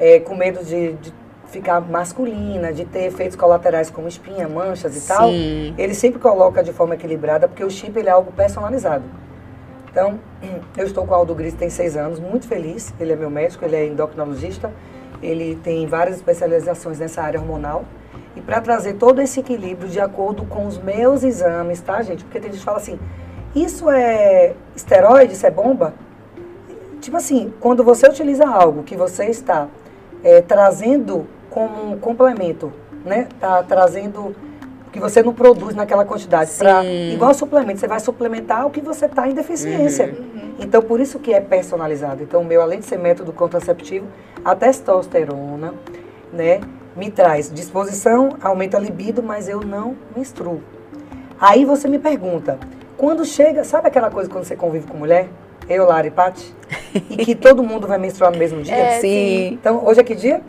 [0.00, 1.12] É, com medo de, de
[1.48, 5.28] ficar masculina, de ter efeitos colaterais como espinha, manchas e tal.
[5.30, 5.74] Sim.
[5.76, 9.04] Ele sempre coloca de forma equilibrada, porque o chip ele é algo personalizado.
[9.90, 10.18] Então,
[10.76, 12.94] eu estou com o Aldo Gris, tem seis anos, muito feliz.
[13.00, 14.70] Ele é meu médico, ele é endocrinologista,
[15.22, 17.84] ele tem várias especializações nessa área hormonal.
[18.36, 22.22] E para trazer todo esse equilíbrio de acordo com os meus exames, tá, gente?
[22.24, 22.98] Porque tem gente que fala assim:
[23.54, 25.94] isso é esteroide, isso é bomba?
[27.00, 29.68] Tipo assim, quando você utiliza algo que você está
[30.22, 31.26] eh, trazendo
[31.58, 32.72] como um complemento,
[33.04, 33.26] né?
[33.40, 34.34] Tá trazendo
[34.92, 36.52] que você não produz naquela quantidade.
[36.56, 40.16] Pra, igual suplemento, você vai suplementar o que você está em deficiência.
[40.60, 42.22] Então, por isso que é personalizado.
[42.22, 44.06] Então, o meu, além de ser método contraceptivo,
[44.44, 45.74] a testosterona,
[46.32, 46.60] né,
[46.96, 50.62] me traz disposição, aumenta a libido, mas eu não menstruo.
[51.40, 52.58] Aí você me pergunta,
[52.96, 55.28] quando chega, sabe aquela coisa quando você convive com mulher?
[55.68, 56.54] Eu, Lara e Paty?
[57.10, 58.74] E que todo mundo vai menstruar no mesmo dia?
[58.74, 59.52] É, Sim.
[59.52, 60.40] Então, hoje é que dia?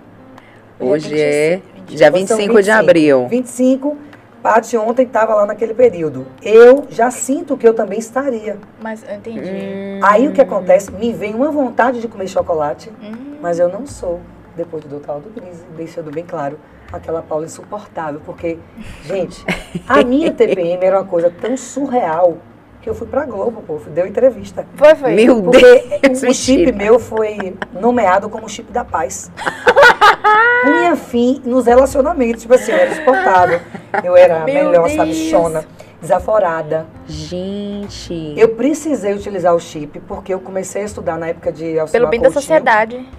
[0.80, 3.27] Hoje é dia Hoje são 25 de abril.
[3.27, 3.97] 25,
[4.41, 6.26] Paty ontem estava lá naquele período.
[6.41, 8.57] Eu já sinto que eu também estaria.
[8.81, 9.39] Mas eu entendi.
[9.49, 9.99] Hum.
[10.01, 10.91] Aí o que acontece?
[10.91, 13.35] Me vem uma vontade de comer chocolate, Hum.
[13.41, 14.22] mas eu não sou,
[14.56, 16.57] depois do doutor Aldo Grise, deixando bem claro,
[16.93, 18.22] aquela Paula insuportável.
[18.26, 18.57] Porque,
[19.03, 19.43] gente,
[19.88, 22.38] a minha TPM era uma coisa tão surreal
[22.81, 24.65] que eu fui pra Globo, pô, deu entrevista.
[24.76, 25.14] Foi, foi.
[25.14, 26.77] Meu Porque Deus, o chip mentira.
[26.77, 29.31] meu foi nomeado como chip da paz.
[30.64, 32.41] Punha fim nos relacionamentos.
[32.41, 33.60] Tipo assim, eu era exportável.
[34.03, 34.93] Eu era a Meu melhor, Deus.
[34.93, 35.65] sabichona,
[36.01, 36.85] desaforada.
[37.06, 38.34] Gente.
[38.38, 42.10] Eu precisei utilizar o chip porque eu comecei a estudar na época de Pelo Alcimar
[42.10, 43.10] bem da Coutinho, sociedade.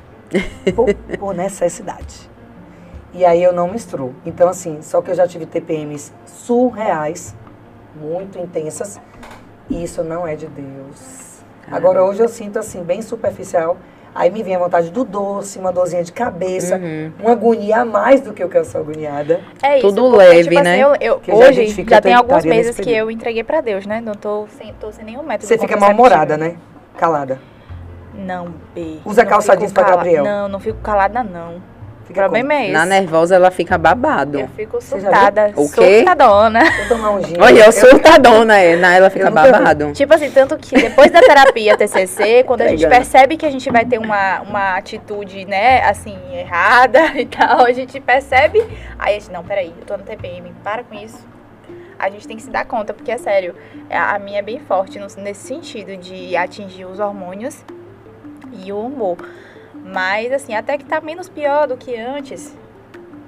[0.75, 2.31] Por, por necessidade.
[3.13, 4.15] E aí eu não menstruo.
[4.25, 7.35] Então, assim, só que eu já tive TPMs surreais,
[8.01, 9.01] muito intensas,
[9.71, 11.41] isso não é de Deus.
[11.71, 13.77] Agora, hoje eu sinto, assim, bem superficial.
[14.13, 17.13] Aí me vem a vontade do doce, uma dorzinha de cabeça, Uhum.
[17.21, 19.41] uma agonia a mais do que eu que eu sou agoniada.
[19.63, 19.87] É isso.
[19.87, 20.79] Tudo porque, leve, tipo assim, né?
[20.81, 23.45] eu, eu- Que já a hoje gente fica já tem alguns meses que eu entreguei
[23.45, 24.01] pra Deus, né?
[24.01, 26.57] Não tô sem, tô sem nenhum método Você fica mal-humorada, né?
[26.99, 27.41] Calada.
[28.13, 28.99] Não, B.
[29.05, 30.25] Usa não calça fico jeans pra Gabriel.
[30.25, 31.63] Não, não fico calada, não.
[32.11, 32.73] O Fica problema é esse.
[32.73, 34.41] Na nervosa ela fica babado.
[34.41, 35.53] Eu fico surtada.
[35.55, 35.99] O quê?
[35.99, 36.61] Surtadona.
[36.91, 37.43] Um.
[37.43, 38.75] Olha, eu surtadona, é.
[38.77, 39.53] Na ela fica Eu nunca vi.
[39.53, 39.93] babado.
[39.93, 43.71] Tipo assim, tanto que depois da terapia TCC, quando a gente percebe que a gente
[43.71, 48.61] vai ter uma, uma atitude, né, assim, errada e tal, a gente percebe,
[48.99, 51.25] aí a gente, não, peraí, eu tô no TPM, para com isso.
[51.97, 53.55] A gente tem que se dar conta, porque é sério,
[53.89, 57.65] a a minha é bem forte nesse sentido de atingir os hormônios
[58.65, 59.17] e o humor.
[59.93, 62.55] Mas, assim, até que tá menos pior do que antes.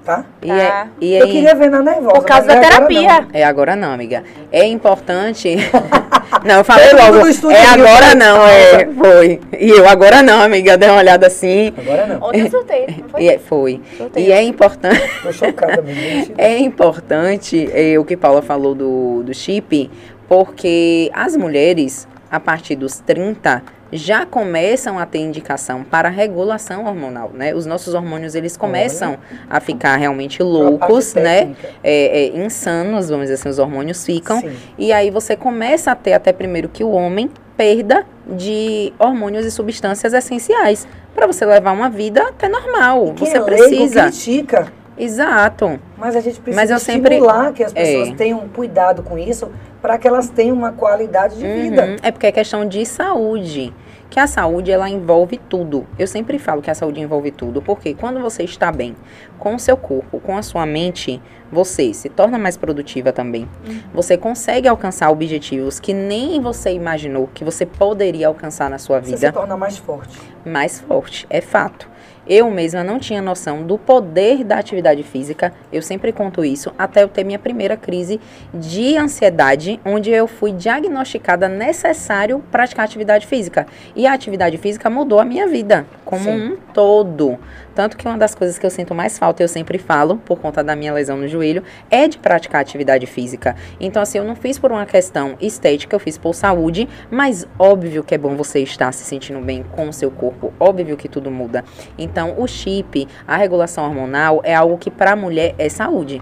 [0.05, 0.25] Tá?
[0.41, 0.87] E, é, Tá.
[0.99, 2.13] e Eu aí, queria ver na nervosa.
[2.15, 3.21] Por causa da é agora terapia.
[3.21, 3.27] não.
[3.33, 4.23] é agora não, amiga.
[4.51, 5.55] É importante.
[6.43, 7.25] não, eu falei logo.
[7.51, 8.85] É agora não, é.
[8.85, 9.39] Foi.
[9.57, 10.75] E eu agora não, amiga.
[10.77, 11.73] Dei uma olhada assim.
[11.77, 12.27] Agora não.
[12.27, 13.21] Ontem eu soltei, não foi?
[13.23, 13.81] E é- foi.
[13.97, 14.25] Soltei.
[14.27, 15.01] E é importante.
[15.21, 16.33] Tô chocada gente.
[16.37, 19.89] É importante é, o que Paula falou do, do chip,
[20.27, 23.61] porque as mulheres, a partir dos 30,
[23.91, 27.53] já começam a ter indicação para regulação hormonal, né?
[27.53, 31.55] Os nossos hormônios, eles começam a ficar realmente loucos, né?
[31.83, 34.41] É, é, insanos, vamos dizer assim, os hormônios ficam.
[34.41, 34.51] Sim.
[34.79, 39.51] E aí você começa a ter até primeiro que o homem perda de hormônios e
[39.51, 43.13] substâncias essenciais para você levar uma vida até normal.
[43.15, 44.03] Você é leigo precisa.
[44.05, 45.79] critica, Exato.
[45.97, 48.13] mas a gente precisa Mas eu sempre- estimular que as pessoas É.
[48.15, 49.49] tenham cuidado com isso
[49.81, 51.85] para que elas tenham uma qualidade de vida.
[51.85, 53.73] Uhum, É porque é questão de saúde.
[54.09, 55.87] Que a saúde, ela envolve tudo.
[55.97, 58.95] Eu sempre falo que a saúde envolve tudo, porque quando você está bem
[59.39, 61.19] com o seu corpo, com a sua mente,
[61.51, 63.49] você se torna mais produtiva também.
[63.91, 69.11] Você consegue alcançar objetivos que nem você imaginou que você poderia alcançar na sua Você
[69.11, 70.15] se vida torna mais forte.
[70.45, 71.89] mais forte, é fato.
[72.27, 77.03] Eu mesma não tinha noção do poder da atividade física, eu sempre conto isso, até
[77.03, 78.19] eu ter minha primeira crise
[78.53, 83.67] de ansiedade, onde eu fui diagnosticada necessário praticar atividade física.
[83.95, 86.53] E a atividade física mudou a minha vida, como Sim.
[86.53, 87.37] um todo.
[87.75, 90.63] Tanto que uma das coisas que eu sinto mais falta, eu sempre falo, por conta
[90.63, 93.55] da minha lesão no joelho, é de praticar atividade física.
[93.79, 98.03] Então, assim, eu não fiz por uma questão estética, eu fiz por saúde, mas óbvio
[98.03, 101.31] que é bom você estar se sentindo bem com o seu corpo, óbvio que tudo
[101.31, 101.63] muda.
[101.97, 106.21] Então, o chip, a regulação hormonal é algo que para a mulher é saúde.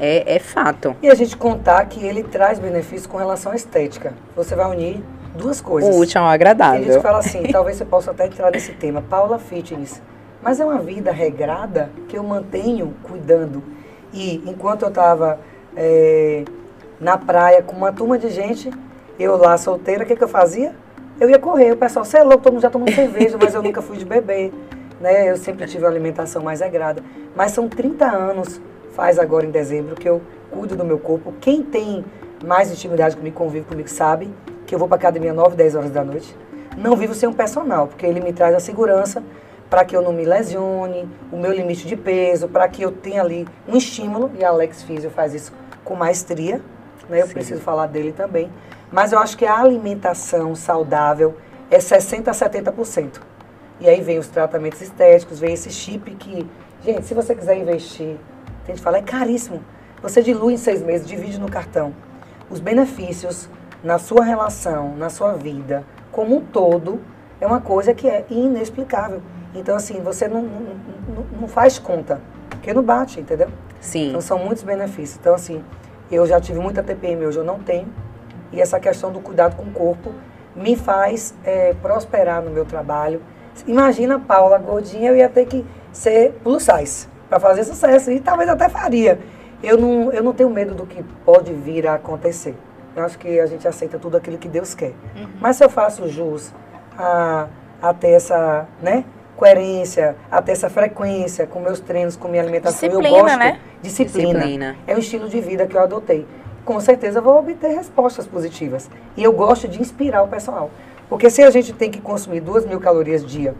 [0.00, 0.94] É, é fato.
[1.02, 4.14] E a gente contar que ele traz benefícios com relação à estética.
[4.36, 5.02] Você vai unir
[5.36, 5.92] duas coisas.
[5.94, 7.02] O útil ao Tem gente que agradável.
[7.02, 10.00] fala assim, talvez você possa até entrar nesse tema, Paula Fitness.
[10.42, 13.62] Mas é uma vida regrada que eu mantenho cuidando.
[14.12, 15.38] E enquanto eu estava
[17.00, 18.70] na praia com uma turma de gente,
[19.18, 20.74] eu lá solteira, o que, que eu fazia?
[21.20, 21.72] Eu ia correr.
[21.72, 24.52] O pessoal, é louco, todo mundo já tomou cerveja, mas eu nunca fui de beber.
[25.00, 25.30] Né?
[25.30, 27.02] Eu sempre tive uma alimentação mais regrada.
[27.34, 28.60] Mas são 30 anos,
[28.92, 31.34] faz agora em dezembro, que eu cuido do meu corpo.
[31.40, 32.04] Quem tem
[32.44, 34.32] mais intimidade comigo, convive comigo, sabe
[34.66, 36.36] que eu vou para academia 9, 10 horas da noite.
[36.76, 39.22] Não vivo sem um personal, porque ele me traz a segurança
[39.68, 43.22] para que eu não me lesione, o meu limite de peso, para que eu tenha
[43.22, 45.52] ali um estímulo, e a Alex Físio faz isso
[45.84, 46.60] com maestria,
[47.08, 47.22] né?
[47.22, 47.34] Eu Sim.
[47.34, 48.50] preciso falar dele também.
[48.90, 51.36] Mas eu acho que a alimentação saudável
[51.70, 53.20] é 60% a 70%.
[53.80, 56.46] E aí vem os tratamentos estéticos, vem esse chip que,
[56.82, 58.16] gente, se você quiser investir,
[58.64, 59.62] tem gente que fala, é caríssimo.
[60.02, 61.94] Você dilui em seis meses, divide no cartão.
[62.50, 63.48] Os benefícios
[63.82, 67.00] na sua relação, na sua vida, como um todo,
[67.40, 69.22] é uma coisa que é inexplicável.
[69.54, 72.20] Então, assim, você não, não, não- faz conta,
[72.50, 73.48] porque não bate, entendeu?
[73.80, 74.08] Sim.
[74.08, 75.18] Então, são muitos benefícios.
[75.20, 75.62] Então, assim,
[76.10, 77.88] eu já tive muita TPM, hoje eu não tenho.
[78.52, 80.12] E essa questão do cuidado com o corpo
[80.54, 83.22] me faz é, prosperar no meu trabalho.
[83.66, 88.10] Imagina a Paula gordinha, eu ia ter que ser plus size para fazer sucesso.
[88.10, 89.18] E talvez até faria.
[89.62, 92.54] Eu não, eu não tenho medo do que pode vir a acontecer.
[92.94, 94.92] Eu acho que a gente aceita tudo aquilo que Deus quer.
[95.40, 96.52] Mas se eu faço jus
[96.98, 97.46] a,
[97.80, 99.04] a ter essa né,
[99.36, 103.38] coerência, a ter essa frequência com meus treinos, com minha alimentação, eu Disciplina, gosto.
[103.38, 103.58] né?
[103.80, 104.32] Disciplina.
[104.40, 104.76] Disciplina.
[104.86, 106.26] É um estilo de vida que eu adotei.
[106.64, 108.90] com certeza eu vou obter respostas positivas.
[109.16, 110.70] E eu gosto de inspirar o pessoal.
[111.08, 113.54] Porque se a gente tem que consumir duas mil calorias dia,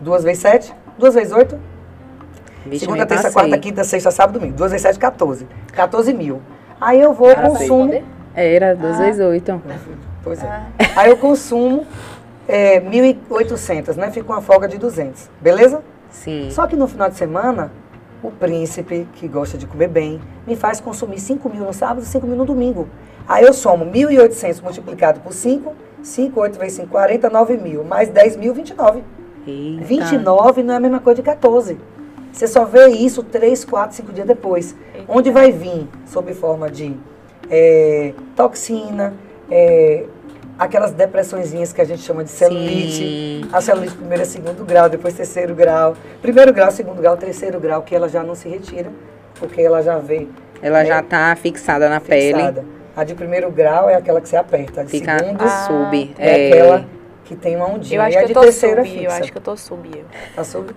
[0.00, 1.58] duas vezes sete, duas vezes oito,
[2.64, 3.32] Vixe, segunda, terça, passei.
[3.42, 4.56] quarta, quinta, sexta, sábado, domingo.
[4.56, 5.46] Duas vezes sete, 14.
[5.74, 6.40] 14 mil.
[6.80, 8.02] Aí eu vou, Para consumo.
[8.34, 9.60] Era, duas vezes oito.
[10.22, 10.46] Pois é.
[10.46, 10.66] Ah.
[10.96, 11.86] Aí eu consumo
[12.48, 14.10] é, 1.800, né?
[14.10, 15.30] Fica uma folga de 200.
[15.40, 15.82] Beleza?
[16.10, 16.48] Sim.
[16.50, 17.72] Só que no final de semana,
[18.22, 22.06] o príncipe, que gosta de comer bem, me faz consumir 5 mil no sábado e
[22.06, 22.88] 5 mil no domingo.
[23.26, 27.84] Aí eu somo 1.800 multiplicado por 5, 5, 8 vezes 5, 40, 9 mil.
[27.84, 29.02] Mais 10 mil, 29.
[29.46, 29.84] Eita.
[29.84, 31.78] 29 não é a mesma coisa de 14.
[32.32, 34.74] Você só vê isso 3, 4, 5 dias depois.
[35.08, 36.94] Onde vai vir sob forma de
[37.50, 39.14] é, toxina,
[39.50, 40.04] é,
[40.58, 42.92] aquelas depressõezinhas que a gente chama de celulite.
[42.92, 43.48] Sim.
[43.52, 45.94] A celulite primeiro e segundo grau, depois terceiro grau.
[46.22, 48.90] Primeiro grau, segundo grau, terceiro grau, que ela já não se retira,
[49.38, 50.28] porque ela já vem
[50.62, 52.34] Ela né, já tá fixada na pele.
[52.34, 52.64] fixada.
[52.96, 54.82] A de primeiro grau é aquela que você aperta.
[54.82, 56.14] A de Fica segundo sub.
[56.16, 56.84] é, aquela
[57.24, 57.98] que tem uma ondinha.
[57.98, 59.22] Eu acho e a que de eu tô terceiro é sub, eu fixa.
[59.22, 59.90] acho que eu tô sub.
[59.98, 60.04] Eu.
[60.36, 60.72] Tá sub?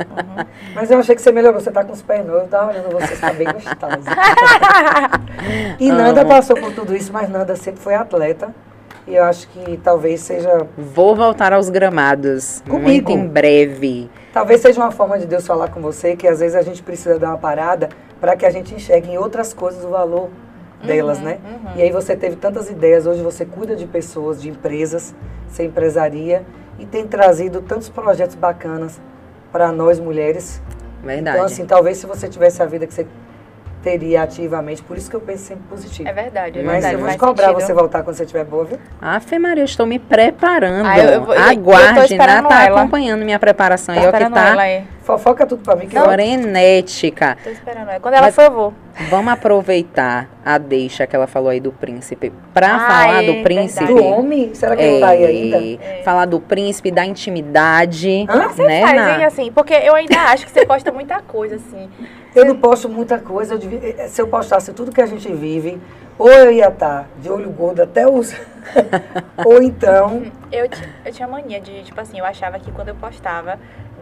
[0.74, 2.90] Mas eu achei que você melhorou, você tá com os pés novos, eu tava olhando
[2.90, 4.10] você, você tá bem gostosa.
[5.80, 6.30] e Nanda Amo.
[6.30, 8.50] passou por tudo isso, mas Nanda sempre foi atleta.
[9.08, 12.62] E eu acho que talvez seja, Vou voltar aos gramados.
[12.68, 12.84] Comigo.
[12.84, 14.10] Muito em breve.
[14.34, 17.18] talvez seja uma forma de Deus falar com você, que às vezes a gente precisa
[17.18, 17.88] dar uma parada
[18.20, 20.30] para que a gente enxergue em outras coisas o valor
[20.84, 21.40] delas, né?
[21.76, 25.16] E aí você teve tantas ideias, hoje você cuida de pessoas, de empresas,
[25.48, 26.46] você empresaria
[26.78, 29.00] e tem trazido tantos projetos bacanas
[29.52, 30.62] para nós mulheres.
[31.02, 31.38] Verdade.
[31.38, 33.08] Então, assim, talvez se você tivesse a vida que você
[33.84, 36.08] teria ativamente, por isso que eu penso sempre positivo.
[36.10, 36.94] É verdade, é Mas verdade.
[36.96, 37.66] eu vou te cobrar sentido.
[37.66, 38.80] você voltar quando você estiver boa, viu?
[39.02, 40.86] Ave Maria, eu estou me preparando.
[40.88, 43.96] Ah, eu- eu vou- eu- eu Aguarde, tá acompanhando minha preparação.
[43.96, 44.84] Tô e é o que tá ela aí.
[45.08, 47.38] Fofoca tudo pra mim que frenética.
[47.42, 48.00] Tô esperando ela.
[48.02, 48.74] Quando ela Mas- for, eu vou.
[49.10, 52.34] Vamos aproveitar a deixa que ela falou aí do príncipe.
[52.54, 53.86] Pra Ah, falar é do príncipe.
[53.86, 54.54] Do homem?
[54.54, 55.58] Será que ele tá aí ainda?
[55.82, 58.26] é, Falar do príncipe, da intimidade.
[58.30, 58.50] Hã?
[58.50, 59.20] Você né, faz, Nath?
[59.20, 61.90] hein, assim, porque eu ainda acho que você posta muita coisa, assim.
[62.36, 63.54] Eu não posto muita coisa.
[63.54, 65.80] eu devia- eh, se eu postasse tudo que a gente vive,
[66.20, 68.36] ou eu ia estar de olho gordo até os...
[69.46, 70.24] ou então...
[70.52, 70.68] Eu,
[71.06, 73.58] eu tinha mania de, tipo assim, eu achava que quando eu postava,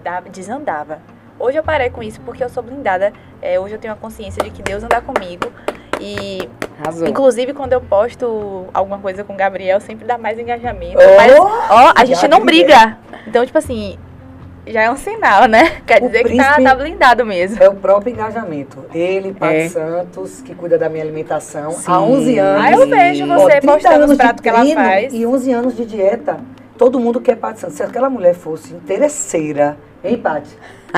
[0.05, 0.99] dava, desandava.
[1.39, 3.11] Hoje eu parei com isso porque eu sou blindada.
[3.41, 5.51] É, hoje eu tenho a consciência de que Deus anda comigo.
[5.99, 6.47] E,
[6.79, 7.07] Arrasou.
[7.07, 10.97] inclusive, quando eu posto alguma coisa com o Gabriel, sempre dá mais engajamento.
[10.99, 12.97] Oh, Mas, ó, a gente não briga.
[13.27, 13.97] Então, tipo assim,
[14.67, 15.81] já é um sinal, né?
[15.87, 17.61] Quer O dizer que tá, tá blindado mesmo.
[17.61, 18.85] É o próprio engajamento.
[18.93, 19.69] Ele, Paty É.
[19.69, 21.91] Santos, que cuida da minha alimentação Sim.
[21.91, 22.63] há 11 anos.
[22.65, 25.13] Aí eu vejo você 30 postando os pratos que ela faz.
[25.13, 26.37] E 11 anos de dieta.
[26.77, 27.77] Todo mundo quer Paty Santos.
[27.77, 30.49] Se aquela mulher fosse interesseira, hein, Paty?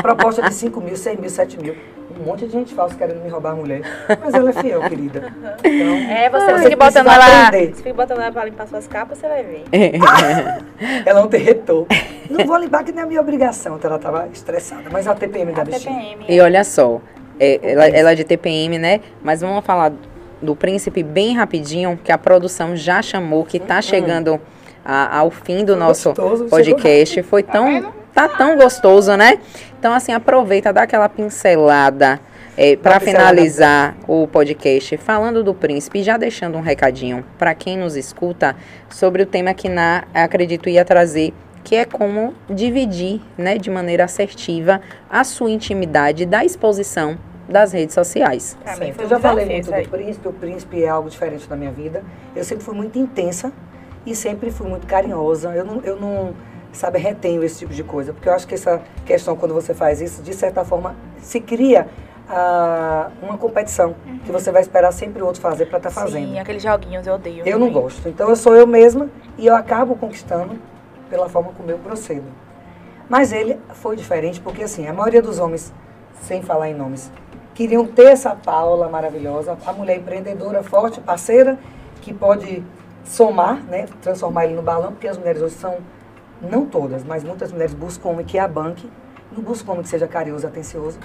[0.01, 1.75] Proposta de 5 mil, 6 mil, 7 mil.
[2.19, 3.81] Um monte de gente falsa querendo me roubar a mulher.
[4.23, 5.31] Mas ela é fiel, querida.
[5.63, 7.47] Então, É, você Você fica botando ela.
[7.47, 7.67] aprender.
[7.75, 9.63] Você fica botando ela pra limpar suas capas, você vai ver.
[11.05, 11.87] ela não tem retorno.
[12.29, 13.75] Não vou limpar que nem é a minha obrigação.
[13.75, 14.83] Então ela estava estressada.
[14.91, 15.93] Mas a TPM da A bichinha.
[15.93, 16.25] TPM.
[16.27, 17.01] E olha só,
[17.39, 19.01] é, ela, ela é de TPM, né?
[19.21, 19.91] Mas vamos falar
[20.41, 24.39] do príncipe bem rapidinho, que a produção já chamou, que tá chegando
[24.87, 27.21] a- ao fim do Foi nosso gostoso, podcast.
[27.23, 27.93] Foi tão.
[28.13, 29.37] Tá tão gostoso, né?
[29.77, 32.19] Então, assim, aproveita, dá aquela pincelada.
[32.59, 37.77] É, para finalizar o podcast, falando do príncipe, e já deixando um recadinho para quem
[37.77, 38.55] nos escuta
[38.89, 41.31] sobre o tema que na acredito ia trazer,
[41.63, 47.93] que é como dividir, né, de maneira assertiva a sua intimidade da exposição das redes
[47.93, 48.57] sociais.
[48.79, 52.03] Mim Eu já falei muito do príncipe, o príncipe é algo diferente na minha vida.
[52.35, 53.53] Eu sempre fui muito intensa
[54.07, 55.53] e sempre fui muito carinhosa.
[55.53, 56.33] Eu não, eu não
[56.71, 59.99] sabe, retenho esse tipo de coisa, porque eu acho que essa questão, quando você faz
[59.99, 61.89] isso, de certa forma, se cria
[62.29, 66.29] ah, uma competição que você vai esperar sempre o outro fazer para estar fazendo.
[66.29, 67.45] Sim, aqueles joguinhos eu odeio.
[67.45, 68.07] Eu não gosto.
[68.07, 70.57] Então eu sou eu mesma e eu acabo conquistando
[71.09, 72.25] pela forma como eu procedo.
[73.09, 75.73] Mas ele foi diferente porque assim, a maioria dos homens,
[76.21, 77.11] sem falar em nomes,
[77.53, 81.57] queriam ter essa Paula maravilhosa, a mulher empreendedora, forte, parceira,
[82.01, 82.63] que pode
[83.07, 85.77] somar, né, transformar ele no balão, porque as mulheres hoje são,
[86.41, 88.89] não todas, mas muitas mulheres buscam um homem que a banque,
[89.35, 90.99] não buscam um homem que seja carinhoso, atencioso.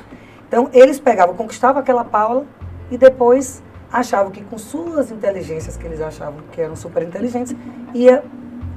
[0.48, 2.44] Então eles pegavam, conquistavam aquela Paula
[2.90, 7.54] e depois achavam que com suas inteligências, que eles achavam que eram super inteligentes,
[7.94, 8.22] ia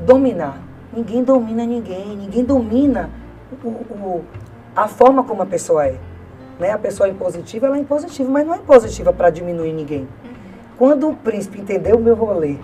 [0.06, 0.60] dominar.
[0.94, 3.10] Ninguém domina ninguém, ninguém domina
[3.64, 4.26] o, o-
[4.76, 5.98] a forma como a pessoa é.
[6.60, 6.72] Né?
[6.72, 10.08] A pessoa é impositiva, ela é impositiva, mas não é impositiva para diminuir ninguém.
[10.78, 12.58] Quando o príncipe entendeu o meu rolê,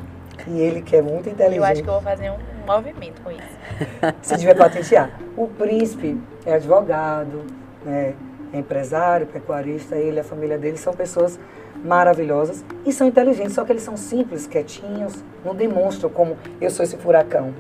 [0.48, 3.32] e ele que é muito inteligente, Eu acho que eu vou fazer um movimento com
[3.32, 3.58] isso.
[4.22, 5.20] se devia patentear.
[5.36, 7.46] O príncipe é advogado,
[7.86, 8.14] né,
[8.54, 11.40] é empresário, pecuarista, ele e a família dele são pessoas
[11.84, 16.84] maravilhosas e são inteligentes, só que eles são simples, quietinhos, não demonstram como eu sou
[16.84, 17.54] esse furacão.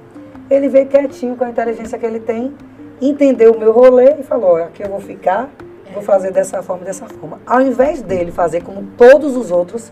[0.49, 2.53] Ele veio quietinho com a inteligência que ele tem,
[3.01, 5.49] entendeu o meu rolê e falou: aqui eu vou ficar,
[5.93, 7.39] vou fazer dessa forma, dessa forma.
[7.45, 9.91] Ao invés dele fazer como todos os outros,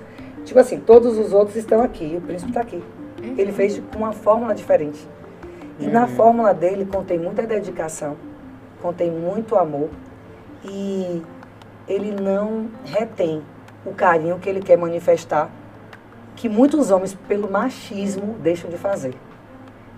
[0.50, 2.84] tipo assim, todos os outros estão aqui, o príncipe está aqui.
[3.38, 5.08] Ele fez com uma fórmula diferente.
[5.80, 8.18] E na fórmula dele contém muita dedicação,
[8.82, 9.90] contém muito amor
[10.66, 11.22] e
[11.88, 13.44] ele não retém
[13.86, 15.52] o carinho que ele quer manifestar,
[16.36, 19.14] que muitos homens, pelo machismo, deixam de fazer.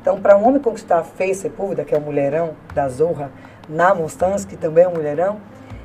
[0.02, 3.32] Então, para um homem conquistar a Fei Sepúlveda, que é o mulherão da Zorra,
[3.69, 5.40] na Monstans, que também é um mulherão,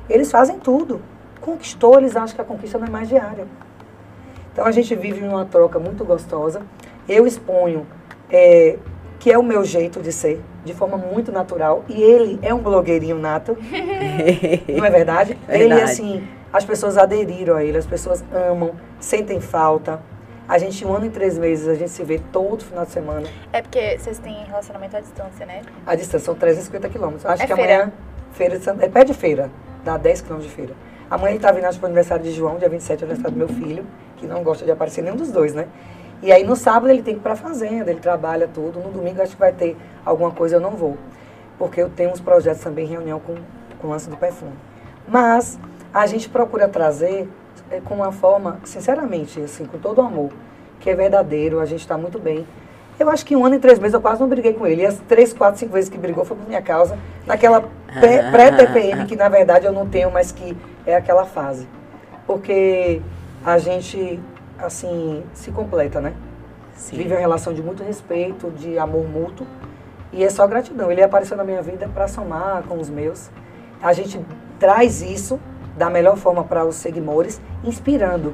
[0.09, 1.01] eles fazem tudo.
[1.39, 3.47] Conquistou, eles acham que a conquista não é mais diária.
[4.57, 6.63] Então, a gente vive numa troca muito gostosa.
[7.07, 7.85] Eu exponho
[8.27, 8.75] é,
[9.19, 11.85] que é o meu jeito de ser, de forma muito natural.
[11.87, 13.55] E ele é um blogueirinho nato.
[14.67, 15.37] não é verdade?
[15.47, 15.63] Verdade.
[15.63, 20.01] Ele, assim, as pessoas aderiram a ele, as pessoas amam, sentem falta.
[20.49, 23.27] A gente, um ano e três meses, a gente se vê todo final de semana.
[23.53, 25.61] É porque vocês têm relacionamento à distância, né?
[25.85, 27.27] A distância são 350 quilômetros.
[27.27, 27.73] Acho É que feira?
[27.75, 27.93] amanhã,
[28.31, 29.51] feira de Santa, é pé de feira,
[29.83, 30.73] dá 10 quilômetros de feira.
[31.09, 33.47] Amanhã ele tá vindo, acho, pro aniversário de João, dia 27, é aniversário do meu
[33.47, 33.85] filho,
[34.17, 35.67] que não gosta de aparecer nenhum dos dois, né?
[36.21, 38.79] E aí no sábado ele tem que ir pra fazenda, ele trabalha tudo.
[38.79, 40.97] No domingo acho que vai ter alguma coisa, eu não vou.
[41.57, 43.35] Porque eu tenho uns projetos também, reunião com,
[43.79, 44.53] com o lance do perfume.
[45.07, 45.59] Mas
[45.93, 47.29] a gente procura trazer
[47.71, 50.31] é, com uma forma, sinceramente, assim, com todo o amor,
[50.79, 52.45] que é verdadeiro, a gente está muito bem.
[52.99, 54.81] Eu acho que um ano e três meses eu quase não briguei com ele.
[54.81, 57.61] E as três, quatro, cinco vezes que brigou foi por minha causa, naquela
[57.99, 61.67] pré- pré-TPM, que na verdade eu não tenho, mas que é aquela fase.
[62.25, 63.01] Porque
[63.45, 64.19] a gente,
[64.57, 66.13] assim, se completa, né?
[66.75, 66.97] Sim.
[66.97, 69.45] Vive uma relação de muito respeito, de amor mútuo.
[70.11, 70.91] E é só gratidão.
[70.91, 73.29] Ele apareceu na minha vida para somar com os meus.
[73.81, 74.19] A gente
[74.59, 75.39] traz isso
[75.77, 78.33] da melhor forma para os seguidores, inspirando.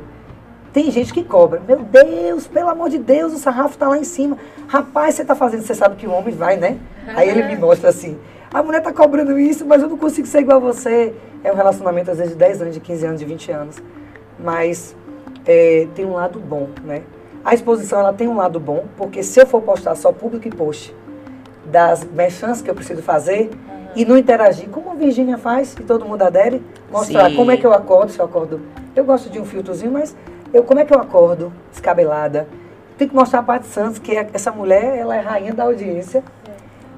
[0.73, 1.61] Tem gente que cobra.
[1.67, 4.39] Meu Deus, pelo amor de Deus, o sarrafo tá lá em cima.
[4.67, 6.79] Rapaz, você tá fazendo, você sabe que o homem vai, né?
[7.15, 8.17] Aí ele me mostra assim.
[8.51, 11.13] A mulher tá cobrando isso, mas eu não consigo ser igual a você.
[11.43, 13.83] É um relacionamento, às vezes, de 10 anos, de 15 anos, de 20 anos.
[14.39, 14.95] Mas
[15.45, 17.03] é, tem um lado bom, né?
[17.45, 20.51] A exposição, ela tem um lado bom, porque se eu for postar só público e
[20.51, 20.95] post
[21.65, 23.51] das merchans que eu preciso fazer
[23.95, 27.35] e não interagir, como a Virgínia faz, e todo mundo adere, mostrar Sim.
[27.35, 28.61] como é que eu acordo, se eu acordo.
[28.95, 30.15] Eu gosto de um filtrozinho, mas
[30.53, 32.47] eu, como é que eu acordo descabelada?
[32.97, 36.23] Tem que mostrar a Paty Santos, que é, essa mulher, ela é rainha da audiência.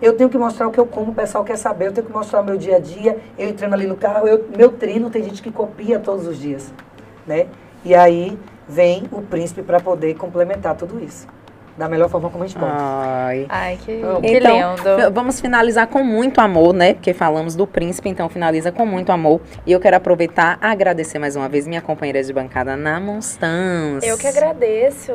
[0.02, 1.88] Eu tenho que mostrar o que eu como, o pessoal quer saber.
[1.88, 3.18] Eu tenho que mostrar o meu dia a dia.
[3.38, 6.74] Eu entrando ali no carro, eu, meu treino, tem gente que copia todos os dias,
[7.26, 7.48] né?
[7.84, 8.38] E aí
[8.68, 11.26] vem o príncipe para poder complementar tudo isso.
[11.78, 12.72] Da melhor forma como a gente pode.
[12.74, 13.46] Ai.
[13.50, 15.12] Ai, que, Então, que lindo.
[15.12, 16.94] vamos finalizar com muito amor, né?
[16.94, 19.42] Porque falamos do príncipe, então finaliza com muito amor.
[19.66, 24.04] E eu quero aproveitar e agradecer mais uma vez minha companheira de bancada, na Monstans.
[24.04, 25.14] Eu que agradeço.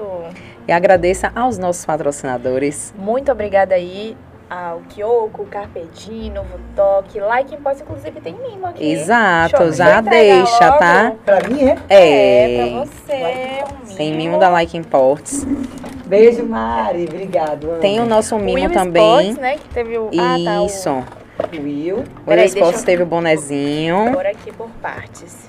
[0.69, 2.93] E agradeça aos nossos patrocinadores.
[2.97, 4.17] Muito obrigada aí
[4.51, 8.85] ao Kyoko, Carpedino, Vutok, Like Imports, inclusive tem mimo aqui.
[8.93, 10.79] Exato, eu- já deixa deixa, logo.
[10.81, 11.13] tá?
[11.25, 11.79] Pra mim é.
[11.89, 12.71] É, É.
[12.71, 13.97] pra você, um mimo.
[13.97, 15.47] Tem mimo da Like Imports.
[16.07, 17.05] Beijo, Mari.
[17.05, 17.71] Obrigado.
[17.71, 17.81] amo.
[17.81, 19.31] Tem o nosso O mimo Will também.
[19.31, 20.11] Sports, né, que teve o...
[20.19, 21.05] Ah, tá, o- Isso.
[21.55, 22.05] Will.
[22.27, 24.13] O Will Sports eu- teve o bonezinho.
[24.13, 25.49] Por aqui, por partes.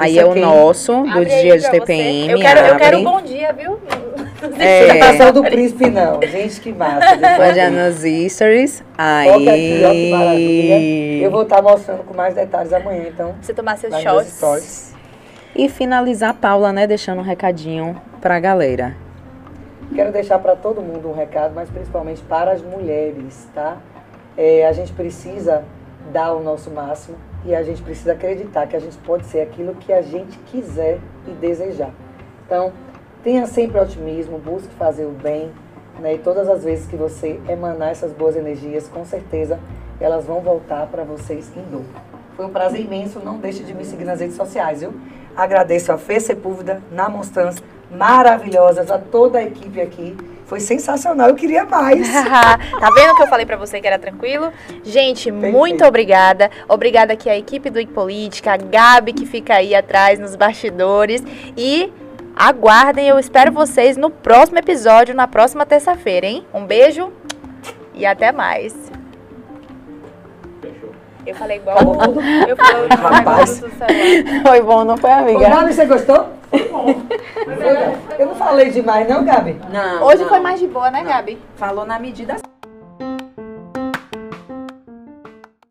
[0.00, 1.70] Aí Isso é o nosso, do Abre aí dia de você.
[1.72, 2.30] TPM.
[2.30, 3.78] Eu quero, eu quero um bom dia, viu?
[4.58, 4.94] É.
[4.94, 6.18] Não tá só do príncipe, não.
[6.22, 7.14] Gente, que massa.
[7.20, 7.58] Ver.
[7.58, 8.78] ir nos stories.
[8.78, 10.76] Foca aqui, ó, que maravilha.
[10.76, 11.22] Aí.
[11.22, 13.34] Eu vou estar mostrando com mais detalhes amanhã, então.
[13.42, 14.94] Você tomar seus shots.
[15.54, 16.86] E finalizar, Paula, né?
[16.86, 18.96] Deixando um recadinho pra galera.
[19.94, 23.76] Quero deixar para todo mundo um recado, mas principalmente para as mulheres, tá?
[24.38, 25.64] É, a gente precisa
[26.10, 29.74] dar o nosso máximo e a gente precisa acreditar que a gente pode ser aquilo
[29.74, 31.90] que a gente quiser e desejar.
[32.46, 32.72] Então,
[33.22, 35.50] tenha sempre otimismo, busque fazer o bem,
[36.00, 36.14] né?
[36.14, 39.58] E todas as vezes que você emanar essas boas energias, com certeza
[40.00, 41.86] elas vão voltar para vocês em dobro.
[42.34, 44.94] Foi um prazer imenso, não deixe de me seguir nas redes sociais, viu?
[45.36, 50.16] Agradeço a Fê Sepúlveda, na Monstância, maravilhosas, a toda a equipe aqui.
[50.50, 52.10] Foi sensacional, eu queria mais.
[52.12, 54.52] tá vendo que eu falei pra você que era tranquilo?
[54.82, 56.50] Gente, muito obrigada.
[56.68, 61.22] Obrigada aqui à equipe do Ipolítica, a Gabi que fica aí atrás nos bastidores.
[61.56, 61.92] E
[62.34, 66.44] aguardem, eu espero vocês no próximo episódio, na próxima terça-feira, hein?
[66.52, 67.12] Um beijo
[67.94, 68.74] e até mais.
[71.26, 72.20] Eu falei igual Acabou o- tudo?
[72.20, 73.62] Eu falei Rapaz.
[74.46, 75.48] Foi bom, não foi, Ô, amiga?
[75.48, 76.28] Gabi, você gostou?
[76.50, 76.94] Foi bom.
[78.18, 79.56] Eu não falei demais, não, Gabi?
[79.72, 80.02] Não.
[80.04, 80.28] Hoje não.
[80.28, 81.38] foi mais de boa, né, Gabi?
[81.56, 82.36] Falou na medida